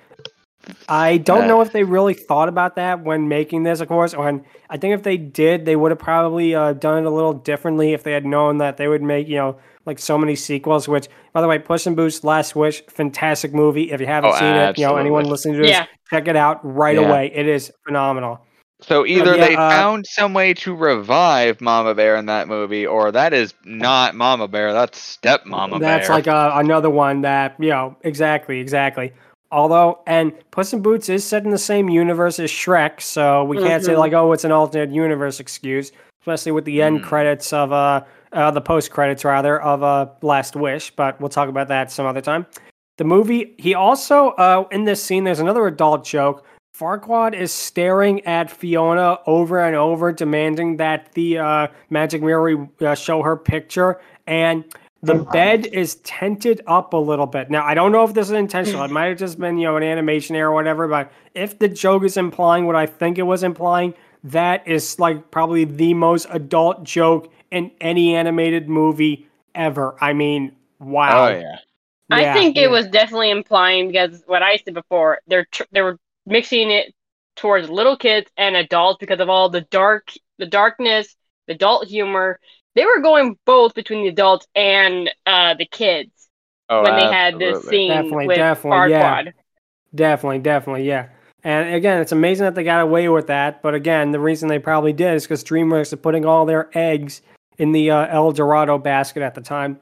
I 0.88 1.16
don't 1.16 1.48
know 1.48 1.60
if 1.60 1.72
they 1.72 1.82
really 1.82 2.14
thought 2.14 2.48
about 2.48 2.76
that 2.76 3.02
when 3.02 3.28
making 3.28 3.64
this, 3.64 3.80
of 3.80 3.88
course. 3.88 4.14
When 4.14 4.44
I 4.70 4.76
think 4.76 4.94
if 4.94 5.02
they 5.02 5.16
did, 5.16 5.64
they 5.64 5.74
would 5.74 5.90
have 5.90 5.98
probably 5.98 6.54
uh, 6.54 6.74
done 6.74 7.04
it 7.04 7.06
a 7.06 7.10
little 7.10 7.32
differently 7.32 7.92
if 7.92 8.04
they 8.04 8.12
had 8.12 8.24
known 8.24 8.58
that 8.58 8.76
they 8.76 8.86
would 8.86 9.02
make, 9.02 9.26
you 9.26 9.36
know, 9.36 9.58
like 9.86 9.98
so 9.98 10.16
many 10.16 10.36
sequels. 10.36 10.86
Which, 10.86 11.08
by 11.32 11.40
the 11.40 11.48
way, 11.48 11.58
Puss 11.58 11.86
in 11.86 11.94
Boots: 11.94 12.22
Last 12.22 12.54
Wish, 12.54 12.82
fantastic 12.86 13.52
movie. 13.52 13.90
If 13.90 14.00
you 14.00 14.06
haven't 14.06 14.30
oh, 14.30 14.34
seen 14.34 14.44
absolutely. 14.44 14.70
it, 14.70 14.78
you 14.78 14.86
know, 14.86 14.96
anyone 15.00 15.24
listening 15.24 15.54
to 15.54 15.62
this, 15.62 15.70
yeah. 15.70 15.86
check 16.10 16.28
it 16.28 16.36
out 16.36 16.60
right 16.62 16.96
yeah. 16.96 17.08
away. 17.08 17.32
It 17.34 17.48
is 17.48 17.72
phenomenal. 17.84 18.40
So 18.82 19.06
either 19.06 19.36
yeah, 19.36 19.46
they 19.46 19.56
uh, 19.56 19.70
found 19.70 20.06
some 20.06 20.34
way 20.34 20.54
to 20.54 20.74
revive 20.74 21.60
Mama 21.60 21.94
Bear 21.94 22.16
in 22.16 22.26
that 22.26 22.48
movie, 22.48 22.86
or 22.86 23.12
that 23.12 23.32
is 23.32 23.54
not 23.64 24.14
Mama 24.14 24.48
Bear. 24.48 24.72
That's 24.72 24.98
Step 24.98 25.46
Mama 25.46 25.78
Bear. 25.78 25.98
That's 25.98 26.08
like 26.08 26.26
a, 26.26 26.52
another 26.54 26.90
one 26.90 27.22
that 27.22 27.56
you 27.58 27.70
know 27.70 27.96
exactly, 28.02 28.60
exactly. 28.60 29.12
Although, 29.52 30.00
and 30.06 30.32
Puss 30.50 30.72
in 30.72 30.80
Boots 30.80 31.10
is 31.10 31.24
set 31.24 31.44
in 31.44 31.50
the 31.50 31.58
same 31.58 31.90
universe 31.90 32.40
as 32.40 32.50
Shrek, 32.50 33.02
so 33.02 33.44
we 33.44 33.58
can't 33.58 33.82
mm-hmm. 33.82 33.84
say 33.84 33.96
like, 33.96 34.14
oh, 34.14 34.32
it's 34.32 34.44
an 34.44 34.50
alternate 34.50 34.90
universe 34.90 35.40
excuse, 35.40 35.92
especially 36.22 36.52
with 36.52 36.64
the 36.64 36.78
mm. 36.78 36.84
end 36.84 37.02
credits 37.02 37.52
of 37.52 37.70
uh, 37.70 38.02
uh 38.32 38.50
the 38.50 38.62
post 38.62 38.90
credits 38.90 39.26
rather 39.26 39.60
of 39.60 39.82
uh 39.82 40.06
Last 40.22 40.56
Wish. 40.56 40.90
But 40.90 41.20
we'll 41.20 41.28
talk 41.28 41.50
about 41.50 41.68
that 41.68 41.92
some 41.92 42.06
other 42.06 42.22
time. 42.22 42.46
The 42.96 43.04
movie, 43.04 43.54
he 43.58 43.74
also 43.74 44.30
uh 44.30 44.64
in 44.70 44.84
this 44.84 45.04
scene, 45.04 45.24
there's 45.24 45.40
another 45.40 45.66
adult 45.66 46.04
joke. 46.04 46.46
Farquaad 46.74 47.34
is 47.34 47.52
staring 47.52 48.24
at 48.24 48.50
Fiona 48.50 49.18
over 49.26 49.60
and 49.60 49.76
over, 49.76 50.10
demanding 50.10 50.78
that 50.78 51.12
the 51.12 51.36
uh, 51.36 51.66
magic 51.90 52.22
mirror 52.22 52.66
uh, 52.80 52.94
show 52.94 53.22
her 53.22 53.36
picture, 53.36 54.00
and 54.26 54.64
the 55.02 55.14
bed 55.32 55.66
is 55.66 55.96
tented 55.96 56.62
up 56.66 56.92
a 56.92 56.96
little 56.96 57.26
bit. 57.26 57.50
Now, 57.50 57.64
I 57.64 57.74
don't 57.74 57.90
know 57.90 58.04
if 58.04 58.14
this 58.14 58.28
is 58.28 58.32
intentional. 58.32 58.84
It 58.84 58.90
might 58.92 59.06
have 59.06 59.18
just 59.18 59.38
been, 59.38 59.58
you 59.58 59.66
know, 59.66 59.76
an 59.76 59.82
animation 59.82 60.36
error 60.36 60.50
or 60.50 60.54
whatever, 60.54 60.86
but 60.86 61.10
if 61.34 61.58
the 61.58 61.68
joke 61.68 62.04
is 62.04 62.16
implying 62.16 62.66
what 62.66 62.76
I 62.76 62.86
think 62.86 63.18
it 63.18 63.22
was 63.22 63.42
implying, 63.42 63.94
that 64.24 64.66
is 64.66 65.00
like 65.00 65.30
probably 65.30 65.64
the 65.64 65.94
most 65.94 66.28
adult 66.30 66.84
joke 66.84 67.32
in 67.50 67.72
any 67.80 68.14
animated 68.14 68.68
movie 68.68 69.26
ever. 69.54 69.96
I 70.00 70.12
mean, 70.12 70.52
wow. 70.78 71.26
Oh, 71.26 71.28
yeah. 71.30 71.56
I 72.10 72.32
think 72.34 72.56
yeah. 72.56 72.64
it 72.64 72.70
was 72.70 72.86
definitely 72.88 73.30
implying 73.30 73.88
because 73.88 74.22
what 74.26 74.42
I 74.42 74.58
said 74.58 74.74
before, 74.74 75.18
they're 75.26 75.46
tr- 75.46 75.62
they 75.72 75.82
were 75.82 75.98
mixing 76.26 76.70
it 76.70 76.94
towards 77.36 77.68
little 77.70 77.96
kids 77.96 78.30
and 78.36 78.54
adults 78.54 78.98
because 79.00 79.18
of 79.18 79.28
all 79.28 79.48
the 79.48 79.62
dark, 79.62 80.12
the 80.38 80.46
darkness, 80.46 81.16
the 81.46 81.54
adult 81.54 81.88
humor, 81.88 82.38
they 82.74 82.84
were 82.84 83.00
going 83.00 83.38
both 83.44 83.74
between 83.74 84.02
the 84.02 84.08
adults 84.08 84.46
and 84.54 85.10
uh, 85.26 85.54
the 85.54 85.66
kids 85.66 86.28
oh, 86.68 86.82
when 86.82 86.96
they 86.96 87.06
had 87.06 87.38
this 87.38 87.66
scene 87.66 87.90
definitely, 87.90 88.26
with 88.28 88.36
definitely, 88.36 88.90
Yeah. 88.90 89.22
Definitely, 89.94 90.38
definitely, 90.38 90.84
yeah. 90.88 91.08
And 91.44 91.74
again, 91.74 92.00
it's 92.00 92.12
amazing 92.12 92.44
that 92.44 92.54
they 92.54 92.64
got 92.64 92.80
away 92.80 93.08
with 93.08 93.26
that. 93.26 93.62
But 93.62 93.74
again, 93.74 94.12
the 94.12 94.20
reason 94.20 94.48
they 94.48 94.58
probably 94.58 94.92
did 94.92 95.14
is 95.14 95.24
because 95.24 95.42
DreamWorks 95.44 95.92
are 95.92 95.96
putting 95.96 96.24
all 96.24 96.46
their 96.46 96.70
eggs 96.72 97.20
in 97.58 97.72
the 97.72 97.90
uh, 97.90 98.06
El 98.06 98.32
Dorado 98.32 98.78
basket 98.78 99.22
at 99.22 99.34
the 99.34 99.40
time. 99.40 99.80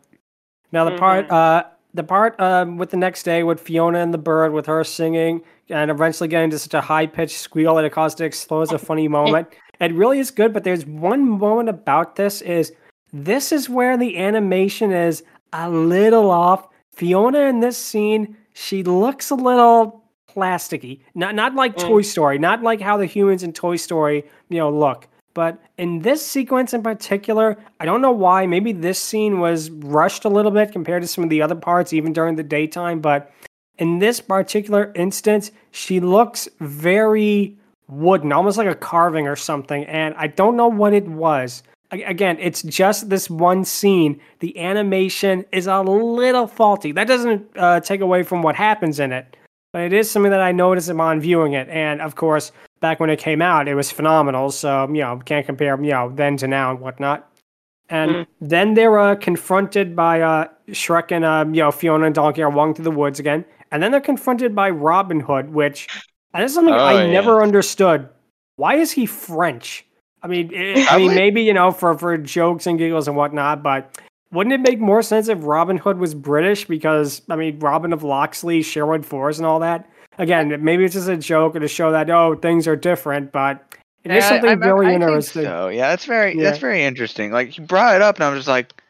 Now 0.73 0.85
the 0.85 0.93
mm-hmm. 0.93 0.99
part, 0.99 1.31
uh, 1.31 1.65
the 1.93 2.03
part 2.03 2.41
um, 2.41 2.77
with 2.77 2.91
the 2.91 2.97
next 2.97 3.25
day 3.25 3.43
with 3.43 3.61
Fiona 3.61 3.99
and 3.99 4.15
the 4.15 4.19
bird, 4.19 4.53
with 4.53 4.67
her 4.67 4.83
singing 4.85 5.43
and 5.69 5.91
eventually 5.91 6.29
getting 6.29 6.51
to 6.51 6.59
such 6.59 6.75
a 6.75 6.81
high 6.81 7.07
pitched 7.07 7.39
squeal 7.39 7.77
that 7.77 7.85
it 7.85 7.93
caused 7.93 8.19
to 8.19 8.25
explode, 8.25 8.63
is 8.63 8.73
a 8.73 8.79
funny 8.79 9.09
moment. 9.09 9.49
It 9.81 9.95
really 9.95 10.19
is 10.19 10.31
good, 10.31 10.53
but 10.53 10.65
there's 10.65 10.85
one 10.87 11.29
moment 11.29 11.69
about 11.69 12.17
this 12.17 12.43
is 12.43 12.73
this 13.13 13.53
is 13.53 13.69
where 13.69 13.97
the 13.97 14.19
animation 14.19 14.93
is 14.93 15.23
a 15.53 15.69
little 15.69 16.31
off. 16.31 16.69
Fiona 16.93 17.41
in 17.41 17.61
this 17.61 17.79
scene, 17.79 18.37
she 18.53 18.83
looks 18.83 19.31
a 19.31 19.35
little 19.35 20.05
plasticky. 20.29 21.01
Not 21.15 21.35
not 21.35 21.55
like 21.55 21.77
mm. 21.77 21.81
Toy 21.81 22.03
Story, 22.03 22.39
not 22.39 22.63
like 22.63 22.81
how 22.81 22.97
the 22.97 23.07
humans 23.07 23.43
in 23.43 23.53
Toy 23.53 23.77
Story, 23.77 24.25
you 24.49 24.59
know, 24.59 24.71
look. 24.71 25.09
But 25.33 25.63
in 25.79 26.01
this 26.01 26.27
sequence 26.27 26.75
in 26.75 26.83
particular, 26.83 27.57
I 27.79 27.85
don't 27.85 28.01
know 28.01 28.11
why. 28.11 28.47
Maybe 28.47 28.73
this 28.73 28.99
scene 28.99 29.39
was 29.39 29.71
rushed 29.71 30.25
a 30.25 30.29
little 30.29 30.51
bit 30.51 30.73
compared 30.73 31.03
to 31.03 31.09
some 31.09 31.23
of 31.23 31.31
the 31.31 31.41
other 31.43 31.55
parts, 31.55 31.93
even 31.93 32.13
during 32.13 32.35
the 32.35 32.43
daytime. 32.43 33.01
But 33.01 33.33
in 33.79 34.01
this 34.01 34.21
particular 34.21 34.93
instance, 34.97 35.53
she 35.71 36.01
looks 36.01 36.49
very 36.59 37.57
wooden, 37.87 38.33
almost 38.33 38.59
like 38.59 38.67
a 38.67 38.75
carving 38.75 39.29
or 39.29 39.37
something. 39.37 39.85
And 39.85 40.15
I 40.17 40.27
don't 40.27 40.57
know 40.57 40.69
what 40.69 40.93
it 40.93 41.07
was 41.07 41.63
again, 41.93 42.37
it's 42.41 42.63
just 42.63 43.11
this 43.11 43.29
one 43.29 43.65
scene. 43.65 44.21
The 44.41 44.59
animation 44.59 45.45
is 45.53 45.67
a 45.67 45.81
little 45.81 46.47
faulty. 46.47 46.93
That 46.93 47.07
doesn't 47.07 47.51
uh, 47.57 47.81
take 47.81 48.01
away 48.01 48.23
from 48.23 48.43
what 48.43 48.57
happens 48.57 49.01
in 49.01 49.13
it, 49.13 49.37
but 49.73 49.83
it 49.83 49.93
is 49.93 50.11
something 50.11 50.31
that 50.31 50.41
I 50.41 50.53
noticed 50.53 50.89
upon 50.89 51.21
viewing 51.21 51.53
it. 51.53 51.69
And 51.69 52.01
of 52.01 52.15
course, 52.15 52.53
back 52.81 53.01
when 53.01 53.11
it 53.11 53.19
came 53.19 53.43
out, 53.43 53.69
it 53.69 53.75
was 53.75 53.91
phenomenal. 53.91 54.51
So 54.51 54.89
you 54.89 55.01
know, 55.01 55.21
can't 55.25 55.47
compare 55.47 55.81
you 55.83 55.91
know 55.91 56.13
then 56.15 56.37
to 56.39 56.49
now 56.49 56.71
and 56.71 56.81
whatnot. 56.81 57.27
And 57.89 58.11
mm. 58.11 58.27
then 58.41 58.75
they're 58.75 58.99
uh, 58.99 59.17
confronted 59.17 59.97
by 59.97 60.21
uh, 60.21 60.47
Shrek 60.69 61.11
and 61.11 61.25
uh, 61.25 61.45
you 61.49 61.63
know 61.63 61.73
Fiona 61.73 62.07
and 62.07 62.15
Donkey 62.15 62.43
are 62.43 62.51
walking 62.51 62.75
through 62.75 62.85
the 62.85 62.91
woods 62.91 63.19
again, 63.19 63.45
and 63.71 63.83
then 63.83 63.91
they're 63.91 64.01
confronted 64.01 64.55
by 64.55 64.71
Robin 64.71 65.21
Hood, 65.21 65.53
which 65.53 65.89
and 66.33 66.45
this 66.45 66.53
is 66.53 66.55
something 66.55 66.75
oh, 66.75 66.79
I 66.79 67.05
yeah. 67.05 67.13
never 67.13 67.43
understood. 67.43 68.09
Why 68.57 68.77
is 68.77 68.93
he 68.93 69.07
French? 69.07 69.87
I 70.23 70.27
mean, 70.27 70.53
it, 70.53 70.91
I 70.93 70.99
mean, 70.99 71.15
maybe 71.15 71.43
you 71.43 71.53
know, 71.55 71.71
for 71.71 71.97
for 71.97 72.17
jokes 72.19 72.67
and 72.67 72.79
giggles 72.79 73.09
and 73.09 73.17
whatnot, 73.17 73.63
but 73.63 73.99
wouldn't 74.33 74.53
it 74.53 74.61
make 74.61 74.79
more 74.79 75.03
sense 75.03 75.29
if 75.29 75.39
Robin 75.43 75.77
Hood 75.77 75.99
was 75.99 76.15
British? 76.15 76.67
Because 76.67 77.23
I 77.29 77.37
mean, 77.37 77.59
Robin 77.59 77.93
of 77.93 78.03
Locksley, 78.03 78.63
Sherwood 78.63 79.05
Forest, 79.05 79.39
and 79.41 79.47
all 79.47 79.61
that. 79.61 79.89
Again, 80.19 80.63
maybe 80.63 80.85
it's 80.85 80.95
just 80.95 81.09
a 81.09 81.17
joke 81.17 81.57
or 81.57 81.61
to 81.61 81.69
show 81.69 81.93
that 81.93 82.11
oh, 82.11 82.35
things 82.37 82.69
are 82.69 82.77
different, 82.77 83.33
but 83.33 83.75
it 84.05 84.11
yeah, 84.11 84.19
is 84.19 84.25
something 84.25 84.51
I, 84.51 84.53
I, 84.53 84.57
very 84.57 84.87
I 84.89 84.95
interesting. 84.95 85.45
so 85.45 85.69
yeah, 85.69 85.89
that's 85.89 86.05
very 86.05 86.37
yeah. 86.37 86.45
that's 86.45 86.59
very 86.59 86.83
interesting. 86.83 87.33
Like 87.33 87.57
you 87.57 87.65
brought 87.65 87.97
it 87.97 88.03
up, 88.03 88.17
and 88.17 88.25
I'm 88.25 88.37
just 88.37 88.49
like, 88.49 88.83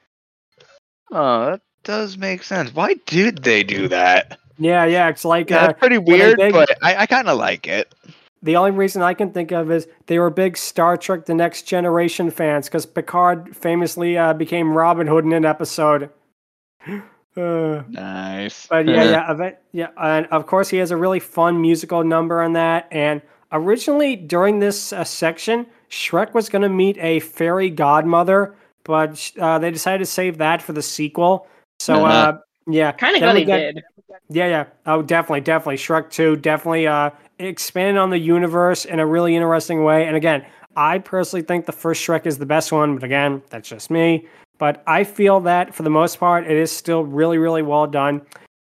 oh, 1.12 1.52
that 1.52 1.60
does 1.84 2.18
make 2.18 2.42
sense. 2.42 2.74
Why 2.74 2.94
did 3.06 3.42
they 3.44 3.62
do 3.62 3.88
that? 3.88 4.38
Yeah, 4.58 4.84
yeah. 4.84 5.08
It's 5.08 5.24
like 5.24 5.50
Yeah, 5.50 5.64
uh, 5.66 5.68
it's 5.70 5.78
pretty 5.78 5.96
they 5.96 6.12
weird, 6.12 6.36
big- 6.36 6.52
but 6.52 6.76
I, 6.82 6.96
I 6.96 7.06
kind 7.06 7.28
of 7.28 7.38
like 7.38 7.66
it. 7.66 7.94
The 8.42 8.56
only 8.56 8.70
reason 8.70 9.02
I 9.02 9.14
can 9.14 9.32
think 9.32 9.52
of 9.52 9.70
is 9.70 9.86
they 10.06 10.18
were 10.18 10.30
big 10.30 10.56
Star 10.56 10.96
Trek: 10.96 11.26
The 11.26 11.34
Next 11.34 11.62
Generation 11.62 12.30
fans 12.30 12.66
because 12.68 12.86
Picard 12.86 13.54
famously 13.56 14.16
uh, 14.16 14.32
became 14.34 14.72
Robin 14.76 15.06
Hood 15.06 15.24
in 15.24 15.32
an 15.32 15.44
episode. 15.44 16.10
Uh, 17.36 17.82
Nice. 17.88 18.66
But 18.66 18.86
yeah, 18.88 19.04
yeah, 19.10 19.30
event, 19.30 19.56
yeah, 19.72 19.88
and 19.96 20.26
of 20.26 20.46
course 20.46 20.68
he 20.68 20.78
has 20.78 20.90
a 20.90 20.96
really 20.96 21.20
fun 21.20 21.60
musical 21.60 22.02
number 22.02 22.42
on 22.42 22.54
that. 22.54 22.88
And 22.90 23.22
originally 23.52 24.16
during 24.16 24.58
this 24.58 24.92
uh, 24.92 25.04
section, 25.04 25.64
Shrek 25.90 26.34
was 26.34 26.48
going 26.48 26.62
to 26.62 26.68
meet 26.68 26.98
a 26.98 27.20
fairy 27.20 27.70
godmother, 27.70 28.56
but 28.82 29.30
uh, 29.38 29.60
they 29.60 29.70
decided 29.70 29.98
to 30.00 30.06
save 30.10 30.38
that 30.38 30.60
for 30.60 30.72
the 30.72 30.82
sequel. 30.82 31.46
So 31.78 32.04
Uh-huh. 32.04 32.32
uh, 32.32 32.38
yeah, 32.66 32.90
Kind 32.92 33.14
of 33.14 33.20
then 33.20 33.28
glad 33.34 33.34
we 33.36 33.44
they 33.44 33.72
did. 33.74 33.84
Yeah, 34.28 34.46
yeah. 34.48 34.64
Oh, 34.86 35.00
definitely, 35.00 35.40
definitely. 35.42 35.76
Shrek 35.76 36.10
2 36.10 36.36
definitely 36.36 36.88
uh 36.88 37.10
expanded 37.48 37.96
on 37.96 38.10
the 38.10 38.18
universe 38.18 38.84
in 38.84 39.00
a 39.00 39.06
really 39.06 39.34
interesting 39.34 39.84
way. 39.84 40.06
And 40.06 40.16
again, 40.16 40.44
I 40.76 40.98
personally 40.98 41.42
think 41.42 41.66
the 41.66 41.72
first 41.72 42.06
Shrek 42.06 42.26
is 42.26 42.38
the 42.38 42.46
best 42.46 42.70
one, 42.72 42.94
but 42.94 43.02
again, 43.04 43.42
that's 43.50 43.68
just 43.68 43.90
me. 43.90 44.26
But 44.58 44.82
I 44.86 45.04
feel 45.04 45.40
that 45.40 45.74
for 45.74 45.82
the 45.82 45.90
most 45.90 46.20
part, 46.20 46.44
it 46.46 46.56
is 46.56 46.70
still 46.70 47.04
really, 47.04 47.38
really 47.38 47.62
well 47.62 47.86
done. 47.86 48.22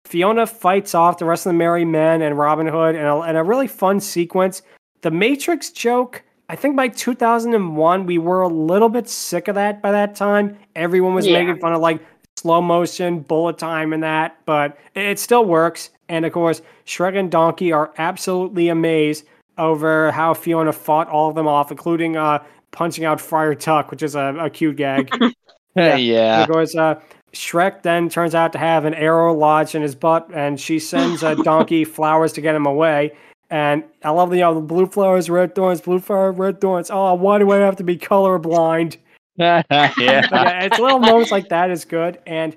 Fiona 0.05 0.47
fights 0.47 0.95
off 0.95 1.17
the 1.19 1.25
rest 1.25 1.45
of 1.45 1.51
the 1.51 1.57
Merry 1.57 1.85
Men 1.85 2.21
and 2.21 2.37
Robin 2.37 2.67
Hood 2.67 2.95
in 2.95 3.05
a, 3.05 3.21
in 3.23 3.35
a 3.35 3.43
really 3.43 3.67
fun 3.67 3.99
sequence. 3.99 4.61
The 5.01 5.11
Matrix 5.11 5.69
joke, 5.69 6.23
I 6.49 6.55
think 6.55 6.75
by 6.75 6.87
2001, 6.87 8.05
we 8.05 8.17
were 8.17 8.41
a 8.41 8.47
little 8.47 8.89
bit 8.89 9.07
sick 9.07 9.47
of 9.47 9.55
that 9.55 9.81
by 9.81 9.91
that 9.91 10.15
time. 10.15 10.57
Everyone 10.75 11.13
was 11.13 11.27
Yeah. 11.27 11.39
making 11.39 11.59
fun 11.59 11.73
of 11.73 11.81
like 11.81 11.99
slow 12.37 12.61
motion, 12.61 13.19
bullet 13.19 13.57
time, 13.57 13.93
and 13.93 14.01
that, 14.03 14.37
but 14.45 14.77
it 14.95 15.19
still 15.19 15.45
works. 15.45 15.91
And 16.11 16.25
of 16.25 16.33
course, 16.33 16.61
Shrek 16.85 17.17
and 17.17 17.31
Donkey 17.31 17.71
are 17.71 17.91
absolutely 17.97 18.67
amazed 18.67 19.25
over 19.57 20.11
how 20.11 20.33
Fiona 20.33 20.73
fought 20.73 21.07
all 21.07 21.29
of 21.29 21.35
them 21.35 21.47
off, 21.47 21.71
including 21.71 22.17
uh, 22.17 22.43
punching 22.71 23.05
out 23.05 23.21
Friar 23.21 23.55
Tuck, 23.55 23.91
which 23.91 24.03
is 24.03 24.13
a, 24.13 24.35
a 24.39 24.49
cute 24.49 24.75
gag. 24.75 25.09
Yeah. 25.73 25.95
Yeah. 25.95 26.45
Because 26.45 26.75
uh, 26.75 26.99
Shrek 27.31 27.83
then 27.83 28.09
turns 28.09 28.35
out 28.35 28.51
to 28.51 28.57
have 28.57 28.83
an 28.83 28.93
arrow 28.93 29.33
lodged 29.33 29.73
in 29.73 29.81
his 29.81 29.95
butt, 29.95 30.29
and 30.33 30.59
she 30.59 30.79
sends 30.79 31.23
a 31.23 31.33
donkey 31.43 31.85
flowers 31.85 32.33
to 32.33 32.41
get 32.41 32.55
him 32.55 32.65
away. 32.65 33.15
And 33.49 33.85
I 34.03 34.09
love 34.09 34.31
the, 34.31 34.35
you 34.35 34.41
know, 34.41 34.55
the 34.55 34.59
blue 34.59 34.85
flowers, 34.85 35.29
red 35.29 35.55
thorns, 35.55 35.79
blue 35.79 35.99
flower, 35.99 36.33
red 36.33 36.59
thorns. 36.59 36.91
Oh, 36.91 37.13
why 37.13 37.39
do 37.39 37.51
I 37.51 37.59
have 37.59 37.77
to 37.77 37.85
be 37.85 37.97
colorblind? 37.97 38.97
yeah. 39.69 39.91
Yeah, 39.97 40.63
it's 40.65 40.79
little 40.79 40.99
moments 40.99 41.31
like 41.31 41.49
that 41.49 41.69
is 41.71 41.85
good. 41.85 42.19
And 42.27 42.55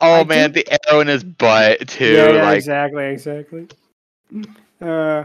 Oh 0.00 0.20
I 0.20 0.24
man, 0.24 0.52
do- 0.52 0.62
the 0.62 0.88
arrow 0.90 1.00
in 1.00 1.08
his 1.08 1.24
butt 1.24 1.88
too. 1.88 2.12
yeah, 2.12 2.32
yeah, 2.32 2.42
like 2.44 2.56
exactly, 2.56 3.04
exactly. 3.06 3.68
Uh, 4.80 5.24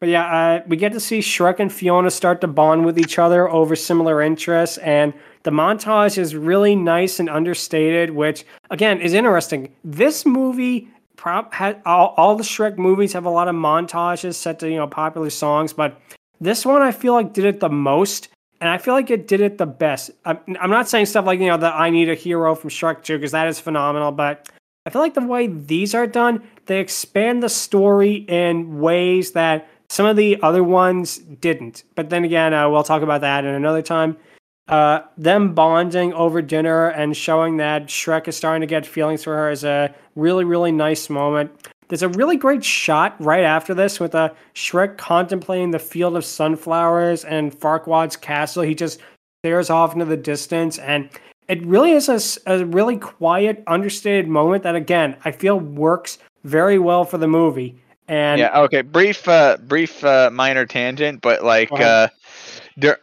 but 0.00 0.08
yeah, 0.08 0.24
uh, 0.26 0.62
we 0.68 0.76
get 0.76 0.92
to 0.92 1.00
see 1.00 1.18
Shrek 1.18 1.58
and 1.58 1.72
Fiona 1.72 2.10
start 2.10 2.40
to 2.42 2.46
bond 2.46 2.84
with 2.86 2.98
each 2.98 3.18
other 3.18 3.48
over 3.50 3.74
similar 3.74 4.22
interests, 4.22 4.78
and 4.78 5.12
the 5.42 5.50
montage 5.50 6.18
is 6.18 6.36
really 6.36 6.76
nice 6.76 7.18
and 7.18 7.28
understated, 7.28 8.10
which 8.10 8.44
again 8.70 9.00
is 9.00 9.14
interesting. 9.14 9.74
This 9.84 10.24
movie. 10.26 10.88
Prop 11.16 11.52
had 11.52 11.82
all, 11.84 12.14
all 12.16 12.36
the 12.36 12.44
Shrek 12.44 12.78
movies 12.78 13.12
have 13.12 13.24
a 13.24 13.28
lot 13.30 13.48
of 13.48 13.56
montages 13.56 14.36
set 14.36 14.60
to 14.60 14.70
you 14.70 14.76
know 14.76 14.86
popular 14.86 15.30
songs, 15.30 15.72
but 15.72 16.00
this 16.40 16.64
one 16.64 16.80
I 16.80 16.92
feel 16.92 17.12
like 17.12 17.32
did 17.32 17.44
it 17.44 17.58
the 17.58 17.68
most, 17.68 18.28
and 18.60 18.68
I 18.68 18.78
feel 18.78 18.94
like 18.94 19.10
it 19.10 19.28
did 19.28 19.40
it 19.40 19.58
the 19.58 19.66
best. 19.66 20.10
I'm, 20.24 20.38
I'm 20.60 20.70
not 20.70 20.88
saying 20.88 21.06
stuff 21.06 21.26
like 21.26 21.40
you 21.40 21.46
know 21.46 21.56
the 21.56 21.72
"I 21.72 21.90
Need 21.90 22.08
a 22.08 22.14
Hero" 22.14 22.54
from 22.54 22.70
Shrek 22.70 23.02
2 23.02 23.18
because 23.18 23.32
that 23.32 23.48
is 23.48 23.60
phenomenal, 23.60 24.12
but 24.12 24.48
I 24.86 24.90
feel 24.90 25.02
like 25.02 25.14
the 25.14 25.26
way 25.26 25.46
these 25.48 25.94
are 25.94 26.06
done, 26.06 26.42
they 26.66 26.80
expand 26.80 27.42
the 27.42 27.48
story 27.48 28.14
in 28.28 28.80
ways 28.80 29.32
that 29.32 29.68
some 29.90 30.06
of 30.06 30.16
the 30.16 30.40
other 30.42 30.64
ones 30.64 31.18
didn't. 31.18 31.84
But 31.94 32.10
then 32.10 32.24
again, 32.24 32.54
uh, 32.54 32.68
we'll 32.70 32.82
talk 32.82 33.02
about 33.02 33.20
that 33.22 33.44
in 33.44 33.54
another 33.54 33.82
time. 33.82 34.16
Uh, 34.66 35.00
them 35.16 35.54
bonding 35.54 36.12
over 36.12 36.42
dinner 36.42 36.88
and 36.88 37.16
showing 37.16 37.56
that 37.56 37.86
Shrek 37.86 38.28
is 38.28 38.36
starting 38.36 38.60
to 38.60 38.66
get 38.66 38.84
feelings 38.84 39.24
for 39.24 39.34
her 39.34 39.50
is 39.50 39.64
a 39.64 39.94
really, 40.14 40.44
really 40.44 40.72
nice 40.72 41.08
moment. 41.08 41.50
There's 41.88 42.02
a 42.02 42.08
really 42.10 42.36
great 42.36 42.64
shot 42.64 43.16
right 43.18 43.44
after 43.44 43.74
this 43.74 43.98
with 43.98 44.14
a 44.14 44.34
Shrek 44.54 44.98
contemplating 44.98 45.70
the 45.70 45.78
field 45.78 46.16
of 46.16 46.24
sunflowers 46.24 47.24
and 47.24 47.58
Farquaad's 47.58 48.16
castle. 48.16 48.62
He 48.62 48.74
just 48.74 49.00
stares 49.42 49.70
off 49.70 49.94
into 49.94 50.04
the 50.04 50.16
distance, 50.16 50.78
and 50.78 51.08
it 51.48 51.64
really 51.64 51.92
is 51.92 52.38
a 52.46 52.66
really 52.66 52.98
quiet, 52.98 53.62
understated 53.66 54.28
moment 54.28 54.62
that, 54.64 54.74
again, 54.74 55.16
I 55.24 55.30
feel 55.30 55.58
works 55.58 56.18
very 56.44 56.78
well 56.78 57.04
for 57.04 57.16
the 57.18 57.28
movie. 57.28 57.74
And 58.06 58.38
yeah. 58.38 58.58
Okay. 58.60 58.82
Brief. 58.82 59.26
Uh. 59.28 59.58
Brief. 59.58 60.02
Uh. 60.02 60.30
Minor 60.32 60.66
tangent, 60.66 61.20
but 61.20 61.44
like. 61.44 61.70
Uh. 61.72 62.08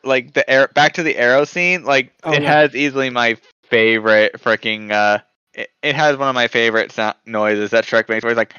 Like 0.03 0.33
the 0.33 0.49
air. 0.49 0.69
Back 0.73 0.93
to 0.93 1.03
the 1.03 1.17
arrow 1.17 1.43
scene. 1.45 1.83
Like 1.83 2.11
Oh, 2.23 2.33
it 2.33 2.41
yeah. 2.41 2.51
has 2.51 2.75
easily 2.75 3.09
my 3.09 3.37
favorite 3.63 4.33
freaking. 4.33 4.91
Uh. 4.91 5.19
It, 5.53 5.69
it 5.83 5.95
has 5.95 6.17
one 6.17 6.27
of 6.27 6.35
my 6.35 6.47
favorite 6.47 6.91
sound 6.91 7.15
noises 7.25 7.69
that 7.71 7.85
Shrek 7.85 8.09
makes, 8.09 8.23
where 8.23 8.31
he's 8.31 8.37
like, 8.37 8.55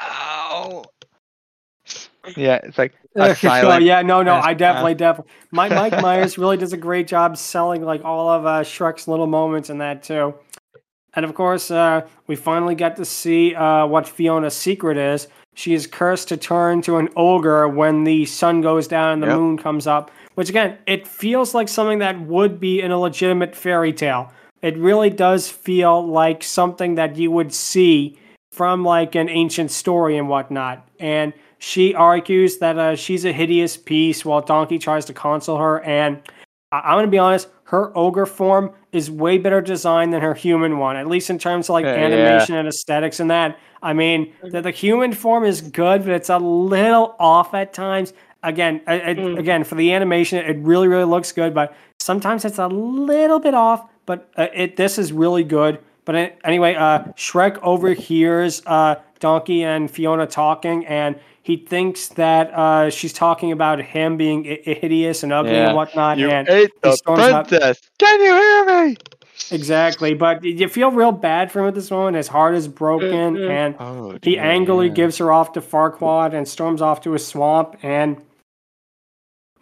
"Ow." 0.00 0.84
Yeah. 2.36 2.60
It's 2.62 2.78
like 2.78 2.94
a 3.16 3.34
silent. 3.34 3.84
yeah, 3.84 4.02
no, 4.02 4.22
no, 4.22 4.36
Yes, 4.36 4.44
I 4.44 4.50
uh. 4.52 4.54
definitely, 4.54 4.94
definitely. 4.94 5.32
Mike, 5.50 5.72
Mike 5.72 6.00
Myers 6.00 6.38
really 6.38 6.56
does 6.56 6.72
a 6.72 6.76
great 6.76 7.06
job 7.08 7.36
selling 7.36 7.82
like 7.84 8.04
all 8.04 8.28
of 8.30 8.46
uh, 8.46 8.60
Shrek's 8.62 9.08
little 9.08 9.26
moments 9.26 9.70
in 9.70 9.78
that 9.78 10.02
too. 10.02 10.34
And 11.14 11.24
of 11.26 11.34
course, 11.34 11.70
uh, 11.70 12.06
we 12.26 12.36
finally 12.36 12.74
get 12.74 12.96
to 12.96 13.04
see 13.04 13.54
uh, 13.54 13.86
what 13.86 14.08
Fiona's 14.08 14.54
secret 14.56 14.96
is. 14.96 15.28
She 15.54 15.74
is 15.74 15.86
cursed 15.86 16.28
to 16.28 16.38
turn 16.38 16.80
to 16.82 16.96
an 16.96 17.10
ogre 17.16 17.68
when 17.68 18.04
the 18.04 18.24
sun 18.24 18.62
goes 18.62 18.88
down 18.88 19.12
and 19.12 19.22
the 19.22 19.26
Yep. 19.26 19.36
moon 19.36 19.58
comes 19.58 19.86
up. 19.86 20.10
Which 20.34 20.48
again, 20.48 20.78
it 20.86 21.06
feels 21.06 21.54
like 21.54 21.68
something 21.68 21.98
that 21.98 22.18
would 22.22 22.58
be 22.58 22.80
in 22.80 22.90
a 22.90 22.98
legitimate 22.98 23.54
fairy 23.54 23.92
tale. 23.92 24.32
It 24.62 24.78
really 24.78 25.10
does 25.10 25.50
feel 25.50 26.06
like 26.06 26.42
something 26.42 26.94
that 26.94 27.16
you 27.16 27.30
would 27.30 27.52
see 27.52 28.16
from 28.52 28.84
like 28.84 29.14
an 29.14 29.28
ancient 29.28 29.70
story 29.70 30.16
and 30.18 30.28
whatnot. 30.28 30.86
And 31.00 31.32
she 31.58 31.94
argues 31.94 32.58
that 32.58 32.78
uh, 32.78 32.94
she's 32.96 33.24
a 33.24 33.32
hideous 33.32 33.76
piece 33.76 34.24
while 34.24 34.42
Donkey 34.42 34.78
tries 34.78 35.06
to 35.06 35.14
console 35.14 35.56
her. 35.58 35.80
And 35.80 36.20
I- 36.70 36.80
I'm 36.80 36.94
going 36.96 37.06
to 37.06 37.10
be 37.10 37.18
honest, 37.18 37.48
her 37.64 37.96
ogre 37.96 38.26
form 38.26 38.72
is 38.92 39.10
way 39.10 39.38
better 39.38 39.62
designed 39.62 40.12
than 40.12 40.20
her 40.20 40.34
human 40.34 40.78
one, 40.78 40.96
at 40.96 41.06
least 41.06 41.30
in 41.30 41.38
terms 41.38 41.68
of 41.70 41.72
like 41.74 41.84
Yeah, 41.86 41.94
yeah. 41.96 42.04
animation 42.06 42.56
and 42.56 42.68
aesthetics 42.68 43.20
and 43.20 43.30
that. 43.30 43.58
I 43.82 43.94
mean, 43.94 44.32
the, 44.42 44.60
the 44.60 44.70
human 44.70 45.12
form 45.14 45.44
is 45.44 45.62
good, 45.62 46.02
but 46.04 46.10
it's 46.12 46.28
a 46.28 46.38
little 46.38 47.16
off 47.18 47.54
at 47.54 47.72
times. 47.72 48.12
Again, 48.42 48.82
I, 48.86 48.94
I- 49.00 49.14
Mm. 49.14 49.38
again 49.38 49.64
for 49.64 49.76
the 49.76 49.92
animation, 49.94 50.38
it 50.44 50.58
really, 50.58 50.88
really 50.88 51.04
looks 51.04 51.32
good, 51.32 51.54
but 51.54 51.74
sometimes 52.00 52.44
it's 52.44 52.58
a 52.58 52.66
little 52.68 53.38
bit 53.38 53.54
off. 53.54 53.88
But 54.04 54.28
uh, 54.36 54.48
it 54.52 54.76
this 54.76 54.98
is 54.98 55.12
really 55.12 55.44
good. 55.44 55.78
But 56.04 56.36
anyway, 56.44 56.74
uh, 56.74 57.04
Shrek 57.16 57.58
overhears 57.62 58.62
uh, 58.66 58.96
Donkey 59.20 59.62
and 59.64 59.90
Fiona 59.90 60.26
talking, 60.26 60.84
and 60.86 61.18
he 61.44 61.56
thinks 61.56 62.08
that 62.08 62.52
uh, 62.54 62.90
she's 62.90 63.12
talking 63.12 63.52
about 63.52 63.80
him 63.80 64.16
being 64.16 64.46
I- 64.46 64.60
I- 64.66 64.74
hideous 64.74 65.22
and 65.22 65.32
ugly 65.32 65.52
Yeah. 65.52 65.68
and 65.68 65.76
whatnot. 65.76 66.18
You 66.18 66.30
and 66.30 66.48
ate 66.48 66.70
he 66.82 66.90
the 66.90 66.96
storms 66.96 67.22
up- 67.22 67.48
Can 67.48 68.20
you 68.20 68.32
hear 68.34 68.84
me? 68.88 68.96
Exactly, 69.50 70.14
but 70.14 70.42
you 70.44 70.68
feel 70.68 70.90
real 70.90 71.12
bad 71.12 71.50
for 71.50 71.60
him 71.60 71.66
at 71.68 71.74
this 71.74 71.90
moment. 71.90 72.16
His 72.16 72.28
heart 72.28 72.54
is 72.54 72.68
broken, 72.68 73.36
Mhm. 73.36 73.50
and 73.50 73.74
Oh, 73.78 74.18
he 74.22 74.38
angrily 74.38 74.88
gives 74.88 75.18
her 75.18 75.32
off 75.32 75.52
to 75.52 75.60
Farquaad 75.60 76.32
and 76.32 76.46
storms 76.46 76.80
off 76.80 77.00
to 77.02 77.14
a 77.14 77.18
swamp. 77.18 77.76
And 77.82 78.18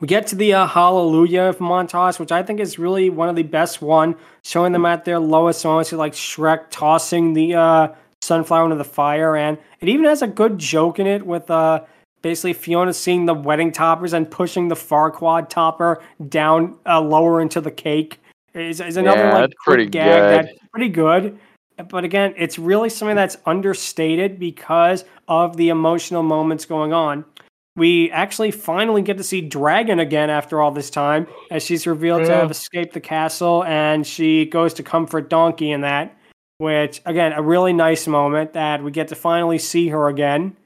we 0.01 0.07
get 0.07 0.27
to 0.29 0.37
the 0.37 0.55
uh, 0.55 0.67
Hallelujah 0.67 1.55
montage, 1.55 2.19
which 2.19 2.33
I 2.33 2.43
think 2.43 2.59
is 2.59 2.79
really 2.79 3.11
one 3.11 3.29
of 3.29 3.37
the 3.37 3.43
best 3.43 3.83
one, 3.83 4.17
showing 4.43 4.73
them 4.73 4.87
at 4.87 5.05
their 5.05 5.19
lowest 5.19 5.65
moments, 5.65 5.93
like 5.93 6.15
Shrek 6.15 6.71
tossing 6.71 7.35
the 7.35 7.55
uh, 7.55 7.89
sunflower 8.23 8.65
into 8.65 8.77
the 8.77 8.85
fire, 8.85 9.37
and 9.37 9.59
it 9.81 9.89
even 9.89 10.07
has 10.07 10.23
a 10.23 10.27
good 10.27 10.59
joke 10.59 10.99
in 10.99 11.07
it 11.07 11.25
with 11.25 11.51
uh, 11.51 11.85
basically 12.23 12.55
Fiona 12.55 12.93
seeing 12.93 13.27
the 13.27 13.35
wedding 13.35 13.73
toppers 13.73 14.15
and 14.15 14.31
pushing 14.31 14.69
the 14.69 14.75
Farquaad 14.75 15.49
topper 15.49 16.03
down 16.29 16.79
uh, 16.87 17.01
lower 17.01 17.41
into 17.41 17.61
the 17.61 17.71
cake. 17.71 18.21
Is, 18.55 18.81
is 18.81 18.97
another 18.97 19.21
Yeah, 19.21 19.39
like 19.39 19.53
pretty 19.65 19.87
gag 19.87 20.45
good. 20.45 20.47
that's 20.49 20.69
pretty 20.73 20.89
good. 20.89 21.39
But 21.89 22.05
again, 22.05 22.35
it's 22.37 22.59
really 22.59 22.91
something 22.91 23.17
that's 23.17 23.39
understated 23.47 24.39
because 24.39 25.05
of 25.29 25.57
the 25.57 25.71
emotional 25.71 26.23
moments 26.23 26.67
going 26.67 26.93
on. 26.93 27.25
We 27.77 28.11
actually 28.11 28.51
finally 28.51 29.03
get 29.03 29.17
to 29.19 29.25
see 29.25 29.41
Dragon 29.41 30.01
again 30.01 30.29
after 30.29 30.61
all 30.61 30.71
this 30.73 30.91
time, 30.91 31.27
as 31.51 31.63
she's 31.63 31.87
revealed 31.87 32.25
to 32.25 32.35
have 32.35 32.51
escaped 32.51 32.95
the 32.95 33.01
castle 33.01 33.65
and 33.65 34.07
she 34.07 34.45
goes 34.47 34.75
to 34.75 34.83
comfort 34.83 35.31
Donkey 35.31 35.71
in 35.71 35.83
that. 35.83 36.17
Which, 36.59 37.01
again, 37.07 37.33
a 37.33 37.41
really 37.41 37.73
nice 37.73 38.07
moment 38.07 38.53
that 38.53 38.83
we 38.83 38.91
get 38.91 39.09
to 39.09 39.15
finally 39.15 39.57
see 39.57 39.89
her 39.89 40.09
again. 40.09 40.57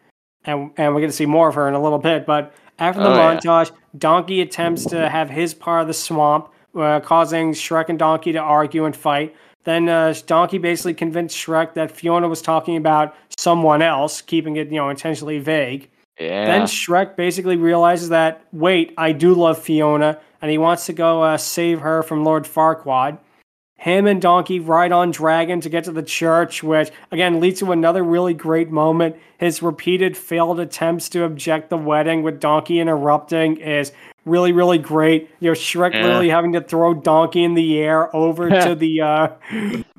And, 0.45 0.73
and 0.77 0.95
we 0.95 1.01
get 1.01 1.07
to 1.07 1.13
see 1.13 1.27
more 1.27 1.49
of 1.49 1.55
her 1.55 1.69
in 1.69 1.75
a 1.75 1.81
little 1.83 2.01
bit. 2.01 2.27
But 2.27 2.53
after 2.79 3.01
the 3.01 3.09
Oh, 3.11 3.15
yeah. 3.15 3.37
montage, 3.37 3.71
Donkey 3.97 4.41
attempts 4.41 4.85
to 4.87 5.09
have 5.09 5.31
his 5.31 5.55
part 5.55 5.83
of 5.83 5.87
the 5.87 5.95
swamp, 5.95 6.49
uh, 6.75 6.99
causing 7.01 7.53
Shrek 7.53 7.89
and 7.89 7.99
Donkey 7.99 8.33
to 8.33 8.41
argue 8.41 8.85
and 8.87 8.97
fight. 8.97 9.37
Then 9.63 9.89
uh, 9.89 10.15
Donkey 10.27 10.59
basically 10.59 10.95
convinced 10.95 11.37
Shrek 11.37 11.75
that 11.75 11.93
Fiona 11.93 12.29
was 12.29 12.43
talking 12.43 12.77
about 12.77 13.15
someone 13.39 13.81
else, 13.81 14.21
keeping 14.21 14.57
it, 14.57 14.69
you 14.69 14.77
know, 14.77 14.91
intentionally 14.91 15.39
vague. 15.39 15.89
Yeah. 16.19 16.47
Then 16.47 16.63
Shrek 16.63 17.17
basically 17.17 17.57
realizes 17.57 18.11
that, 18.11 18.45
wait, 18.53 18.95
I 18.97 19.13
do 19.13 19.35
love 19.35 19.59
Fiona, 19.59 20.19
and 20.41 20.51
he 20.51 20.59
wants 20.59 20.87
to 20.87 20.93
go 20.93 21.23
uh, 21.23 21.37
save 21.37 21.81
her 21.81 22.03
from 22.03 22.25
Lord 22.25 22.45
Farquaad. 22.45 23.19
Him 23.77 24.07
and 24.07 24.23
Donkey 24.23 24.61
ride 24.61 24.93
on 24.93 25.11
Dragon 25.11 25.61
to 25.61 25.69
get 25.69 25.85
to 25.85 25.93
the 25.93 26.03
church, 26.03 26.63
which 26.63 26.91
again 27.11 27.41
leads 27.41 27.59
to 27.61 27.73
another 27.73 28.03
really 28.03 28.33
great 28.33 28.71
moment. 28.71 29.17
His 29.37 29.63
repeated 29.63 30.17
failed 30.17 30.59
attempts 30.61 31.09
to 31.11 31.25
object 31.25 31.69
the 31.69 31.77
wedding 31.77 32.23
with 32.23 32.41
Donkey 32.41 32.79
interrupting 32.79 33.59
is 33.59 33.93
really, 34.25 34.53
really 34.53 34.79
great. 34.79 35.29
You 35.41 35.51
know, 35.51 35.55
Shrek 35.55 35.93
Yeah. 35.93 36.03
literally 36.03 36.31
having 36.31 36.53
to 36.55 36.63
throw 36.63 36.95
Donkey 36.95 37.45
in 37.45 37.53
the 37.55 37.79
air 37.79 38.15
over 38.17 38.49
to 38.49 38.75
the 38.79 39.01
uh 39.03 39.29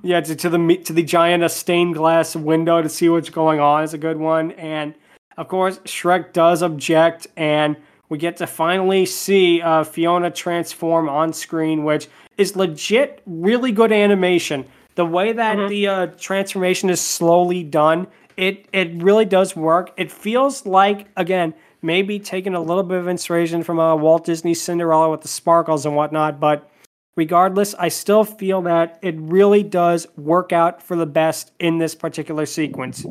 yeah, 0.01 0.21
to, 0.21 0.35
to 0.35 0.49
the 0.49 0.77
to 0.85 0.93
the 0.93 1.03
giant 1.03 1.43
uh, 1.43 1.49
stained 1.49 1.93
glass 1.93 2.35
window 2.35 2.81
to 2.81 2.89
see 2.89 3.09
what's 3.09 3.29
going 3.29 3.59
on 3.59 3.83
is 3.83 3.93
a 3.93 3.99
good 3.99 4.17
one. 4.17 4.51
And 4.53 4.95
of 5.37 5.47
course, 5.47 5.79
Shrek 5.79 6.33
does 6.33 6.61
object, 6.61 7.27
and 7.35 7.75
we 8.09 8.17
get 8.17 8.37
to 8.37 8.47
finally 8.47 9.05
see 9.05 9.61
uh, 9.61 9.83
Fiona 9.83 10.31
transform 10.31 11.09
on 11.09 11.33
screen, 11.33 11.83
which 11.83 12.07
is 12.37 12.55
legit 12.55 13.21
really 13.25 13.71
good 13.71 13.91
animation. 13.91 14.65
The 14.95 15.05
way 15.05 15.33
that 15.33 15.69
the 15.69 15.87
uh, 15.87 16.05
transformation 16.17 16.89
is 16.89 17.01
slowly 17.01 17.63
done, 17.63 18.07
it 18.37 18.67
it 18.71 19.01
really 19.01 19.25
does 19.25 19.55
work. 19.55 19.91
It 19.97 20.11
feels 20.11 20.65
like 20.65 21.07
again 21.17 21.53
maybe 21.81 22.19
taking 22.19 22.55
a 22.55 22.61
little 22.61 22.83
bit 22.83 22.97
of 22.97 23.07
inspiration 23.07 23.61
from 23.61 23.79
uh, 23.79 23.95
Walt 23.95 24.25
Disney's 24.25 24.61
Cinderella 24.61 25.11
with 25.11 25.21
the 25.21 25.27
sparkles 25.27 25.85
and 25.85 25.95
whatnot, 25.95 26.39
but 26.39 26.69
regardless, 27.15 27.75
I 27.75 27.89
still 27.89 28.23
feel 28.23 28.61
that 28.63 28.97
it 29.01 29.15
really 29.17 29.61
does 29.61 30.07
work 30.17 30.51
out 30.51 30.81
for 30.81 30.95
the 30.95 31.05
best 31.05 31.51
in 31.59 31.77
this 31.77 31.93
particular 31.93 32.45
sequence. 32.45 33.05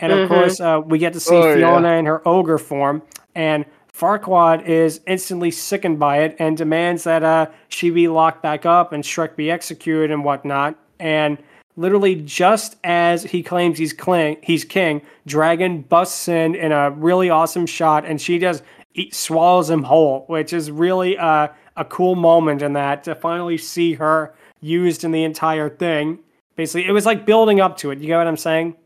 And 0.00 0.12
of 0.12 0.18
Mhm. 0.20 0.28
course, 0.28 0.60
uh, 0.60 0.80
we 0.84 0.98
get 0.98 1.12
to 1.14 1.20
see 1.20 1.34
Oh, 1.34 1.48
yeah. 1.48 1.54
Fiona 1.54 1.92
in 1.92 2.06
her 2.06 2.26
ogre 2.26 2.58
form, 2.58 3.02
and 3.34 3.64
Farquaad 3.92 4.64
is 4.64 5.00
instantly 5.08 5.50
sickened 5.50 5.98
by 5.98 6.18
it 6.18 6.36
and 6.38 6.56
demands 6.56 7.02
that 7.04 7.24
uh, 7.24 7.46
she 7.68 7.90
be 7.90 8.06
locked 8.06 8.42
back 8.42 8.64
up 8.64 8.92
and 8.92 9.02
Shrek 9.02 9.34
be 9.34 9.50
executed 9.50 10.12
and 10.12 10.24
whatnot. 10.24 10.76
And 11.00 11.36
literally, 11.76 12.14
just 12.14 12.76
as 12.84 13.24
he 13.24 13.42
claims 13.42 13.76
he's 13.76 13.92
cling, 13.92 14.36
he's 14.42 14.64
king, 14.64 15.02
Dragon 15.26 15.82
busts 15.82 16.28
in 16.28 16.54
in 16.54 16.70
a 16.70 16.90
really 16.92 17.28
awesome 17.28 17.66
shot, 17.66 18.04
and 18.04 18.20
she 18.20 18.38
just 18.38 18.62
eat, 18.94 19.12
swallows 19.14 19.68
him 19.68 19.82
whole, 19.82 20.24
which 20.28 20.52
is 20.52 20.70
really 20.70 21.18
uh, 21.18 21.48
a 21.76 21.84
cool 21.84 22.14
moment 22.14 22.62
in 22.62 22.74
that 22.74 23.02
to 23.04 23.16
finally 23.16 23.58
see 23.58 23.94
her 23.94 24.32
used 24.60 25.02
in 25.02 25.10
the 25.10 25.24
entire 25.24 25.68
thing. 25.68 26.20
Basically, 26.54 26.86
it 26.88 26.92
was 26.92 27.06
like 27.06 27.26
building 27.26 27.60
up 27.60 27.76
to 27.78 27.90
it. 27.90 27.98
You 27.98 28.06
get 28.06 28.18
what 28.18 28.26
I'm 28.28 28.36
saying? 28.36 28.76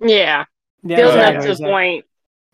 Yeah. 0.00 0.44
Yeah, 0.82 0.96
Building 0.96 1.18
exactly, 1.18 1.36
up 1.36 1.42
to 1.42 1.46
the 1.46 1.52
exactly. 1.52 1.72
point. 1.72 2.04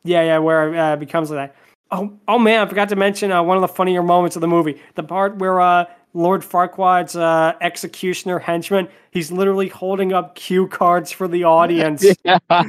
Yeah, 0.05 0.23
yeah, 0.23 0.39
where 0.39 0.75
uh, 0.75 0.95
it 0.95 1.01
becomes 1.01 1.31
like 1.31 1.51
that. 1.53 1.57
Oh, 1.91 2.19
oh 2.27 2.39
man, 2.39 2.61
I 2.67 2.69
forgot 2.69 2.89
to 2.89 2.97
mention 2.97 3.31
uh, 3.31 3.43
one 3.43 3.57
of 3.57 3.61
the 3.61 3.69
funnier 3.69 4.03
moments 4.03 4.37
of 4.37 4.41
the 4.41 4.49
movie. 4.49 4.81
The 4.95 5.05
part 5.05 5.37
where 5.37 5.61
uh, 5.61 5.85
Lord 6.15 6.43
Farquaad's 6.43 7.15
uh, 7.15 7.53
executioner 7.61 8.39
henchman, 8.41 8.89
he's 9.13 9.31
literally 9.31 9.69
holding 9.69 10.13
up 10.13 10.35
cue 10.35 10.67
cards 10.67 11.13
for 11.13 11.29
the 11.29 11.45
audience. 11.45 12.05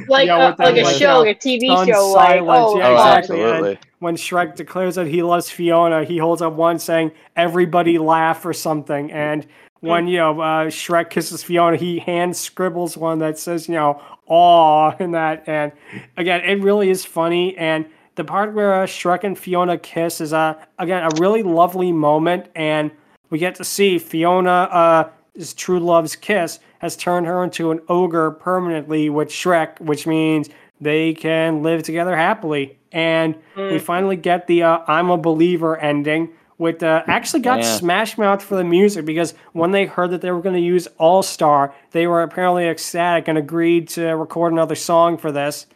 Like 0.08 0.26
Yeah, 0.26 0.36
uh, 0.36 0.50
with 0.50 0.58
like 0.60 0.76
a 0.76 0.98
show, 0.98 1.16
uh, 1.16 1.18
like 1.20 1.36
a 1.36 1.38
TV 1.38 1.66
stunned 1.66 1.88
show, 1.88 2.12
like 2.12 2.28
silence. 2.28 2.66
oh, 2.70 2.78
Yeah, 2.78 2.88
oh, 2.88 2.92
exactly. 2.94 3.42
absolutely. 3.42 3.78
when 4.00 4.16
Shrek 4.16 4.54
declares 4.54 4.94
that 4.96 5.06
he 5.06 5.22
loves 5.22 5.50
Fiona, 5.50 6.04
he 6.04 6.18
holds 6.18 6.42
up 6.42 6.52
one 6.54 6.78
saying, 6.78 7.12
Everybody 7.36 7.98
laugh 7.98 8.44
or 8.44 8.52
something. 8.52 9.10
And 9.12 9.46
when, 9.80 10.08
you 10.08 10.18
know, 10.18 10.40
uh, 10.40 10.66
Shrek 10.66 11.10
kisses 11.10 11.42
Fiona, 11.42 11.76
he 11.76 11.98
hand 11.98 12.36
scribbles 12.36 12.96
one 12.96 13.18
that 13.20 13.38
says, 13.38 13.68
you 13.68 13.74
know, 13.74 14.02
aw, 14.26 14.94
and 14.98 15.14
that. 15.14 15.44
And 15.46 15.72
again, 16.16 16.40
it 16.44 16.62
really 16.62 16.90
is 16.90 17.04
funny. 17.04 17.56
And 17.56 17.86
the 18.16 18.24
part 18.24 18.54
where 18.54 18.82
uh, 18.82 18.86
Shrek 18.86 19.24
and 19.24 19.38
Fiona 19.38 19.78
kiss 19.78 20.20
is, 20.20 20.32
uh, 20.32 20.54
again, 20.78 21.04
a 21.04 21.20
really 21.20 21.42
lovely 21.42 21.92
moment. 21.92 22.48
And 22.54 22.90
we 23.30 23.38
get 23.38 23.54
to 23.56 23.64
see 23.64 23.98
Fiona, 23.98 24.50
uh, 24.50 25.10
his 25.34 25.54
true 25.54 25.78
love's 25.78 26.16
kiss, 26.16 26.58
has 26.80 26.96
turned 26.96 27.26
her 27.26 27.44
into 27.44 27.70
an 27.70 27.80
ogre 27.88 28.30
permanently 28.30 29.10
with 29.10 29.28
Shrek, 29.28 29.80
which 29.80 30.06
means 30.06 30.48
they 30.80 31.14
can 31.14 31.62
live 31.62 31.82
together 31.82 32.16
happily. 32.16 32.78
And 32.90 33.36
we 33.56 33.78
finally 33.78 34.16
get 34.16 34.46
the 34.46 34.62
uh, 34.62 34.78
I'm 34.86 35.10
a 35.10 35.18
believer 35.18 35.76
ending. 35.76 36.30
With 36.58 36.82
uh, 36.82 37.04
actually 37.06 37.40
got 37.40 37.60
Yeah. 37.60 37.76
Smash 37.76 38.18
Mouth 38.18 38.42
for 38.42 38.56
the 38.56 38.64
music 38.64 39.04
because 39.04 39.32
when 39.52 39.70
they 39.70 39.86
heard 39.86 40.10
that 40.10 40.20
they 40.20 40.32
were 40.32 40.42
going 40.42 40.56
to 40.56 40.60
use 40.60 40.88
All 40.98 41.22
Star, 41.22 41.72
they 41.92 42.06
were 42.08 42.22
apparently 42.22 42.66
ecstatic 42.66 43.28
and 43.28 43.38
agreed 43.38 43.88
to 43.90 44.08
record 44.16 44.52
another 44.52 44.74
song 44.74 45.16
for 45.18 45.30
this. 45.30 45.66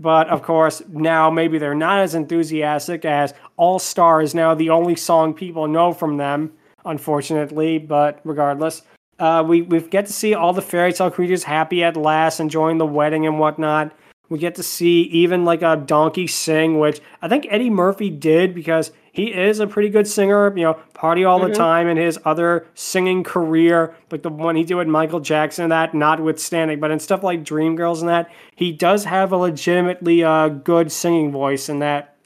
But 0.00 0.28
of 0.28 0.42
course, 0.42 0.82
now 0.88 1.30
maybe 1.30 1.58
they're 1.58 1.74
not 1.74 2.00
as 2.00 2.14
enthusiastic 2.14 3.04
as 3.04 3.34
All 3.58 3.78
Star 3.78 4.22
is 4.22 4.34
now 4.34 4.54
the 4.54 4.70
only 4.70 4.96
song 4.96 5.34
people 5.34 5.68
know 5.68 5.92
from 5.92 6.16
them, 6.16 6.52
unfortunately. 6.86 7.76
But 7.76 8.20
regardless, 8.24 8.82
uh, 9.18 9.44
we, 9.46 9.60
we 9.60 9.80
get 9.80 10.06
to 10.06 10.12
see 10.14 10.32
all 10.32 10.54
the 10.54 10.62
fairy 10.62 10.94
tale 10.94 11.10
creatures 11.10 11.44
happy 11.44 11.84
at 11.84 11.94
last, 11.94 12.40
enjoying 12.40 12.78
the 12.78 12.86
wedding 12.86 13.26
and 13.26 13.38
whatnot. 13.38 13.92
We 14.30 14.38
get 14.38 14.54
to 14.54 14.62
see 14.62 15.02
even 15.02 15.44
like 15.44 15.60
a 15.60 15.76
donkey 15.76 16.26
sing, 16.26 16.78
which 16.78 17.02
I 17.20 17.28
think 17.28 17.46
Eddie 17.50 17.68
Murphy 17.68 18.08
did 18.08 18.54
because 18.54 18.90
he 19.12 19.26
is 19.26 19.60
a 19.60 19.66
pretty 19.66 19.90
good 19.90 20.08
singer, 20.08 20.56
you 20.56 20.64
know, 20.64 20.74
party 20.94 21.22
all 21.24 21.38
the 21.38 21.52
time 21.52 21.86
in 21.86 21.98
his 21.98 22.18
other 22.24 22.66
singing 22.72 23.22
career, 23.22 23.94
like 24.10 24.22
the 24.22 24.30
one 24.30 24.56
he 24.56 24.64
did 24.64 24.74
with 24.74 24.88
Michael 24.88 25.20
Jackson 25.20 25.68
that, 25.68 25.92
notwithstanding. 25.92 26.80
But 26.80 26.90
in 26.90 26.98
stuff 26.98 27.22
like 27.22 27.44
Dreamgirls 27.44 28.00
and 28.00 28.08
that, 28.08 28.30
he 28.56 28.72
does 28.72 29.04
have 29.04 29.30
a 29.30 29.36
legitimately 29.36 30.24
uh, 30.24 30.48
good 30.48 30.90
singing 30.90 31.30
voice 31.30 31.68
in 31.68 31.80
that. 31.80 32.16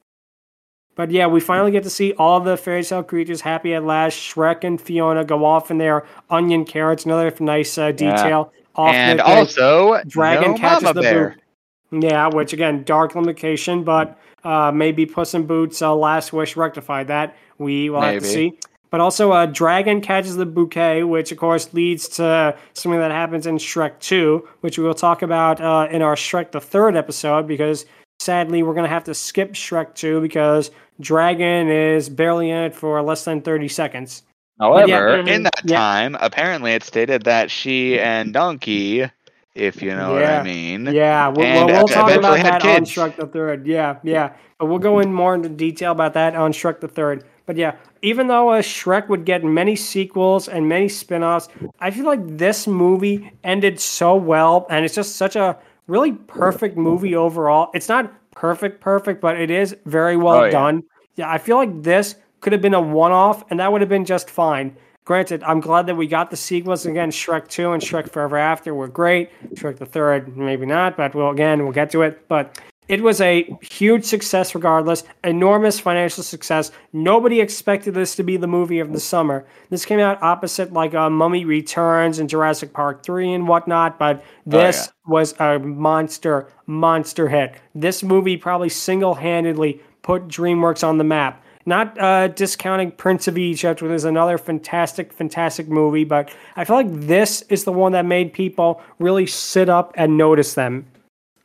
But 0.95 1.11
yeah, 1.11 1.27
we 1.27 1.41
finally 1.41 1.73
get 1.73 1.83
to 1.83 1.91
see 1.91 2.13
all 2.15 2.39
the 2.39 2.57
fairy 2.57 2.85
tale 2.85 3.03
creatures 3.03 3.41
happy 3.41 3.75
at 3.75 3.85
last. 3.85 4.15
Shrek 4.15 4.63
and 4.63 4.81
Fiona 4.81 5.25
go 5.25 5.45
off 5.45 5.73
in 5.73 5.79
their 5.79 6.07
onion 6.31 6.65
carrots, 6.65 7.05
another 7.05 7.33
nice 7.41 7.77
uh, 7.77 7.91
detail. 7.91 8.53
Off 8.77 8.95
And 8.95 9.21
also, 9.21 10.01
dragon 10.07 10.53
no 10.53 10.59
catches 10.59 10.93
the 10.93 11.03
bear. 11.03 11.31
boot. 11.31 11.43
Yeah, 11.91 12.29
which 12.29 12.53
again, 12.53 12.83
dark 12.85 13.15
implication, 13.15 13.85
but 13.85 14.19
uh, 14.45 14.73
maybe 14.73 15.07
Puss 15.07 15.35
in 15.35 15.47
Boots' 15.47 15.81
uh, 15.83 15.95
Last 15.95 16.33
Wish 16.33 16.57
rectified 16.57 17.09
that. 17.09 17.37
We 17.59 17.91
will 17.91 18.01
have 18.01 18.23
to 18.23 18.29
see. 18.29 18.59
But 18.91 19.01
also, 19.01 19.33
uh, 19.33 19.47
Dragon 19.47 20.01
catches 20.01 20.37
the 20.37 20.47
bouquet, 20.47 21.03
which 21.03 21.33
of 21.33 21.39
course 21.39 21.73
leads 21.75 22.09
to 22.11 22.57
something 22.75 23.01
that 23.01 23.11
happens 23.11 23.47
in 23.47 23.57
Shrek 23.57 23.99
2, 24.01 24.49
which 24.61 24.79
we 24.79 24.85
will 24.85 24.95
talk 24.95 25.23
about 25.23 25.61
uh, 25.61 25.89
in 25.91 26.03
our 26.03 26.15
Shrek 26.15 26.53
the 26.53 26.61
Third 26.61 26.97
episode, 26.97 27.47
because 27.47 27.85
sadly, 28.21 28.63
we're 28.63 28.75
going 28.75 28.85
to 28.85 28.91
have 28.91 29.05
to 29.05 29.15
skip 29.15 29.53
Shrek 29.53 29.95
2 29.95 30.21
because 30.21 30.71
Dragon 31.01 31.69
is 31.69 32.09
barely 32.09 32.51
in 32.51 32.57
it 32.65 32.75
for 32.75 33.03
less 33.03 33.25
than 33.25 33.43
30 33.43 33.69
seconds. 33.69 34.23
However, 34.59 34.89
yeah, 34.89 35.35
in 35.35 35.43
that 35.43 35.61
yeah. 35.65 35.77
time, 35.77 36.17
apparently 36.21 36.73
it 36.73 36.83
stated 36.83 37.25
that 37.25 37.51
she 37.51 37.99
and 38.01 38.33
Donkey, 38.33 39.11
if 39.57 39.83
you 39.83 39.95
know 39.95 40.13
what 40.13 40.25
I 40.25 40.43
mean, 40.43 40.87
Yeah, 40.87 41.29
we'll, 41.29 41.45
And, 41.47 41.67
we'll, 41.67 41.77
we'll 41.79 41.89
talk 41.89 42.11
about 42.11 42.37
that 42.37 42.65
on. 42.65 42.85
Shrek 42.85 43.17
the 43.17 43.27
Third. 43.27 43.67
Yeah, 43.67 43.99
yeah, 44.03 44.35
but 44.59 44.67
we'll 44.67 44.79
go 44.79 45.01
in 45.01 45.13
more 45.13 45.35
into 45.35 45.49
detail 45.49 45.93
about 45.93 46.15
that 46.15 46.35
on 46.37 46.53
Shrek 46.53 46.81
the 46.81 46.89
Third. 46.89 47.25
But 47.47 47.57
yeah, 47.57 47.77
even 48.03 48.27
though 48.27 48.51
uh, 48.51 48.61
Shrek 48.63 49.09
would 49.09 49.25
get 49.25 49.45
many 49.45 49.77
sequels 49.77 50.49
and 50.49 50.69
many 50.69 50.89
spin-offs, 50.89 51.49
I 51.81 51.91
feel 51.91 52.05
like 52.05 52.21
this 52.27 52.67
movie 52.67 53.31
ended 53.45 53.81
so 53.81 54.17
well, 54.17 54.67
and 54.69 54.85
it's 54.85 54.95
just 54.95 55.17
such 55.17 55.37
a 55.37 55.57
really 55.87 56.13
perfect 56.13 56.77
movie 56.77 57.15
overall. 57.15 57.71
It's 57.73 57.89
not 57.89 58.13
perfect, 58.33 58.81
perfect, 58.81 59.21
but 59.21 59.41
it 59.41 59.51
is 59.51 59.77
very 59.87 60.17
well 60.17 60.41
Oh, 60.41 60.45
yeah. 60.45 60.51
done. 60.51 60.83
Yeah, 61.15 61.31
I 61.31 61.39
feel 61.39 61.57
like 61.57 61.83
this 61.83 62.17
could 62.41 62.53
have 62.53 62.61
been 62.63 62.75
a 62.75 62.81
one-off, 62.81 63.45
and 63.51 63.61
that 63.61 63.71
would 63.73 63.81
have 63.81 63.89
been 63.89 64.05
just 64.05 64.29
fine. 64.29 64.77
Granted, 65.07 65.45
I'm 65.45 65.61
glad 65.61 65.87
that 65.87 65.95
we 65.95 66.09
got 66.09 66.31
the 66.31 66.37
sequels 66.37 66.85
again. 66.85 67.13
Shrek 67.13 67.47
2 67.47 67.71
and 67.71 67.81
Shrek 67.81 68.11
Forever 68.11 68.37
After 68.37 68.75
were 68.75 68.89
great. 68.89 69.31
Shrek 69.55 69.79
the 69.79 69.87
Third, 69.87 70.37
maybe 70.37 70.67
not, 70.67 70.97
but 70.97 71.15
we'll 71.15 71.31
again 71.31 71.63
we'll 71.63 71.73
get 71.73 71.91
to 71.93 72.03
it. 72.03 72.27
But 72.27 72.61
it 72.89 73.01
was 73.01 73.21
a 73.21 73.49
huge 73.63 74.05
success 74.05 74.53
regardless, 74.53 75.05
enormous 75.23 75.79
financial 75.79 76.25
success. 76.25 76.73
Nobody 76.93 77.41
expected 77.41 77.95
this 77.95 78.17
to 78.17 78.25
be 78.25 78.37
the 78.37 78.49
movie 78.49 78.81
of 78.81 78.93
the 78.93 78.99
summer. 78.99 79.47
This 79.71 79.85
came 79.85 80.01
out 80.01 80.21
opposite 80.25 80.73
like 80.73 80.93
uh, 80.93 81.09
Mummy 81.09 81.45
Returns 81.45 82.19
and 82.19 82.29
Jurassic 82.29 82.73
Park 82.73 83.05
3 83.05 83.33
and 83.33 83.47
whatnot, 83.47 84.01
but 84.01 84.25
this 84.45 84.91
was 85.07 85.35
a 85.39 85.61
monster, 85.61 86.53
monster 86.67 87.29
hit. 87.29 87.55
This 87.77 88.03
movie 88.03 88.37
probably 88.37 88.71
single-handedly 88.71 89.81
put 90.03 90.27
DreamWorks 90.27 90.87
on 90.87 90.99
the 90.99 91.05
map. 91.05 91.45
Not 91.69 91.99
uh, 92.01 92.29
discounting 92.29 92.93
Prince 92.93 93.27
of 93.27 93.37
Egypt, 93.37 93.83
which 93.83 93.91
is 93.91 94.05
another 94.05 94.39
fantastic, 94.39 95.13
fantastic 95.13 95.69
movie, 95.69 96.05
but 96.05 96.33
I 96.55 96.65
feel 96.65 96.77
like 96.77 96.93
this 96.93 97.43
is 97.43 97.65
the 97.65 97.73
one 97.73 97.91
that 97.93 98.07
made 98.07 98.33
people 98.33 98.81
really 99.01 99.27
sit 99.27 99.69
up 99.69 99.93
and 99.97 100.17
notice 100.17 100.55
them. 100.55 100.87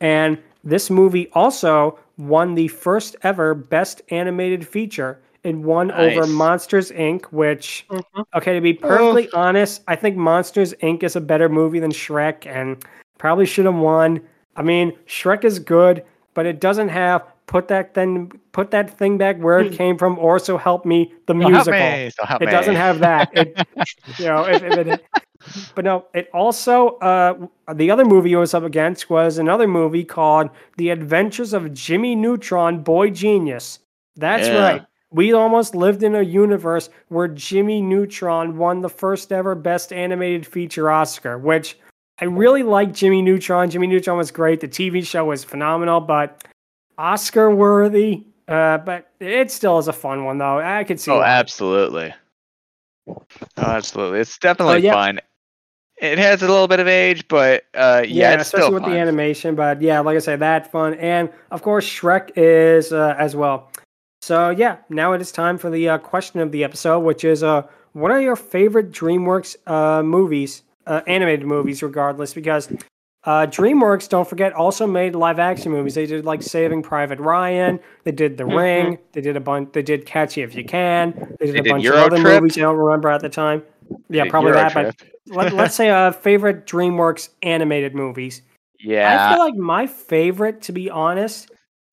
And 0.00 0.38
this 0.62 0.90
movie 0.90 1.28
also 1.32 1.98
won 2.18 2.54
the 2.54 2.68
first 2.68 3.16
ever 3.22 3.52
Best 3.54 4.00
Animated 4.10 4.66
Feature. 4.66 5.18
It 5.42 5.56
won 5.56 5.90
over 5.90 6.24
Monsters 6.28 6.92
Inc., 6.92 7.24
which 7.26 7.84
Mhm. 7.90 8.24
Okay, 8.36 8.54
to 8.54 8.60
be 8.60 8.74
perfectly 8.74 9.28
honest, 9.34 9.82
I 9.88 9.96
think 9.96 10.16
Monsters 10.16 10.72
Inc. 10.82 11.02
is 11.02 11.16
a 11.16 11.20
better 11.20 11.48
movie 11.48 11.80
than 11.80 11.90
Shrek 11.90 12.46
and 12.46 12.76
probably 13.18 13.44
should 13.46 13.64
have 13.64 13.74
won. 13.74 14.20
I 14.54 14.62
mean, 14.62 14.92
Shrek 15.08 15.44
is 15.44 15.58
good, 15.58 16.04
but 16.34 16.46
it 16.46 16.60
doesn't 16.60 16.90
have 16.90 17.24
put 17.46 17.68
that 17.68 17.94
thing 17.94 18.32
put 18.52 18.70
that 18.70 18.90
thing 18.98 19.18
back 19.18 19.36
where 19.38 19.60
it 19.60 19.72
came 19.72 19.98
from 19.98 20.18
or 20.18 20.38
so 20.38 20.56
help 20.56 20.84
me 20.86 21.12
the 21.26 21.34
help 21.34 21.50
musical. 21.50 21.72
me, 21.72 22.10
It 22.40 22.46
doesn't 22.50 22.74
me. 22.74 22.78
have 22.80 22.98
that. 23.00 23.30
It, 23.36 23.56
you 24.18 24.24
know, 24.26 24.44
if, 24.44 24.62
if 24.62 24.86
it, 24.86 25.04
but 25.74 25.84
no, 25.84 26.06
it 26.14 26.28
also 26.32 26.96
uh, 26.98 27.46
the 27.74 27.90
other 27.90 28.04
movie 28.04 28.32
it 28.32 28.36
was 28.36 28.54
up 28.54 28.62
against 28.62 29.10
was 29.10 29.38
another 29.38 29.66
movie 29.66 30.04
called 30.04 30.50
The 30.76 30.90
Adventures 30.90 31.52
of 31.52 31.72
Jimmy 31.74 32.14
Neutron, 32.14 32.82
Boy 32.82 33.10
Genius. 33.10 33.80
That's 34.16 34.46
Yeah. 34.48 34.58
right. 34.62 34.86
We 35.10 35.34
almost 35.34 35.74
lived 35.74 36.02
in 36.02 36.14
a 36.14 36.22
universe 36.22 36.88
where 37.08 37.28
Jimmy 37.28 37.82
Neutron 37.82 38.56
won 38.56 38.80
the 38.80 38.88
first 38.88 39.30
ever 39.30 39.54
Best 39.54 39.92
Animated 39.92 40.46
Feature 40.46 40.90
Oscar, 40.90 41.36
which 41.36 41.76
I 42.18 42.24
really 42.26 42.62
like 42.62 42.94
Jimmy 42.94 43.20
Neutron. 43.20 43.68
Jimmy 43.68 43.88
Neutron 43.88 44.16
was 44.16 44.30
great. 44.30 44.60
The 44.60 44.68
TV 44.68 45.04
show 45.04 45.26
was 45.26 45.44
phenomenal, 45.44 46.00
but 46.00 46.44
Oscar 46.98 47.54
worthy. 47.54 48.24
Uh, 48.48 48.78
but 48.78 49.10
it 49.20 49.50
still 49.50 49.78
is 49.78 49.88
a 49.88 49.92
fun 49.92 50.24
one, 50.24 50.38
though. 50.38 50.58
I 50.58 50.84
could 50.84 51.00
see. 51.00 51.10
Oh, 51.10 51.18
why. 51.18 51.26
absolutely. 51.26 52.12
Oh, 53.08 53.24
absolutely. 53.56 54.20
It's 54.20 54.36
definitely 54.38 54.74
Oh, 54.74 54.78
yeah. 54.78 54.92
fun. 54.92 55.20
It 56.00 56.18
has 56.18 56.42
a 56.42 56.48
little 56.48 56.66
bit 56.66 56.80
of 56.80 56.88
age, 56.88 57.26
but 57.28 57.62
uh, 57.74 58.02
yeah, 58.06 58.32
it's 58.32 58.42
especially 58.42 58.62
still 58.64 58.74
with 58.74 58.82
fun. 58.82 58.92
the 58.92 58.98
animation. 58.98 59.54
But 59.54 59.80
yeah, 59.80 60.00
like 60.00 60.16
I 60.16 60.18
said, 60.18 60.40
that 60.40 60.70
fun, 60.72 60.94
and 60.94 61.30
of 61.52 61.62
course 61.62 61.86
Shrek 61.86 62.30
is 62.34 62.92
uh, 62.92 63.14
as 63.18 63.36
well. 63.36 63.70
So 64.20 64.50
yeah, 64.50 64.78
now 64.88 65.12
it 65.12 65.20
is 65.20 65.30
time 65.30 65.58
for 65.58 65.70
the 65.70 65.88
uh, 65.90 65.98
question 65.98 66.40
of 66.40 66.50
the 66.50 66.64
episode, 66.64 67.00
which 67.00 67.22
is 67.24 67.44
uh, 67.44 67.62
what 67.92 68.10
are 68.10 68.20
your 68.20 68.34
favorite 68.34 68.90
DreamWorks 68.90 69.54
uh, 69.68 70.02
movies, 70.02 70.62
uh, 70.88 71.02
animated 71.06 71.46
movies, 71.46 71.84
regardless? 71.84 72.34
Because 72.34 72.68
uh, 73.24 73.46
DreamWorks, 73.46 74.08
don't 74.08 74.28
forget, 74.28 74.52
also 74.52 74.86
made 74.86 75.14
live 75.14 75.38
action 75.38 75.70
movies. 75.70 75.94
They 75.94 76.06
did 76.06 76.24
like 76.24 76.42
Saving 76.42 76.82
Private 76.82 77.20
Ryan. 77.20 77.78
They 78.04 78.10
did 78.12 78.36
The 78.36 78.46
Ring. 78.46 78.98
They 79.12 79.20
did 79.20 79.36
a 79.36 79.40
bunch. 79.40 79.72
They 79.72 79.82
did 79.82 80.06
Catch 80.06 80.36
You 80.36 80.44
If 80.44 80.54
You 80.54 80.64
Can. 80.64 81.12
They 81.38 81.46
did 81.46 81.54
They 81.54 81.58
a 81.60 81.62
did 81.62 81.70
bunch 81.70 81.84
Euro 81.84 81.98
of 81.98 82.12
other 82.12 82.22
Trip. 82.22 82.42
movies 82.42 82.58
I 82.58 82.62
don't 82.62 82.76
remember 82.76 83.08
at 83.10 83.20
the 83.20 83.28
time. 83.28 83.62
Yeah, 84.08 84.24
Euro 84.24 84.30
probably 84.30 84.52
that. 84.52 84.72
Trip. 84.72 84.94
But 84.98 85.36
let, 85.36 85.52
let's 85.52 85.74
say 85.74 85.90
uh, 85.90 86.10
favorite 86.10 86.66
DreamWorks 86.66 87.28
animated 87.42 87.94
movies. 87.94 88.42
Yeah, 88.80 89.28
I 89.30 89.34
feel 89.34 89.44
like 89.44 89.54
my 89.54 89.86
favorite, 89.86 90.60
to 90.62 90.72
be 90.72 90.90
honest, 90.90 91.48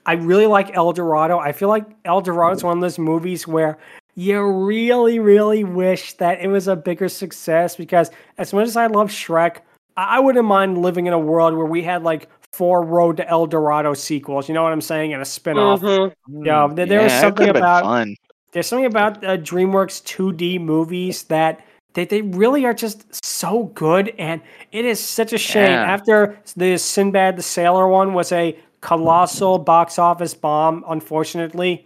I 0.07 0.13
really 0.13 0.47
like 0.47 0.75
El 0.75 0.91
Dorado. 0.93 1.38
I 1.38 1.51
feel 1.51 1.69
like 1.69 1.86
El 2.05 2.21
Dorado 2.21 2.55
is 2.55 2.63
one 2.63 2.77
of 2.77 2.82
those 2.82 2.97
movies 2.97 3.47
where 3.47 3.77
you 4.15 4.41
really, 4.41 5.19
really 5.19 5.63
wish 5.63 6.13
that 6.13 6.41
it 6.41 6.47
was 6.47 6.67
a 6.67 6.75
bigger 6.75 7.07
success 7.07 7.75
because 7.75 8.09
as 8.39 8.51
much 8.51 8.67
as 8.67 8.75
I 8.75 8.88
love 8.88 9.09
Shrek, 9.11 9.57
I 9.99 10.17
I 10.17 10.19
wouldn't 10.19 10.45
mind 10.45 10.77
living 10.77 11.05
in 11.07 11.13
a 11.13 11.19
world 11.19 11.53
where 11.55 11.65
we 11.65 11.81
had 11.83 12.03
like 12.03 12.29
four 12.51 12.83
Road 12.83 13.17
to 13.17 13.29
El 13.29 13.45
Dorado 13.47 13.93
sequels. 13.93 14.47
You 14.47 14.53
know 14.55 14.63
what 14.63 14.71
I'm 14.73 14.81
saying? 14.81 15.13
And 15.13 15.21
a 15.21 15.25
spin-off. 15.25 15.81
Mhm. 15.81 16.13
Yeah, 16.49 16.67
there- 16.73 16.85
there 16.85 17.01
Yeah, 17.01 17.17
it 17.17 17.21
something 17.21 17.49
about- 17.49 17.83
fun. 17.83 18.15
There's 18.51 18.65
something 18.65 18.87
about 18.87 19.23
uh, 19.23 19.37
DreamWorks 19.37 20.01
2D 20.05 20.57
movies 20.59 21.23
that 21.25 21.59
they, 21.93 22.05
they 22.05 22.21
really 22.23 22.65
are 22.65 22.73
just 22.73 23.05
so 23.23 23.65
good, 23.75 24.11
and 24.17 24.41
it 24.71 24.85
is 24.85 24.99
such 24.99 25.33
a 25.33 25.37
shame. 25.37 25.71
Yeah. 25.71 25.93
After 25.95 26.39
the 26.55 26.77
Sinbad 26.77 27.35
the 27.37 27.43
Sailor 27.43 27.87
one 27.87 28.13
was 28.15 28.31
a 28.31 28.57
colossal 28.81 29.59
box 29.59 29.99
office 29.99 30.33
bomb, 30.33 30.83
unfortunately, 30.89 31.85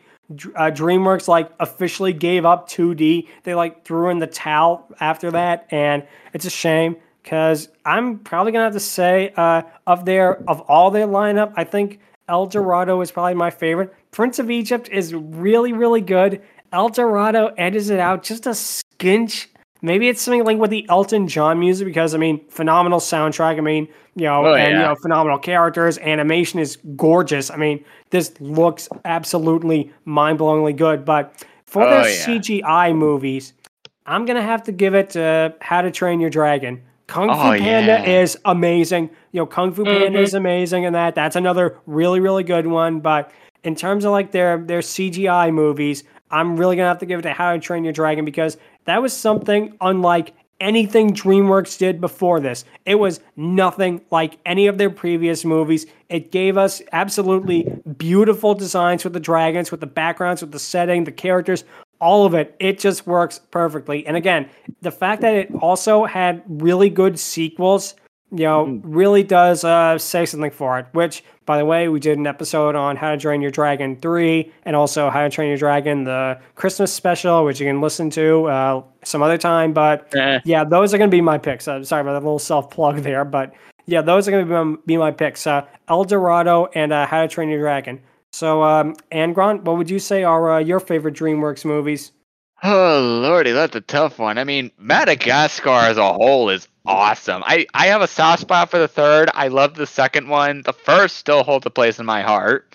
uh, 0.55 0.71
DreamWorks 0.71 1.27
like 1.27 1.49
officially 1.59 2.13
gave 2.13 2.45
up 2.45 2.69
2D. 2.69 3.27
They 3.43 3.55
like 3.55 3.83
threw 3.83 4.09
in 4.09 4.19
the 4.19 4.27
towel 4.27 4.87
after 5.01 5.31
that, 5.31 5.65
and 5.69 6.03
it's 6.33 6.45
a 6.45 6.49
shame 6.49 6.95
because 7.23 7.69
I'm 7.85 8.19
probably 8.19 8.51
gonna 8.51 8.65
have 8.65 8.73
to 8.73 8.79
say 8.79 9.33
uh, 9.37 9.63
of 9.87 10.05
their 10.05 10.47
of 10.49 10.61
all 10.61 10.91
their 10.91 11.07
lineup, 11.07 11.53
I 11.55 11.63
think 11.63 11.99
El 12.29 12.45
Dorado 12.45 12.99
is 13.01 13.11
probably 13.11 13.33
my 13.33 13.49
favorite. 13.49 13.93
Prince 14.11 14.39
of 14.39 14.51
Egypt 14.51 14.89
is 14.91 15.13
really 15.13 15.73
really 15.73 16.01
good. 16.01 16.41
El 16.71 16.89
Dorado 16.89 17.53
edges 17.57 17.89
it 17.89 17.99
out 17.99 18.23
just 18.23 18.45
a 18.45 18.51
skinch. 18.51 19.47
Maybe 19.81 20.07
it's 20.07 20.21
something 20.21 20.45
like 20.45 20.57
with 20.57 20.69
the 20.71 20.85
Elton 20.89 21.27
John 21.27 21.59
music 21.59 21.85
because 21.85 22.15
I 22.15 22.17
mean, 22.17 22.45
phenomenal 22.49 22.99
soundtrack. 22.99 23.57
I 23.57 23.61
mean, 23.61 23.87
you 24.15 24.23
know, 24.25 24.45
Oh, 24.45 24.53
and 24.53 24.71
you 24.71 24.77
know, 24.79 24.95
phenomenal 24.95 25.37
characters. 25.39 25.97
Animation 25.97 26.59
is 26.59 26.77
gorgeous. 26.95 27.51
I 27.51 27.57
mean, 27.57 27.83
this 28.09 28.33
looks 28.39 28.87
absolutely 29.03 29.91
mind-blowingly 30.05 30.77
good. 30.77 31.03
But 31.03 31.43
for 31.65 31.83
Oh, 31.83 31.89
their 31.89 32.09
yeah. 32.09 32.25
CGI 32.25 32.95
movies, 32.95 33.51
I'm 34.05 34.25
gonna 34.25 34.41
have 34.41 34.63
to 34.63 34.71
give 34.71 34.95
it 34.95 35.09
to 35.11 35.53
How 35.59 35.81
to 35.81 35.91
Train 35.91 36.21
Your 36.21 36.29
Dragon. 36.29 36.81
Kung 37.07 37.27
Fu 37.29 37.33
Oh, 37.35 37.57
Panda 37.57 38.01
yeah. 38.05 38.21
is 38.21 38.37
amazing. 38.45 39.09
You 39.31 39.41
know, 39.41 39.45
Kung 39.45 39.71
Fu 39.73 39.83
Panda 39.83 40.17
Mhm. 40.19 40.23
is 40.23 40.33
amazing, 40.33 40.85
and 40.85 40.95
that 40.95 41.15
that's 41.15 41.35
another 41.35 41.77
really 41.85 42.19
really 42.19 42.43
good 42.43 42.67
one. 42.67 42.99
But 42.99 43.31
in 43.63 43.75
terms 43.75 44.05
of 44.05 44.11
like 44.11 44.31
their 44.31 44.57
their 44.57 44.81
CGI 44.81 45.51
movies, 45.51 46.03
I'm 46.31 46.57
really 46.57 46.75
gonna 46.75 46.87
have 46.87 46.99
to 46.99 47.05
give 47.05 47.19
it 47.19 47.23
to 47.23 47.31
How 47.33 47.53
to 47.53 47.59
Train 47.59 47.83
Your 47.83 47.93
Dragon 47.93 48.25
because 48.25 48.57
that 48.85 49.01
was 49.01 49.13
something 49.13 49.73
unlike 49.81 50.33
anything 50.61 51.11
DreamWorks 51.11 51.77
did 51.77 51.99
before 51.99 52.39
this. 52.39 52.63
It 52.85 52.95
was 52.95 53.19
nothing 53.35 53.99
like 54.11 54.37
any 54.45 54.67
of 54.67 54.77
their 54.77 54.89
previous 54.89 55.43
movies. 55.43 55.85
It 56.09 56.31
gave 56.31 56.57
us 56.57 56.81
absolutely 56.93 57.67
beautiful 57.97 58.53
designs 58.55 59.03
with 59.03 59.11
the 59.13 59.19
dragons, 59.19 59.71
with 59.71 59.81
the 59.81 59.87
backgrounds, 59.87 60.41
with 60.41 60.51
the 60.53 60.59
setting, 60.59 61.03
the 61.03 61.11
characters, 61.11 61.65
all 62.03 62.25
of 62.25 62.33
it. 62.33 62.55
It 62.59 62.79
just 62.79 63.07
works 63.07 63.39
perfectly. 63.51 64.05
And 64.05 64.15
again, 64.17 64.49
the 64.81 64.91
fact 64.91 65.21
that 65.21 65.33
it 65.33 65.49
also 65.61 66.03
had 66.05 66.43
really 66.47 66.89
good 66.89 67.17
sequels, 67.17 67.95
you 68.31 68.43
know, 68.45 68.79
really 68.83 69.23
does 69.23 69.63
uh, 69.63 69.97
say 69.97 70.25
something 70.25 70.51
for 70.51 70.79
it. 70.79 70.87
Which, 70.91 71.23
by 71.45 71.57
the 71.57 71.65
way, 71.65 71.87
we 71.87 71.99
did 71.99 72.17
an 72.17 72.27
episode 72.27 72.75
on 72.75 72.95
How 72.97 73.11
to 73.11 73.17
Train 73.17 73.41
Your 73.41 73.51
Dragon 73.51 73.95
3 74.01 74.51
and 74.65 74.75
also 74.75 75.09
How 75.09 75.21
to 75.23 75.29
Train 75.29 75.47
Your 75.49 75.57
Dragon, 75.57 76.03
the 76.03 76.39
Christmas 76.55 76.91
special, 76.91 77.45
which 77.45 77.59
you 77.59 77.67
can 77.67 77.79
listen 77.81 78.09
to 78.11 78.45
uh, 78.47 78.83
some 79.03 79.21
other 79.21 79.37
time. 79.37 79.71
But 79.73 80.13
Eh. 80.15 80.39
yeah, 80.45 80.63
those 80.63 80.93
are 80.93 80.97
going 80.97 81.09
to 81.09 81.15
be 81.15 81.21
my 81.21 81.37
picks. 81.37 81.67
Uh, 81.67 81.83
sorry 81.83 82.01
about 82.01 82.13
that 82.13 82.23
little 82.23 82.39
self 82.39 82.69
plug 82.69 82.97
there, 82.97 83.23
but 83.25 83.53
yeah, 83.85 84.01
those 84.01 84.27
are 84.27 84.31
going 84.31 84.45
to 84.45 84.49
be 84.49 84.55
my, 84.63 84.77
be 84.85 84.97
my 84.97 85.11
picks. 85.11 85.45
Uh, 85.47 85.65
El 85.89 86.03
Dorado 86.05 86.69
and 86.73 86.91
uh, 86.93 87.05
How 87.05 87.21
to 87.21 87.27
Train 87.27 87.49
Your 87.49 87.59
Dragon. 87.59 88.01
So, 88.33 88.63
um, 88.63 88.95
Angron, 89.11 89.61
what 89.61 89.77
would 89.77 89.89
you 89.89 89.99
say 89.99 90.23
are 90.23 90.53
uh, 90.53 90.59
your 90.59 90.79
favorite 90.79 91.13
DreamWorks 91.15 91.65
movies? 91.65 92.11
Oh 92.63 93.19
lordy, 93.21 93.51
that's 93.51 93.75
a 93.75 93.81
tough 93.81 94.17
one. 94.17 94.37
I 94.37 94.45
mean, 94.45 94.71
Madagascar 94.77 95.69
as 95.69 95.97
a 95.97 96.13
whole 96.13 96.49
is 96.49 96.67
awesome. 96.85 97.43
I 97.45 97.67
I 97.73 97.87
have 97.87 98.01
a 98.01 98.07
soft 98.07 98.41
spot 98.41 98.71
for 98.71 98.79
the 98.79 98.87
third. 98.87 99.29
I 99.33 99.49
love 99.49 99.75
the 99.75 99.85
second 99.85 100.29
one. 100.29 100.61
The 100.63 100.73
first 100.73 101.17
still 101.17 101.43
holds 101.43 101.65
a 101.65 101.69
place 101.69 101.99
in 101.99 102.05
my 102.05 102.21
heart. 102.21 102.73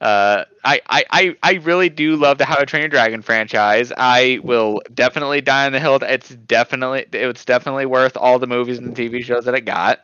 Uh, 0.00 0.44
I, 0.64 0.80
I, 0.90 1.04
I, 1.10 1.36
I 1.42 1.52
really 1.54 1.88
do 1.88 2.16
love 2.16 2.36
the 2.36 2.44
How 2.44 2.56
to 2.56 2.66
Train 2.66 2.82
Your 2.82 2.90
Dragon 2.90 3.22
franchise. 3.22 3.90
I 3.96 4.40
will 4.42 4.82
definitely 4.92 5.40
die 5.40 5.64
on 5.64 5.72
the 5.72 5.80
hill. 5.80 5.98
It's 6.02 6.28
definitely 6.28 7.06
it's 7.12 7.46
definitely 7.46 7.86
worth 7.86 8.16
all 8.16 8.38
the 8.38 8.46
movies 8.46 8.78
and 8.78 8.94
TV 8.94 9.24
shows 9.24 9.46
that 9.46 9.54
it 9.54 9.62
got. 9.62 10.00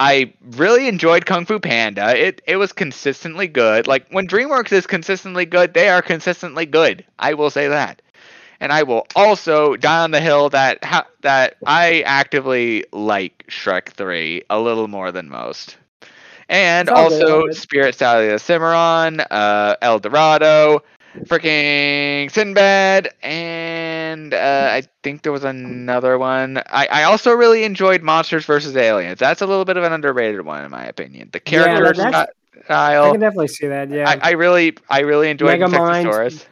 I 0.00 0.32
really 0.52 0.88
enjoyed 0.88 1.26
Kung 1.26 1.44
Fu 1.44 1.60
Panda. 1.60 2.16
It 2.18 2.40
it 2.46 2.56
was 2.56 2.72
consistently 2.72 3.46
good. 3.48 3.86
Like 3.86 4.08
when 4.10 4.26
DreamWorks 4.26 4.72
is 4.72 4.86
consistently 4.86 5.44
good, 5.44 5.74
they 5.74 5.90
are 5.90 6.00
consistently 6.00 6.64
good. 6.64 7.04
I 7.18 7.34
will 7.34 7.50
say 7.50 7.68
that. 7.68 8.00
And 8.60 8.72
I 8.72 8.84
will 8.84 9.06
also 9.14 9.76
die 9.76 10.02
on 10.02 10.10
the 10.10 10.20
hill 10.20 10.48
that 10.50 10.82
ha- 10.84 11.06
that 11.20 11.56
I 11.66 12.00
actively 12.06 12.86
like 12.92 13.44
Shrek 13.48 13.90
3 13.90 14.42
a 14.48 14.58
little 14.58 14.88
more 14.88 15.12
than 15.12 15.28
most. 15.28 15.76
And 16.48 16.88
It's 16.88 16.98
all 16.98 17.10
good, 17.10 17.22
all 17.28 17.32
also 17.32 17.46
good. 17.48 17.56
Spirit 17.56 17.94
Stallion 17.94 18.34
of 18.34 18.40
Cimarron, 18.40 19.20
uh, 19.20 19.76
El 19.82 19.98
Dorado, 19.98 20.82
freaking 21.24 22.30
Sinbad, 22.30 23.12
and 23.22 24.34
uh, 24.34 24.68
I 24.72 24.82
think 25.02 25.22
there 25.22 25.32
was 25.32 25.44
another 25.44 26.18
one. 26.18 26.58
I, 26.66 26.86
I 26.90 27.02
also 27.04 27.32
really 27.32 27.64
enjoyed 27.64 28.02
Monsters 28.02 28.44
vs. 28.44 28.76
Aliens. 28.76 29.18
That's 29.18 29.40
a 29.42 29.46
little 29.46 29.64
bit 29.64 29.76
of 29.76 29.84
an 29.84 29.92
underrated 29.92 30.44
one 30.44 30.64
in 30.64 30.70
my 30.70 30.84
opinion. 30.86 31.30
The 31.32 31.40
Yeah, 31.46 31.64
character 31.64 32.02
that's- 32.02 32.28
sti- 32.28 32.34
I 32.68 33.10
can 33.10 33.20
definitely 33.20 33.48
see 33.48 33.66
that. 33.68 33.88
Yeah, 33.90 34.08
I, 34.08 34.28
I 34.28 34.30
really 34.32 34.76
I 34.88 35.00
really 35.00 35.30
enjoyed 35.30 35.58
Megamind. 35.58 36.44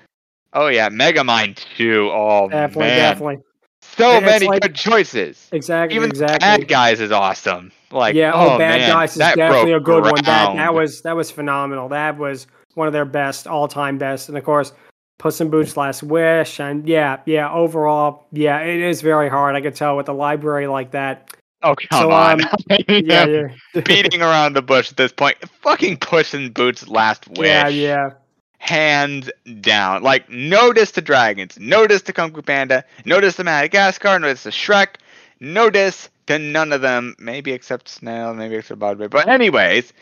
Oh 0.54 0.68
yeah, 0.68 0.88
Megamind 0.88 1.64
too. 1.76 2.10
Oh 2.12 2.48
definitely, 2.48 2.86
man, 2.86 2.98
definitely. 3.12 3.38
so 3.82 4.20
many 4.20 4.46
like- 4.46 4.62
good 4.62 4.74
choices. 4.74 5.48
Exactly, 5.52 5.96
Even 5.96 6.08
exactly. 6.08 6.38
Bad 6.38 6.66
Guys 6.66 7.00
is 7.00 7.12
awesome. 7.12 7.70
Like 7.90 8.14
yeah, 8.14 8.32
oh, 8.34 8.54
oh, 8.54 8.58
Bad 8.58 8.80
man, 8.80 8.90
Guys 8.90 9.12
is 9.12 9.18
definitely 9.18 9.72
a 9.72 9.80
good 9.80 10.02
one. 10.04 10.14
That 10.24 10.56
that 10.56 10.74
was 10.74 11.02
that 11.02 11.14
was 11.14 11.30
phenomenal. 11.30 11.90
That 11.90 12.16
was 12.16 12.46
one 12.78 12.86
of 12.86 12.92
their 12.94 13.04
best, 13.04 13.46
all 13.46 13.68
time 13.68 13.98
best. 13.98 14.28
And 14.30 14.38
of 14.38 14.44
course, 14.44 14.72
Puss 15.18 15.40
in 15.40 15.50
Boots: 15.50 15.76
Last 15.76 16.02
Wish, 16.02 16.60
and 16.60 16.88
yeah, 16.88 17.18
yeah. 17.26 17.52
Overall, 17.52 18.26
yeah, 18.32 18.60
it 18.60 18.80
is 18.80 19.02
very 19.02 19.28
hard. 19.28 19.54
I 19.56 19.60
could 19.60 19.74
tell 19.74 19.96
with 19.96 20.08
a 20.08 20.12
library 20.12 20.66
like 20.68 20.92
that. 20.92 21.30
Oh 21.62 21.74
come 21.74 22.00
So, 22.00 22.10
on. 22.12 22.40
um, 22.44 22.48
Yeah, 22.88 23.26
yeah, 23.26 23.48
beating 23.84 24.22
around 24.22 24.52
the 24.54 24.62
bush 24.62 24.90
at 24.92 24.96
this 24.96 25.12
point. 25.12 25.36
Fucking 25.62 25.96
Puss 25.98 26.32
in 26.32 26.52
Boots 26.52 26.86
last 26.88 27.26
wish. 27.30 27.48
yeah, 27.48 27.66
yeah. 27.68 28.10
hands 28.58 29.28
down. 29.60 30.02
Like 30.04 30.30
no 30.30 30.72
diss 30.72 30.92
to 30.92 31.00
dragons, 31.00 31.58
no 31.60 31.86
diss 31.88 32.02
to 32.02 32.12
Kung 32.12 32.32
Fu 32.32 32.42
Panda, 32.42 32.84
no 33.04 33.20
diss 33.20 33.36
to 33.36 33.44
Madagascar, 33.44 34.18
no 34.20 34.28
diss 34.28 34.44
to 34.44 34.50
Shrek, 34.50 34.96
no 35.40 35.68
diss 35.68 36.08
to 36.28 36.38
none 36.38 36.72
of 36.72 36.80
them. 36.80 37.16
Maybe 37.18 37.50
except 37.50 37.88
Snail, 37.88 38.34
maybe 38.34 38.54
except 38.54 38.78
Broadway. 38.78 39.08
But 39.08 39.26
anyways, 39.28 39.92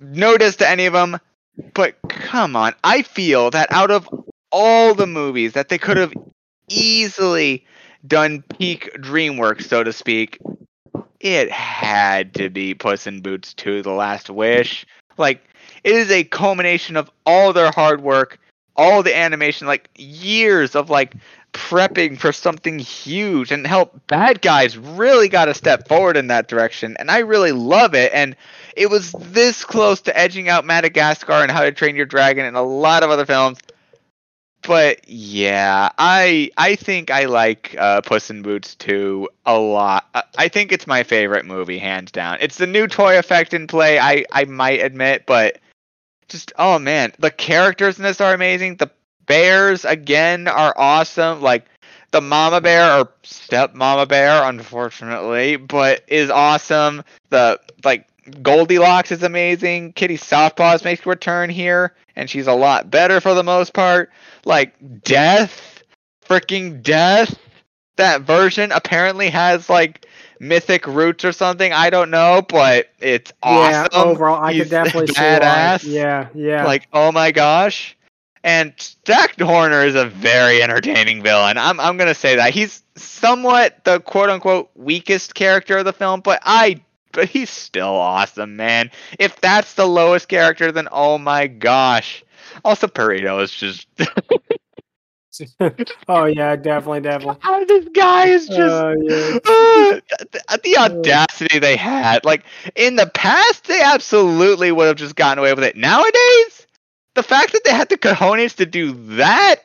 no 0.00 0.36
diss 0.36 0.56
to 0.56 0.68
any 0.68 0.86
of 0.86 0.94
them. 0.94 1.18
But 1.74 1.96
come 2.08 2.56
on, 2.56 2.74
I 2.82 3.02
feel 3.02 3.50
that 3.50 3.70
out 3.70 3.90
of 3.90 4.08
all 4.50 4.94
the 4.94 5.06
movies 5.06 5.52
that 5.52 5.68
they 5.68 5.78
could 5.78 5.96
have 5.96 6.12
easily 6.68 7.66
done 8.06 8.42
peak 8.58 8.90
DreamWorks, 8.96 9.64
so 9.68 9.84
to 9.84 9.92
speak, 9.92 10.38
it 11.20 11.50
had 11.50 12.34
to 12.34 12.50
be 12.50 12.74
Puss 12.74 13.06
in 13.06 13.20
Boots 13.20 13.54
2 13.54 13.82
The 13.82 13.92
Last 13.92 14.28
Wish. 14.30 14.86
Like, 15.18 15.44
it 15.84 15.94
is 15.94 16.10
a 16.10 16.24
culmination 16.24 16.96
of 16.96 17.10
all 17.26 17.52
their 17.52 17.70
hard 17.70 18.02
work, 18.02 18.38
all 18.76 19.02
the 19.02 19.16
animation, 19.16 19.66
like 19.66 19.88
years 19.96 20.74
of 20.74 20.90
like 20.90 21.14
prepping 21.52 22.18
for 22.18 22.32
something 22.32 22.78
huge 22.78 23.52
and 23.52 23.66
help 23.66 24.06
bad 24.06 24.40
guys 24.40 24.78
really 24.78 25.28
got 25.28 25.46
to 25.46 25.54
step 25.54 25.86
forward 25.86 26.16
in 26.16 26.28
that 26.28 26.48
direction 26.48 26.96
and 26.98 27.10
I 27.10 27.18
really 27.18 27.52
love 27.52 27.94
it 27.94 28.10
and 28.14 28.34
it 28.74 28.88
was 28.88 29.12
this 29.12 29.64
close 29.64 30.00
to 30.02 30.18
edging 30.18 30.48
out 30.48 30.64
Madagascar 30.64 31.32
and 31.32 31.50
How 31.50 31.60
to 31.62 31.72
Train 31.72 31.94
Your 31.94 32.06
Dragon 32.06 32.46
and 32.46 32.56
a 32.56 32.62
lot 32.62 33.02
of 33.02 33.10
other 33.10 33.26
films 33.26 33.58
but 34.62 35.08
yeah, 35.08 35.90
I 35.98 36.50
I 36.56 36.76
think 36.76 37.10
I 37.10 37.24
like 37.24 37.74
uh, 37.78 38.00
Puss 38.00 38.30
in 38.30 38.42
Boots 38.42 38.76
2 38.76 39.28
a 39.44 39.58
lot. 39.58 40.06
I 40.38 40.48
think 40.48 40.70
it's 40.70 40.86
my 40.86 41.02
favorite 41.02 41.44
movie, 41.44 41.78
hands 41.78 42.12
down. 42.12 42.38
It's 42.40 42.58
the 42.58 42.66
new 42.66 42.86
toy 42.86 43.18
effect 43.18 43.54
in 43.54 43.66
play. 43.66 43.98
I 43.98 44.24
I 44.30 44.44
might 44.44 44.80
admit, 44.80 45.24
but 45.26 45.58
just 46.28 46.52
oh 46.58 46.78
man, 46.78 47.12
the 47.18 47.30
characters 47.30 47.98
in 47.98 48.04
this 48.04 48.20
are 48.20 48.32
amazing. 48.32 48.76
The 48.76 48.90
bears 49.26 49.84
again 49.84 50.48
are 50.48 50.74
awesome. 50.76 51.40
Like 51.40 51.66
the 52.10 52.20
mama 52.20 52.60
bear 52.60 53.00
or 53.00 53.08
step 53.22 53.74
mama 53.74 54.06
bear, 54.06 54.44
unfortunately, 54.44 55.56
but 55.56 56.04
is 56.08 56.30
awesome. 56.30 57.02
The 57.30 57.60
like 57.84 58.06
Goldilocks 58.42 59.10
is 59.10 59.22
amazing. 59.22 59.92
Kitty 59.94 60.16
Softpaws 60.16 60.84
makes 60.84 61.04
a 61.04 61.08
return 61.08 61.50
here, 61.50 61.94
and 62.14 62.30
she's 62.30 62.46
a 62.46 62.52
lot 62.52 62.90
better 62.90 63.20
for 63.20 63.34
the 63.34 63.42
most 63.42 63.72
part. 63.72 64.10
Like 64.44 64.74
Death, 65.02 65.82
freaking 66.24 66.82
Death. 66.82 67.38
That 67.96 68.22
version 68.22 68.72
apparently 68.72 69.28
has 69.30 69.68
like 69.68 70.06
mythic 70.38 70.86
roots 70.86 71.24
or 71.24 71.32
something. 71.32 71.72
I 71.72 71.90
don't 71.90 72.10
know, 72.10 72.42
but 72.46 72.88
it's 73.00 73.32
awesome. 73.42 73.88
Yeah, 73.92 74.02
overall, 74.02 74.42
I 74.42 74.52
He's 74.52 74.62
could 74.64 74.70
definitely 74.70 75.06
see 75.08 75.14
badass. 75.14 75.84
why. 75.84 75.90
Yeah, 75.90 76.28
yeah. 76.34 76.64
Like, 76.64 76.88
oh 76.92 77.12
my 77.12 77.32
gosh. 77.32 77.96
And 78.44 78.72
Jack 79.04 79.38
Horner 79.40 79.84
is 79.84 79.94
a 79.94 80.06
very 80.06 80.62
entertaining 80.62 81.22
villain. 81.22 81.58
I'm 81.58 81.78
I'm 81.80 81.96
gonna 81.96 82.14
say 82.14 82.36
that 82.36 82.52
he's 82.54 82.82
somewhat 82.96 83.84
the 83.84 84.00
quote 84.00 84.30
unquote 84.30 84.70
weakest 84.74 85.34
character 85.34 85.78
of 85.78 85.84
the 85.84 85.92
film, 85.92 86.20
but 86.20 86.40
I 86.44 86.82
but 87.12 87.28
he's 87.28 87.50
still 87.50 87.84
awesome, 87.94 88.56
man. 88.56 88.90
If 89.18 89.40
that's 89.40 89.74
the 89.74 89.86
lowest 89.86 90.28
character, 90.28 90.72
then 90.72 90.88
oh 90.92 91.18
my 91.18 91.46
gosh. 91.46 92.24
Also, 92.64 92.86
Perrito 92.88 93.42
is 93.42 93.50
just 93.52 93.86
oh 96.08 96.24
yeah, 96.26 96.56
definitely, 96.56 97.00
definitely. 97.00 97.36
oh, 97.44 97.64
this 97.66 97.88
guy 97.94 98.26
is 98.28 98.48
just 98.48 98.58
Oh 98.58 98.94
yeah. 99.08 99.38
uh, 99.46 100.00
the, 100.32 100.60
the 100.64 100.76
audacity 100.78 101.58
they 101.58 101.76
had. 101.76 102.24
Like 102.24 102.44
in 102.74 102.96
the 102.96 103.06
past, 103.06 103.66
they 103.66 103.82
absolutely 103.82 104.72
would 104.72 104.88
have 104.88 104.96
just 104.96 105.16
gotten 105.16 105.38
away 105.38 105.54
with 105.54 105.64
it. 105.64 105.76
Nowadays, 105.76 106.66
the 107.14 107.22
fact 107.22 107.52
that 107.52 107.62
they 107.64 107.72
had 107.72 107.88
the 107.88 107.98
cojones 107.98 108.56
to 108.56 108.66
do 108.66 108.92
that, 109.16 109.56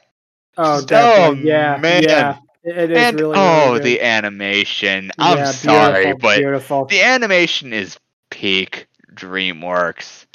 Oh, 0.58 0.82
Oh, 0.92 1.32
definitely. 1.32 1.44
yeah, 1.44 1.78
man. 1.78 2.02
yeah. 2.08 2.38
It, 2.64 2.92
is 2.92 3.12
and 3.12 3.20
really. 3.20 3.36
oh, 3.36 3.74
really 3.76 3.80
the 3.80 4.02
animation. 4.02 5.12
I'm 5.20 5.38
Yeah, 5.38 5.52
sorry, 5.52 6.06
beautiful, 6.06 6.18
but 6.20 6.38
beautiful. 6.38 6.86
the 6.90 7.02
animation 7.04 7.74
is 7.74 7.98
peak 8.30 8.88
DreamWorks. 9.14 10.26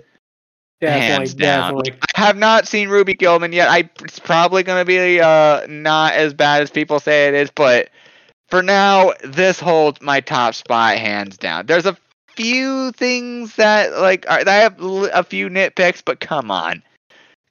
definitely, 0.81 1.29
hands 1.29 1.35
down. 1.35 1.75
definitely. 1.75 1.91
Like, 1.91 1.99
I 2.17 2.21
have 2.21 2.37
not 2.37 2.67
seen 2.69 2.89
Ruby 2.89 3.15
Gillman 3.15 3.53
yet. 3.53 3.69
I 3.69 3.89
it's 4.03 4.19
probably 4.19 4.63
gonna 4.63 4.85
be 4.85 5.21
uh 5.21 5.67
not 5.69 6.15
as 6.15 6.35
bad 6.35 6.63
as 6.63 6.71
people 6.71 7.01
say 7.01 7.29
it 7.29 7.35
is, 7.35 7.51
but 7.51 7.91
for 8.49 8.63
now, 8.63 9.13
this 9.25 9.61
holds 9.61 10.01
my 10.03 10.21
top 10.21 10.55
spot 10.55 10.97
hands 10.99 11.37
down. 11.39 11.67
There's 11.67 11.87
a 11.87 11.97
few 12.37 12.93
things 12.93 13.57
that 13.57 13.93
like 13.99 14.27
are, 14.31 14.43
I 14.47 14.55
have 14.55 14.77
a 14.81 15.23
few 15.25 15.49
nitpicks, 15.49 16.03
but 16.05 16.21
come 16.21 16.51
on, 16.51 16.83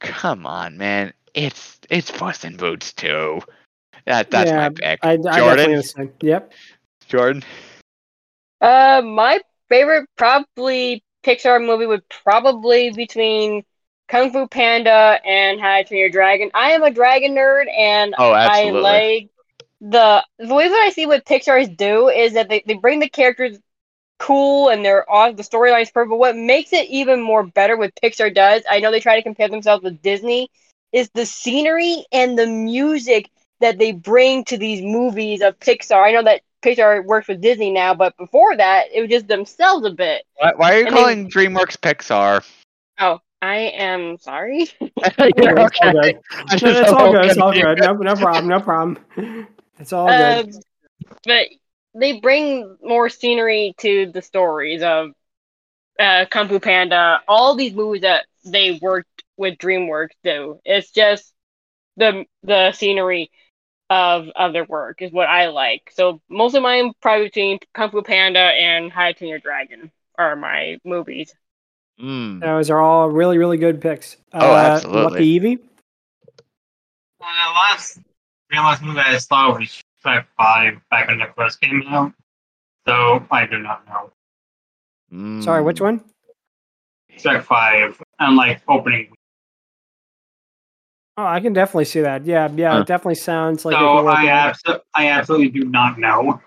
come 0.01 0.45
on, 0.45 0.77
man, 0.77 1.13
it's 1.33 1.79
it's 1.89 2.11
Puss 2.11 2.43
in 2.43 2.57
Boots 2.57 2.93
too. 2.93 3.41
That 4.05 4.31
that's 4.31 4.51
Yeah, 4.51 4.57
my 4.57 4.69
pick. 4.69 4.99
I, 5.03 5.11
I 5.13 5.17
definitely 5.17 5.83
Jordan. 5.83 6.13
Yep. 6.21 6.53
Jordan. 7.07 7.43
Uh, 8.61 9.01
my 9.03 9.39
favorite 9.69 10.07
probably 10.17 11.03
Pixar 11.23 11.63
movie 11.65 11.85
would 11.85 12.07
probably 12.09 12.91
between 12.91 13.63
Kung 14.07 14.31
Fu 14.31 14.47
Panda 14.47 15.19
and 15.25 15.59
How 15.59 15.77
to 15.77 15.83
Train 15.85 15.99
Your 15.99 16.09
Dragon. 16.09 16.51
I 16.53 16.71
am 16.71 16.83
a 16.83 16.91
dragon 16.91 17.35
nerd, 17.35 17.65
and 17.75 18.15
Oh, 18.17 18.31
I 18.31 18.63
absolutely. 18.63 18.81
like 18.81 19.29
the 19.81 20.25
the 20.39 20.53
way 20.55 20.67
that 20.69 20.83
I 20.85 20.91
see 20.91 21.05
what 21.07 21.25
Pixar's 21.25 21.69
do 21.69 22.09
is 22.09 22.33
that 22.33 22.49
they, 22.49 22.63
they 22.65 22.75
bring 22.75 22.99
the 22.99 23.09
characters 23.09 23.57
cool 24.21 24.69
and 24.69 24.85
they're 24.85 25.09
all 25.09 25.33
the 25.33 25.43
storyline's 25.43 25.89
perfect. 25.91 26.11
But 26.11 26.19
what 26.19 26.35
makes 26.37 26.71
it 26.73 26.87
even 26.89 27.21
more 27.21 27.43
better 27.43 27.75
what 27.75 27.93
Pixar 28.01 28.33
does, 28.33 28.61
I 28.69 28.79
know 28.79 28.91
they 28.91 28.99
try 28.99 29.15
to 29.15 29.23
compare 29.23 29.49
themselves 29.49 29.83
with 29.83 30.01
Disney, 30.01 30.49
is 30.91 31.09
the 31.15 31.25
scenery 31.25 32.05
and 32.11 32.37
the 32.37 32.45
music 32.47 33.29
that 33.61 33.77
they 33.79 33.91
bring 33.91 34.43
to 34.45 34.57
these 34.57 34.81
movies 34.81 35.41
of 35.41 35.59
Pixar. 35.59 36.03
I 36.05 36.11
know 36.11 36.23
that 36.23 36.41
Pixar 36.61 37.03
works 37.05 37.27
with 37.27 37.41
Disney 37.41 37.71
now, 37.71 37.95
but 37.95 38.15
before 38.17 38.55
that, 38.57 38.85
it 38.93 39.01
was 39.01 39.09
just 39.09 39.27
themselves 39.27 39.85
a 39.85 39.91
bit. 39.91 40.23
Why, 40.37 40.53
why 40.55 40.73
are 40.75 40.79
you 40.79 40.87
I 40.87 40.89
mean- 40.89 40.93
calling 40.93 41.29
DreamWorks 41.29 41.77
Pixar? 41.77 42.47
Oh, 42.99 43.19
I 43.41 43.55
am 43.57 44.17
sorry. 44.19 44.67
You're 44.79 44.89
It's 45.57 45.79
all 45.81 45.89
okay. 45.89 45.91
good. 45.91 46.19
I 46.31 46.55
It's 46.61 46.91
all 46.91 47.11
good. 47.11 47.25
It's 47.25 47.37
all 47.39 47.53
good. 47.53 47.79
No, 47.79 47.93
no 47.93 48.15
problem. 48.15 48.47
No 48.47 48.59
problem. 48.59 48.97
It's 49.79 49.91
all 49.93 50.07
good. 50.07 50.53
Um, 50.55 50.61
but 51.25 51.47
they 51.95 52.19
bring 52.19 52.77
more 52.81 53.09
scenery 53.09 53.73
to 53.79 54.11
the 54.13 54.21
stories 54.21 54.81
of 54.83 55.11
uh, 55.99 56.25
Kung 56.29 56.47
Fu 56.49 56.59
Panda. 56.59 57.21
All 57.27 57.55
these 57.55 57.73
movies 57.73 58.01
that 58.01 58.25
they 58.45 58.79
worked 58.81 59.23
with 59.37 59.57
DreamWorks 59.57 60.15
do. 60.23 60.59
It's 60.65 60.91
just 60.91 61.33
the 61.97 62.25
the 62.43 62.71
scenery 62.73 63.31
of 63.89 64.29
of 64.35 64.53
their 64.53 64.65
work 64.65 65.01
is 65.01 65.11
what 65.11 65.27
I 65.27 65.47
like. 65.47 65.91
So 65.93 66.21
most 66.29 66.55
of 66.55 66.63
mine 66.63 66.93
probably 67.01 67.27
between 67.27 67.59
Kung 67.73 67.91
Fu 67.91 68.01
Panda 68.01 68.39
and 68.39 68.91
How 68.91 69.07
to 69.07 69.13
Train 69.13 69.29
Your 69.29 69.39
Dragon 69.39 69.91
are 70.17 70.35
my 70.35 70.79
movies. 70.85 71.33
Mm. 72.01 72.41
Those 72.41 72.69
are 72.69 72.79
all 72.79 73.09
really, 73.09 73.37
really 73.37 73.57
good 73.57 73.81
picks. 73.81 74.17
Oh, 74.33 74.39
Uh, 74.39 74.53
absolutely. 74.53 75.39
LuckyEevee. 75.39 75.59
Uh, 77.19 77.51
last 77.53 77.99
real 78.51 78.63
last 78.63 78.81
movie 78.81 78.99
I 78.99 79.17
saw 79.17 79.57
was 79.57 79.80
Shrek 80.03 80.25
5 80.37 80.73
back 80.89 81.07
when 81.07 81.21
it 81.21 81.29
first 81.35 81.61
came 81.61 81.83
out. 81.87 82.13
So 82.87 83.25
I 83.31 83.45
do 83.45 83.59
not 83.59 83.85
know. 83.87 84.11
Mm. 85.13 85.43
Sorry, 85.43 85.61
which 85.61 85.81
one? 85.81 86.03
Shrek 87.17 87.43
5, 87.43 88.01
and 88.19 88.35
like 88.35 88.61
opening. 88.67 89.13
Oh, 91.17 91.25
I 91.25 91.39
can 91.39 91.53
definitely 91.53 91.85
see 91.85 92.01
that. 92.01 92.25
Yeah, 92.25 92.49
yeah. 92.55 92.73
Huh. 92.73 92.79
It 92.81 92.87
definitely 92.87 93.15
sounds 93.15 93.65
like. 93.65 93.73
so 93.75 93.79
could 94.01 94.07
I, 94.07 94.23
well. 94.25 94.53
abso- 94.53 94.81
I 94.95 95.09
absolutely 95.09 95.49
do 95.49 95.65
not 95.69 95.99
know. 95.99 96.41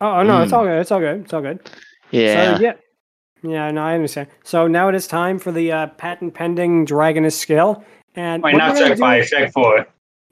Oh, 0.00 0.10
oh, 0.16 0.22
no, 0.22 0.40
it's 0.42 0.50
Hmm. 0.50 0.56
all 0.56 0.64
good. 0.64 0.80
It's 0.80 0.90
all 0.90 1.00
good. 1.00 1.20
It's 1.20 1.32
all 1.34 1.42
good. 1.42 1.70
Yeah. 2.10 2.56
So, 2.56 2.62
yeah. 2.62 2.72
Yeah, 3.42 3.70
no, 3.70 3.82
I 3.82 3.94
understand. 3.94 4.28
So 4.44 4.66
now 4.66 4.88
it 4.88 4.94
is 4.94 5.06
time 5.06 5.38
for 5.38 5.52
the 5.52 5.70
uh, 5.72 5.86
patent 5.88 6.34
pending 6.34 6.86
Dragoness 6.86 7.32
skill. 7.34 7.84
And 8.16 8.42
Wait, 8.42 8.54
what 8.54 8.58
not 8.58 8.72
we're 8.74 8.80
gonna 8.80 8.90
Shrek 8.94 8.96
do- 8.96 9.00
5, 9.00 9.24
Shrek 9.24 9.52
4. 9.52 9.86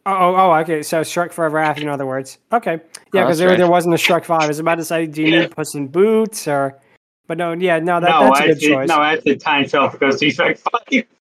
Oh, 0.09 0.35
oh, 0.35 0.37
oh, 0.37 0.55
okay. 0.61 0.83
So 0.83 1.03
Shrek 1.03 1.33
Forever 1.33 1.59
After, 1.59 1.83
in 1.83 1.89
other 1.89 2.07
words. 2.07 2.39
Okay. 2.53 2.81
Yeah, 3.13 3.23
Oh, 3.23 3.25
because 3.27 3.39
there, 3.39 3.55
there 3.57 3.71
wasn't 3.71 3.95
a 3.95 3.99
Shrek 3.99 4.25
5. 4.25 4.41
I 4.41 4.47
was 4.47 4.59
about 4.59 4.77
to 4.77 4.85
say, 4.85 5.07
do 5.07 5.23
you 5.23 5.29
Yeah. 5.29 5.41
need 5.43 5.51
Puss 5.51 5.75
in 5.75 5.89
Boots 5.89 6.49
or. 6.49 6.79
But 7.27 7.37
no, 7.37 7.53
yeah, 7.53 7.79
no, 7.79 8.01
that, 8.01 8.09
no, 8.09 8.21
that's 8.25 8.41
a 8.41 8.43
good 8.45 8.51
actually, 8.53 8.69
choice. 8.69 8.89
no, 8.89 9.03
actually, 9.03 9.37
time 9.37 9.69
shelf 9.69 10.01
goes 10.01 10.19
to 10.21 10.27
Shrek 10.27 10.59
5. 10.59 11.05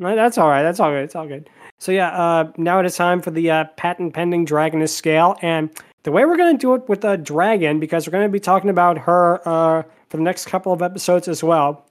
No, 0.00 0.14
that's 0.14 0.38
all 0.38 0.48
right. 0.48 0.62
That's 0.62 0.78
all 0.78 0.90
good. 0.92 1.02
It's 1.02 1.16
all 1.16 1.26
good. 1.26 1.50
So 1.78 1.90
yeah, 1.90 2.10
uh, 2.10 2.52
now 2.56 2.78
it 2.78 2.86
is 2.86 2.94
time 2.94 3.20
for 3.20 3.32
the 3.32 3.50
uh, 3.50 3.64
patent 3.76 4.14
pending 4.14 4.46
Dragoness 4.46 4.90
scale, 4.90 5.36
and 5.42 5.70
the 6.04 6.12
way 6.12 6.24
we're 6.24 6.36
going 6.36 6.54
to 6.56 6.60
do 6.60 6.74
it 6.74 6.88
with 6.88 7.00
the 7.00 7.16
dragon, 7.16 7.80
because 7.80 8.06
we're 8.06 8.12
going 8.12 8.28
to 8.28 8.32
be 8.32 8.38
talking 8.38 8.70
about 8.70 8.96
her 8.96 9.40
uh, 9.48 9.82
for 10.08 10.16
the 10.16 10.22
next 10.22 10.46
couple 10.46 10.72
of 10.72 10.82
episodes 10.82 11.26
as 11.26 11.42
well. 11.42 11.84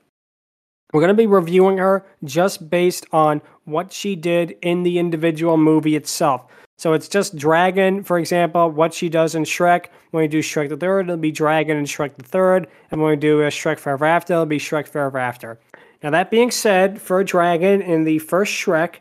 We're 0.94 1.02
going 1.02 1.10
to 1.10 1.16
be 1.22 1.28
reviewing 1.28 1.80
her 1.80 2.06
just 2.24 2.70
based 2.70 3.06
on 3.12 3.42
what 3.68 3.92
she 3.92 4.16
did 4.16 4.58
in 4.62 4.84
the 4.84 4.98
individual 4.98 5.58
movie 5.58 5.96
itself. 5.96 6.46
So 6.78 6.94
it's 6.94 7.08
just 7.08 7.36
Dragon, 7.36 8.04
for 8.04 8.20
example, 8.20 8.70
what 8.70 8.94
she 8.94 9.10
does 9.10 9.36
in 9.36 9.44
Shrek. 9.44 9.88
When 10.12 10.22
we 10.22 10.28
do 10.28 10.40
Shrek 10.40 10.70
the 10.70 10.78
Third, 10.78 11.08
it'll 11.08 11.18
be 11.18 11.32
Dragon 11.32 11.76
and 11.76 11.88
Shrek 11.88 12.16
the 12.16 12.24
Third. 12.24 12.68
And 12.92 13.02
when 13.02 13.10
we 13.12 13.16
do 13.16 13.42
a 13.42 13.48
Shrek 13.48 13.80
Forever 13.80 14.06
After, 14.06 14.34
it'll 14.34 14.46
be 14.46 14.60
Shrek 14.60 14.88
Forever 14.88 15.18
After. 15.18 15.60
Now, 16.04 16.12
that 16.12 16.30
being 16.30 16.52
said, 16.52 17.02
for 17.02 17.24
Dragon 17.24 17.82
in 17.82 18.04
the 18.04 18.20
first 18.20 18.54
Shrek, 18.54 18.98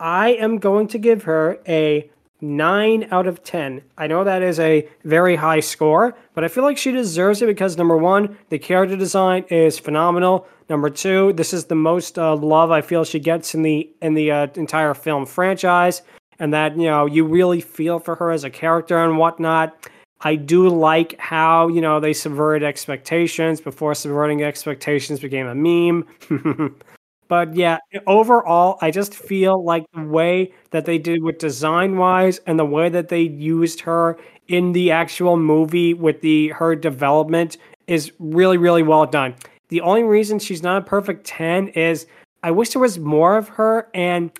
I 0.00 0.30
am 0.30 0.58
going 0.58 0.88
to 0.88 0.98
give 0.98 1.22
her 1.22 1.58
a 1.68 2.10
9 2.40 3.08
out 3.10 3.26
of 3.26 3.42
10. 3.44 3.82
I 3.98 4.06
know 4.06 4.24
that 4.24 4.42
is 4.42 4.58
a 4.58 4.88
very 5.04 5.36
high 5.36 5.60
score, 5.60 6.16
but 6.34 6.44
I 6.44 6.48
feel 6.48 6.64
like 6.64 6.78
she 6.78 6.92
deserves 6.92 7.42
it 7.42 7.46
because 7.46 7.76
number 7.76 7.96
one, 7.96 8.36
the 8.48 8.58
character 8.58 8.96
design 8.96 9.44
is 9.48 9.78
phenomenal. 9.78 10.46
Number 10.68 10.88
two, 10.88 11.32
this 11.32 11.52
is 11.52 11.64
the 11.64 11.74
most 11.74 12.18
uh, 12.18 12.36
love 12.36 12.70
I 12.70 12.80
feel 12.80 13.04
she 13.04 13.18
gets 13.18 13.54
in 13.54 13.62
the 13.62 13.90
in 14.00 14.14
the 14.14 14.30
uh, 14.30 14.46
entire 14.54 14.94
film 14.94 15.26
franchise, 15.26 16.02
and 16.38 16.54
that 16.54 16.76
you 16.76 16.84
know 16.84 17.06
you 17.06 17.24
really 17.24 17.60
feel 17.60 17.98
for 17.98 18.14
her 18.14 18.30
as 18.30 18.44
a 18.44 18.50
character 18.50 19.02
and 19.02 19.18
whatnot. 19.18 19.90
I 20.20 20.36
do 20.36 20.68
like 20.68 21.18
how 21.18 21.68
you 21.68 21.80
know 21.80 21.98
they 21.98 22.12
subverted 22.12 22.62
expectations 22.62 23.60
before 23.60 23.94
subverting 23.96 24.44
expectations 24.44 25.18
became 25.18 25.46
a 25.48 25.54
meme. 25.56 26.06
But 27.30 27.54
yeah, 27.54 27.78
overall, 28.08 28.76
I 28.80 28.90
just 28.90 29.14
feel 29.14 29.62
like 29.62 29.86
the 29.94 30.02
way 30.02 30.52
that 30.72 30.84
they 30.84 30.98
did 30.98 31.22
with 31.22 31.38
design 31.38 31.96
wise 31.96 32.40
and 32.44 32.58
the 32.58 32.64
way 32.64 32.88
that 32.88 33.08
they 33.08 33.20
used 33.22 33.80
her 33.82 34.18
in 34.48 34.72
the 34.72 34.90
actual 34.90 35.36
movie 35.36 35.94
with 35.94 36.22
the 36.22 36.48
her 36.48 36.74
development 36.74 37.56
is 37.86 38.10
really, 38.18 38.56
really 38.56 38.82
well 38.82 39.06
done. 39.06 39.36
The 39.68 39.80
only 39.80 40.02
reason 40.02 40.40
she's 40.40 40.64
not 40.64 40.82
a 40.82 40.84
perfect 40.84 41.24
10 41.24 41.68
is 41.68 42.08
I 42.42 42.50
wish 42.50 42.70
there 42.70 42.82
was 42.82 42.98
more 42.98 43.36
of 43.36 43.48
her 43.50 43.88
and 43.94 44.32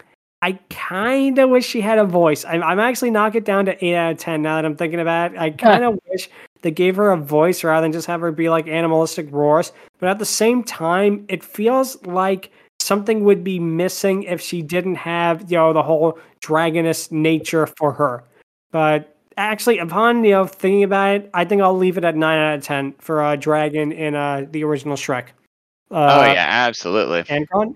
I 0.42 0.58
kind 0.68 1.38
of 1.38 1.48
wish 1.48 1.64
she 1.64 1.82
had 1.82 1.98
a 1.98 2.04
voice. 2.04 2.44
I'm, 2.44 2.60
I'm 2.60 2.80
actually 2.80 3.12
knock 3.12 3.36
it 3.36 3.44
down 3.44 3.66
to 3.66 3.84
8 3.84 3.94
out 3.94 4.12
of 4.14 4.18
10 4.18 4.42
now 4.42 4.56
that 4.56 4.64
I'm 4.64 4.74
thinking 4.74 4.98
about 4.98 5.34
it. 5.34 5.38
I 5.38 5.50
kind 5.50 5.84
of 5.84 5.96
wish 6.10 6.28
they 6.62 6.72
gave 6.72 6.96
her 6.96 7.12
a 7.12 7.16
voice 7.16 7.62
rather 7.62 7.84
than 7.84 7.92
just 7.92 8.08
have 8.08 8.20
her 8.20 8.32
be 8.32 8.48
like 8.48 8.66
animalistic 8.66 9.28
roars. 9.30 9.70
But 10.00 10.08
at 10.08 10.18
the 10.18 10.24
same 10.24 10.64
time, 10.64 11.24
it 11.28 11.44
feels 11.44 12.04
like 12.04 12.50
something 12.80 13.24
would 13.24 13.44
be 13.44 13.58
missing 13.58 14.22
if 14.24 14.40
she 14.40 14.62
didn't 14.62 14.96
have 14.96 15.50
you 15.50 15.56
know 15.56 15.72
the 15.72 15.82
whole 15.82 16.18
dragoness 16.40 17.10
nature 17.12 17.66
for 17.66 17.92
her. 17.92 18.24
But 18.72 19.16
actually, 19.36 19.78
upon 19.78 20.24
you 20.24 20.32
know 20.32 20.46
thinking 20.46 20.84
about 20.84 21.16
it, 21.16 21.30
I 21.34 21.44
think 21.44 21.62
I'll 21.62 21.76
leave 21.76 21.98
it 21.98 22.04
at 22.04 22.16
nine 22.16 22.38
out 22.38 22.58
of 22.58 22.64
ten 22.64 22.94
for 22.98 23.22
a 23.22 23.30
uh, 23.30 23.36
dragon 23.36 23.92
in 23.92 24.14
uh, 24.14 24.46
the 24.50 24.64
original 24.64 24.96
Shrek. 24.96 25.28
Uh, 25.90 26.20
oh 26.20 26.32
yeah, 26.32 26.46
absolutely. 26.48 27.22
Angron? 27.24 27.74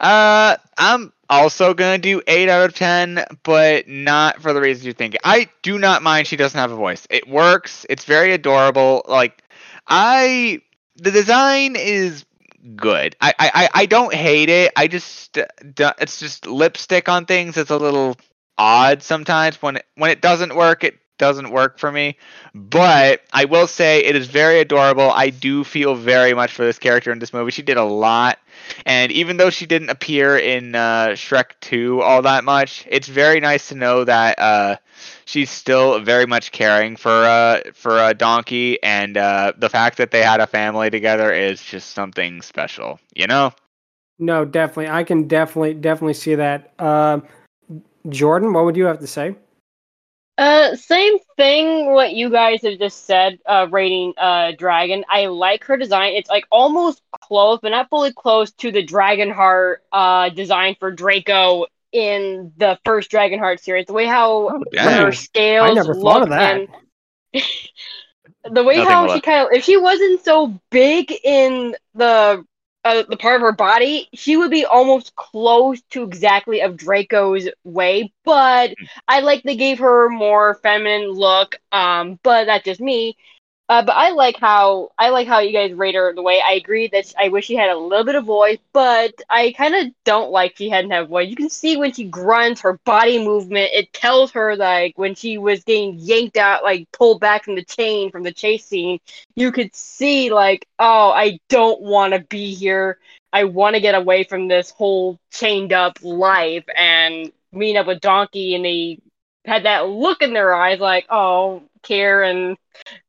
Uh, 0.00 0.56
I'm 0.76 1.12
also 1.28 1.74
gonna 1.74 1.98
do 1.98 2.22
eight 2.26 2.48
out 2.48 2.68
of 2.68 2.74
ten, 2.74 3.24
but 3.42 3.88
not 3.88 4.40
for 4.40 4.52
the 4.52 4.60
reasons 4.60 4.86
you 4.86 4.92
think. 4.92 5.16
I 5.24 5.48
do 5.62 5.78
not 5.78 6.02
mind 6.02 6.26
she 6.26 6.36
doesn't 6.36 6.58
have 6.58 6.72
a 6.72 6.76
voice. 6.76 7.06
It 7.10 7.28
works. 7.28 7.84
It's 7.90 8.04
very 8.04 8.32
adorable. 8.32 9.02
Like 9.08 9.42
I, 9.88 10.60
the 10.96 11.10
design 11.10 11.74
is 11.76 12.24
good. 12.76 13.16
I, 13.20 13.34
I, 13.38 13.68
I 13.74 13.86
don't 13.86 14.14
hate 14.14 14.48
it. 14.48 14.72
I 14.76 14.88
just 14.88 15.38
it's 15.38 16.18
just 16.20 16.46
lipstick 16.46 17.08
on 17.08 17.26
things. 17.26 17.56
It's 17.56 17.70
a 17.70 17.76
little 17.76 18.16
odd 18.56 19.02
sometimes 19.02 19.60
when 19.62 19.76
it, 19.76 19.86
when 19.96 20.10
it 20.10 20.20
doesn't 20.20 20.54
work. 20.54 20.84
It 20.84 20.98
doesn't 21.18 21.50
work 21.50 21.78
for 21.78 21.92
me. 21.92 22.16
But 22.54 23.22
I 23.32 23.44
will 23.44 23.66
say 23.66 24.04
it 24.04 24.16
is 24.16 24.26
very 24.26 24.60
adorable. 24.60 25.10
I 25.10 25.30
do 25.30 25.64
feel 25.64 25.94
very 25.94 26.34
much 26.34 26.52
for 26.52 26.64
this 26.64 26.78
character 26.78 27.12
in 27.12 27.18
this 27.18 27.32
movie. 27.32 27.50
She 27.50 27.62
did 27.62 27.76
a 27.76 27.84
lot. 27.84 28.38
And 28.86 29.12
even 29.12 29.36
though 29.36 29.50
she 29.50 29.66
didn't 29.66 29.90
appear 29.90 30.36
in 30.38 30.74
uh, 30.74 31.08
Shrek 31.08 31.52
2 31.60 32.02
all 32.02 32.22
that 32.22 32.44
much, 32.44 32.86
it's 32.88 33.08
very 33.08 33.40
nice 33.40 33.68
to 33.68 33.74
know 33.74 34.04
that 34.04 34.38
uh, 34.38 34.76
she's 35.24 35.50
still 35.50 36.00
very 36.00 36.26
much 36.26 36.52
caring 36.52 36.96
for 36.96 37.10
uh, 37.24 37.60
for 37.74 38.02
a 38.02 38.14
donkey, 38.14 38.82
and 38.82 39.16
uh, 39.16 39.52
the 39.56 39.68
fact 39.68 39.98
that 39.98 40.10
they 40.10 40.22
had 40.22 40.40
a 40.40 40.46
family 40.46 40.90
together 40.90 41.32
is 41.32 41.62
just 41.62 41.90
something 41.90 42.42
special, 42.42 42.98
you 43.14 43.26
know. 43.26 43.52
No, 44.18 44.44
definitely, 44.44 44.88
I 44.88 45.04
can 45.04 45.28
definitely 45.28 45.74
definitely 45.74 46.14
see 46.14 46.34
that. 46.34 46.72
Uh, 46.78 47.20
Jordan, 48.08 48.52
what 48.52 48.64
would 48.64 48.76
you 48.76 48.86
have 48.86 49.00
to 49.00 49.06
say? 49.06 49.36
Uh, 50.38 50.76
same 50.76 51.18
thing. 51.36 51.92
What 51.92 52.14
you 52.14 52.30
guys 52.30 52.62
have 52.62 52.78
just 52.78 53.06
said. 53.06 53.40
Uh, 53.46 53.66
rating 53.70 54.14
uh 54.18 54.52
dragon. 54.58 55.04
I 55.10 55.26
like 55.26 55.64
her 55.64 55.76
design. 55.76 56.14
It's 56.14 56.30
like 56.30 56.46
almost 56.50 57.02
close, 57.20 57.60
but 57.62 57.70
not 57.70 57.90
fully 57.90 58.12
close 58.12 58.52
to 58.52 58.72
the 58.72 58.86
Dragonheart 58.86 59.76
uh 59.92 60.30
design 60.30 60.76
for 60.80 60.92
Draco 60.92 61.66
in 61.92 62.52
the 62.56 62.78
first 62.84 63.10
Dragonheart 63.10 63.60
series. 63.60 63.86
The 63.86 63.94
way 63.94 64.06
how 64.06 64.50
oh, 64.50 64.64
her 64.78 65.12
scales 65.12 65.70
I 65.70 65.72
never 65.74 65.94
look 65.94 66.20
thought 66.20 66.22
of 66.22 66.30
that. 66.30 66.60
and 66.60 66.68
the 68.54 68.64
way 68.64 68.76
Nothing 68.76 68.84
how 68.84 69.06
left. 69.06 69.14
she 69.14 69.20
kind 69.20 69.46
of 69.46 69.52
if 69.52 69.64
she 69.64 69.76
wasn't 69.76 70.24
so 70.24 70.60
big 70.70 71.12
in 71.24 71.74
the 71.94 72.44
uh, 72.88 73.04
the 73.08 73.16
part 73.16 73.36
of 73.36 73.42
her 73.42 73.52
body, 73.52 74.08
she 74.14 74.36
would 74.36 74.50
be 74.50 74.64
almost 74.64 75.14
close 75.16 75.80
to 75.90 76.02
exactly 76.04 76.60
of 76.62 76.76
Draco's 76.76 77.48
way. 77.64 78.12
But 78.24 78.74
I 79.06 79.20
like 79.20 79.42
they 79.42 79.56
gave 79.56 79.78
her 79.80 80.08
more 80.08 80.54
feminine 80.62 81.10
look. 81.10 81.56
Um, 81.72 82.18
but 82.22 82.46
that's 82.46 82.64
just 82.64 82.80
me. 82.80 83.16
Uh, 83.68 83.82
but 83.82 83.94
I 83.94 84.10
like 84.10 84.38
how 84.38 84.92
I 84.98 85.10
like 85.10 85.28
how 85.28 85.40
you 85.40 85.52
guys 85.52 85.74
rate 85.74 85.94
her 85.94 86.14
the 86.14 86.22
way. 86.22 86.40
I 86.42 86.52
agree 86.54 86.88
that 86.88 87.12
I 87.18 87.28
wish 87.28 87.46
she 87.46 87.54
had 87.54 87.68
a 87.68 87.76
little 87.76 88.04
bit 88.04 88.14
of 88.14 88.24
voice, 88.24 88.56
but 88.72 89.12
I 89.28 89.52
kind 89.52 89.74
of 89.74 89.92
don't 90.04 90.30
like 90.30 90.56
she 90.56 90.70
hadn't 90.70 90.92
have 90.92 91.08
voice. 91.10 91.28
You 91.28 91.36
can 91.36 91.50
see 91.50 91.76
when 91.76 91.92
she 91.92 92.04
grunts, 92.04 92.62
her 92.62 92.78
body 92.86 93.22
movement. 93.22 93.70
It 93.74 93.92
tells 93.92 94.32
her 94.32 94.56
like 94.56 94.96
when 94.96 95.14
she 95.14 95.36
was 95.36 95.64
getting 95.64 95.98
yanked 95.98 96.38
out, 96.38 96.62
like 96.62 96.90
pulled 96.92 97.20
back 97.20 97.44
from 97.44 97.56
the 97.56 97.64
chain 97.64 98.10
from 98.10 98.22
the 98.22 98.32
chase 98.32 98.64
scene. 98.64 99.00
You 99.36 99.52
could 99.52 99.74
see 99.76 100.30
like, 100.32 100.66
oh, 100.78 101.10
I 101.10 101.38
don't 101.50 101.82
want 101.82 102.14
to 102.14 102.20
be 102.20 102.54
here. 102.54 102.98
I 103.34 103.44
want 103.44 103.74
to 103.74 103.82
get 103.82 103.94
away 103.94 104.24
from 104.24 104.48
this 104.48 104.70
whole 104.70 105.18
chained 105.30 105.74
up 105.74 105.98
life 106.02 106.64
and 106.74 107.30
meet 107.52 107.76
up 107.76 107.86
with 107.86 108.00
Donkey, 108.00 108.54
and 108.54 108.64
they 108.64 108.98
had 109.48 109.64
that 109.64 109.88
look 109.88 110.22
in 110.22 110.32
their 110.32 110.54
eyes, 110.54 110.78
like, 110.78 111.06
oh, 111.10 111.62
care 111.82 112.22
and 112.22 112.56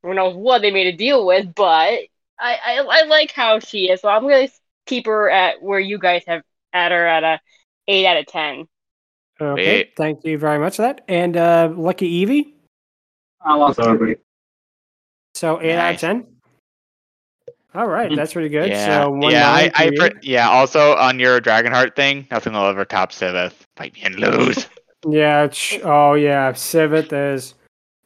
who 0.03 0.13
knows 0.13 0.35
what 0.35 0.61
they 0.61 0.71
made 0.71 0.93
a 0.93 0.97
deal 0.97 1.25
with, 1.25 1.53
but 1.55 1.99
I, 2.39 2.57
I, 2.65 2.85
I 2.89 3.03
like 3.03 3.31
how 3.31 3.59
she 3.59 3.89
is, 3.89 4.01
so 4.01 4.09
I'm 4.09 4.23
gonna 4.23 4.47
keep 4.85 5.05
her 5.05 5.29
at 5.29 5.61
where 5.61 5.79
you 5.79 5.99
guys 5.99 6.23
have 6.27 6.41
at 6.73 6.91
her 6.91 7.05
at 7.05 7.23
a 7.23 7.39
eight 7.87 8.05
out 8.05 8.17
of 8.17 8.25
ten. 8.27 8.67
Okay, 9.41 9.77
Wait. 9.77 9.93
thank 9.95 10.25
you 10.25 10.37
very 10.37 10.59
much 10.59 10.77
for 10.77 10.83
that. 10.83 11.01
And 11.07 11.37
uh, 11.37 11.69
LuckyEevee, 11.69 12.53
I'll 13.41 13.63
also 13.63 13.93
agree. 13.93 14.15
so 15.33 15.61
eight 15.61 15.75
out 15.75 15.95
of 15.95 15.99
ten. 15.99 16.27
All 17.75 17.87
right, 17.87 18.13
that's 18.15 18.33
pretty 18.33 18.49
good. 18.49 18.69
Yeah, 18.69 19.03
So 19.03 19.11
one 19.11 19.31
yeah, 19.31 19.51
I, 19.51 19.71
I 19.75 19.91
pre- 19.95 20.19
yeah. 20.23 20.49
Also 20.49 20.95
on 20.95 21.19
your 21.19 21.39
Dragonheart 21.39 21.95
thing, 21.95 22.27
nothing 22.31 22.53
will 22.53 22.65
ever 22.65 22.83
top 22.83 23.11
Siveth. 23.11 23.53
Fight 23.77 23.93
me 23.93 24.01
and 24.03 24.15
lose. 24.15 24.67
Yeah. 25.07 25.47
ch- 25.47 25.79
Oh 25.83 26.13
yeah. 26.13 26.51
Siveth 26.53 27.11
is. 27.13 27.53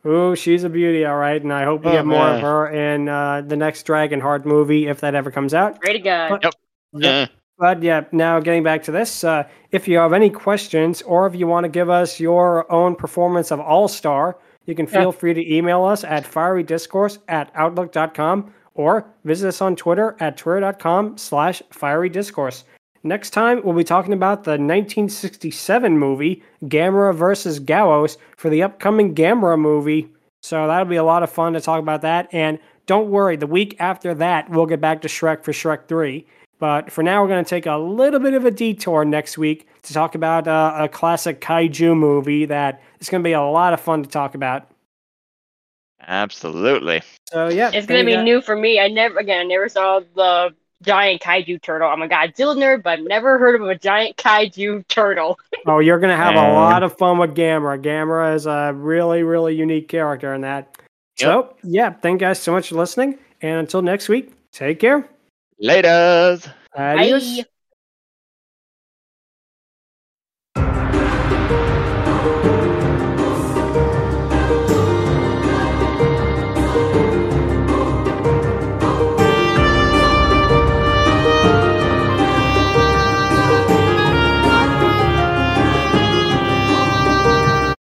Ooh, 0.05 0.35
she's 0.35 0.63
a 0.65 0.69
beauty, 0.69 1.05
all 1.05 1.15
right. 1.17 1.41
And 1.41 1.53
I 1.53 1.63
hope 1.63 1.83
we 1.85 1.91
Oh, 1.91 1.93
get 1.93 2.05
more 2.05 2.27
of 2.27 2.41
her 2.41 2.67
in 2.69 3.07
uh, 3.07 3.41
the 3.41 3.55
next 3.55 3.87
Dragonheart 3.87 4.43
movie 4.45 4.87
if 4.87 4.99
that 4.99 5.15
ever 5.15 5.31
comes 5.31 5.53
out. 5.53 5.79
Great 5.79 6.03
guy. 6.03 6.29
But- 6.29 6.43
Yep. 6.43 6.53
Yep. 6.95 7.29
But 7.57 7.81
yeah, 7.83 8.03
now 8.11 8.39
getting 8.39 8.63
back 8.63 8.83
to 8.83 8.91
this, 8.91 9.23
uh, 9.23 9.43
if 9.71 9.87
you 9.87 9.97
have 9.99 10.11
any 10.11 10.29
questions 10.29 11.01
or 11.03 11.25
if 11.27 11.35
you 11.35 11.47
want 11.47 11.63
to 11.65 11.69
give 11.69 11.89
us 11.89 12.19
your 12.19 12.69
own 12.71 12.95
performance 12.95 13.51
of 13.51 13.59
All 13.59 13.87
Star, 13.87 14.37
you 14.65 14.75
can 14.75 14.87
feel 14.87 15.11
free 15.11 15.33
to 15.33 15.53
email 15.55 15.83
us 15.85 16.03
at 16.03 16.23
fierydiscourse 16.25 17.19
at 17.29 17.51
outlook.com 17.55 18.53
or 18.73 19.05
visit 19.23 19.47
us 19.47 19.61
on 19.61 19.75
Twitter 19.75 20.15
at 20.19 20.35
twitter.com 20.35 21.17
slash 21.17 21.61
fierydiscourse. 21.71 22.63
Next 23.03 23.31
time, 23.31 23.61
we'll 23.63 23.75
be 23.75 23.83
talking 23.83 24.13
about 24.13 24.45
the 24.45 24.51
1967 24.51 25.97
movie 25.97 26.41
Gamera 26.63 27.13
versus 27.13 27.59
Gyaos 27.59 28.17
for 28.37 28.49
the 28.49 28.63
upcoming 28.63 29.13
Gamera 29.13 29.59
movie. 29.59 30.07
So 30.41 30.67
that'll 30.67 30.85
be 30.85 30.95
a 30.95 31.03
lot 31.03 31.21
of 31.23 31.29
fun 31.29 31.53
to 31.53 31.61
talk 31.61 31.79
about 31.79 32.01
that. 32.01 32.29
And 32.31 32.59
don't 32.85 33.09
worry, 33.09 33.35
the 33.35 33.47
week 33.47 33.75
after 33.79 34.13
that, 34.15 34.49
we'll 34.49 34.65
get 34.65 34.79
back 34.81 35.01
to 35.01 35.07
Shrek 35.07 35.43
for 35.43 35.51
Shrek 35.51 35.87
3. 35.87 36.25
But 36.59 36.91
for 36.91 37.03
now, 37.03 37.21
we're 37.21 37.27
going 37.27 37.43
to 37.43 37.49
take 37.49 37.65
a 37.65 37.75
little 37.75 38.21
bit 38.21 38.33
of 38.35 38.45
a 38.45 38.51
detour 38.51 39.03
next 39.03 39.37
week 39.37 39.67
to 39.81 39.93
talk 39.93 40.15
about 40.15 40.47
uh, 40.47 40.73
a 40.77 40.87
classic 40.87 41.41
kaiju 41.41 41.97
movie 41.97 42.45
that 42.45 42.81
is 43.01 43.09
going 43.09 43.21
to 43.21 43.27
be 43.27 43.33
a 43.33 43.41
lot 43.41 43.73
of 43.73 43.81
fun 43.81 44.01
to 44.03 44.09
talk 44.09 44.33
about. 44.33 44.69
Absolutely. 46.07 47.01
So 47.29 47.47
yeah, 47.49 47.71
It's 47.73 47.87
gonna 47.87 48.03
be 48.03 48.13
go. 48.13 48.23
new 48.23 48.41
for 48.41 48.55
me. 48.55 48.79
I 48.79 48.87
never 48.89 49.19
again 49.19 49.39
I 49.39 49.43
never 49.43 49.69
saw 49.69 50.01
the 50.15 50.53
giant 50.83 51.21
kaiju 51.21 51.61
turtle. 51.61 51.89
I'm 51.89 52.01
a 52.01 52.07
Godzilla 52.07 52.55
nerd, 52.55 52.83
but 52.83 52.99
I've 52.99 53.05
never 53.05 53.39
heard 53.39 53.59
of 53.59 53.67
a 53.67 53.77
giant 53.77 54.17
kaiju 54.17 54.87
turtle. 54.87 55.39
Oh, 55.65 55.79
you're 55.79 55.97
going 55.99 56.09
to 56.09 56.17
have 56.17 56.35
a 56.35 56.53
lot 56.53 56.83
of 56.83 56.97
fun 56.97 57.19
with 57.19 57.35
Gamera. 57.35 57.81
Gamera 57.81 58.35
is 58.35 58.45
a 58.47 58.73
really, 58.75 59.23
really 59.23 59.55
unique 59.55 59.87
character 59.87 60.33
in 60.33 60.41
that. 60.41 60.75
So 61.15 61.55
yeah, 61.63 61.91
thank 61.91 62.19
you 62.19 62.27
guys 62.27 62.39
so 62.39 62.51
much 62.51 62.67
for 62.67 62.75
listening. 62.75 63.17
And 63.41 63.59
until 63.59 63.81
next 63.81 64.09
week, 64.09 64.33
take 64.51 64.81
care. 64.81 65.07
Laters. 65.63 66.51
Adios. 66.75 67.37
Bye. 67.37 67.45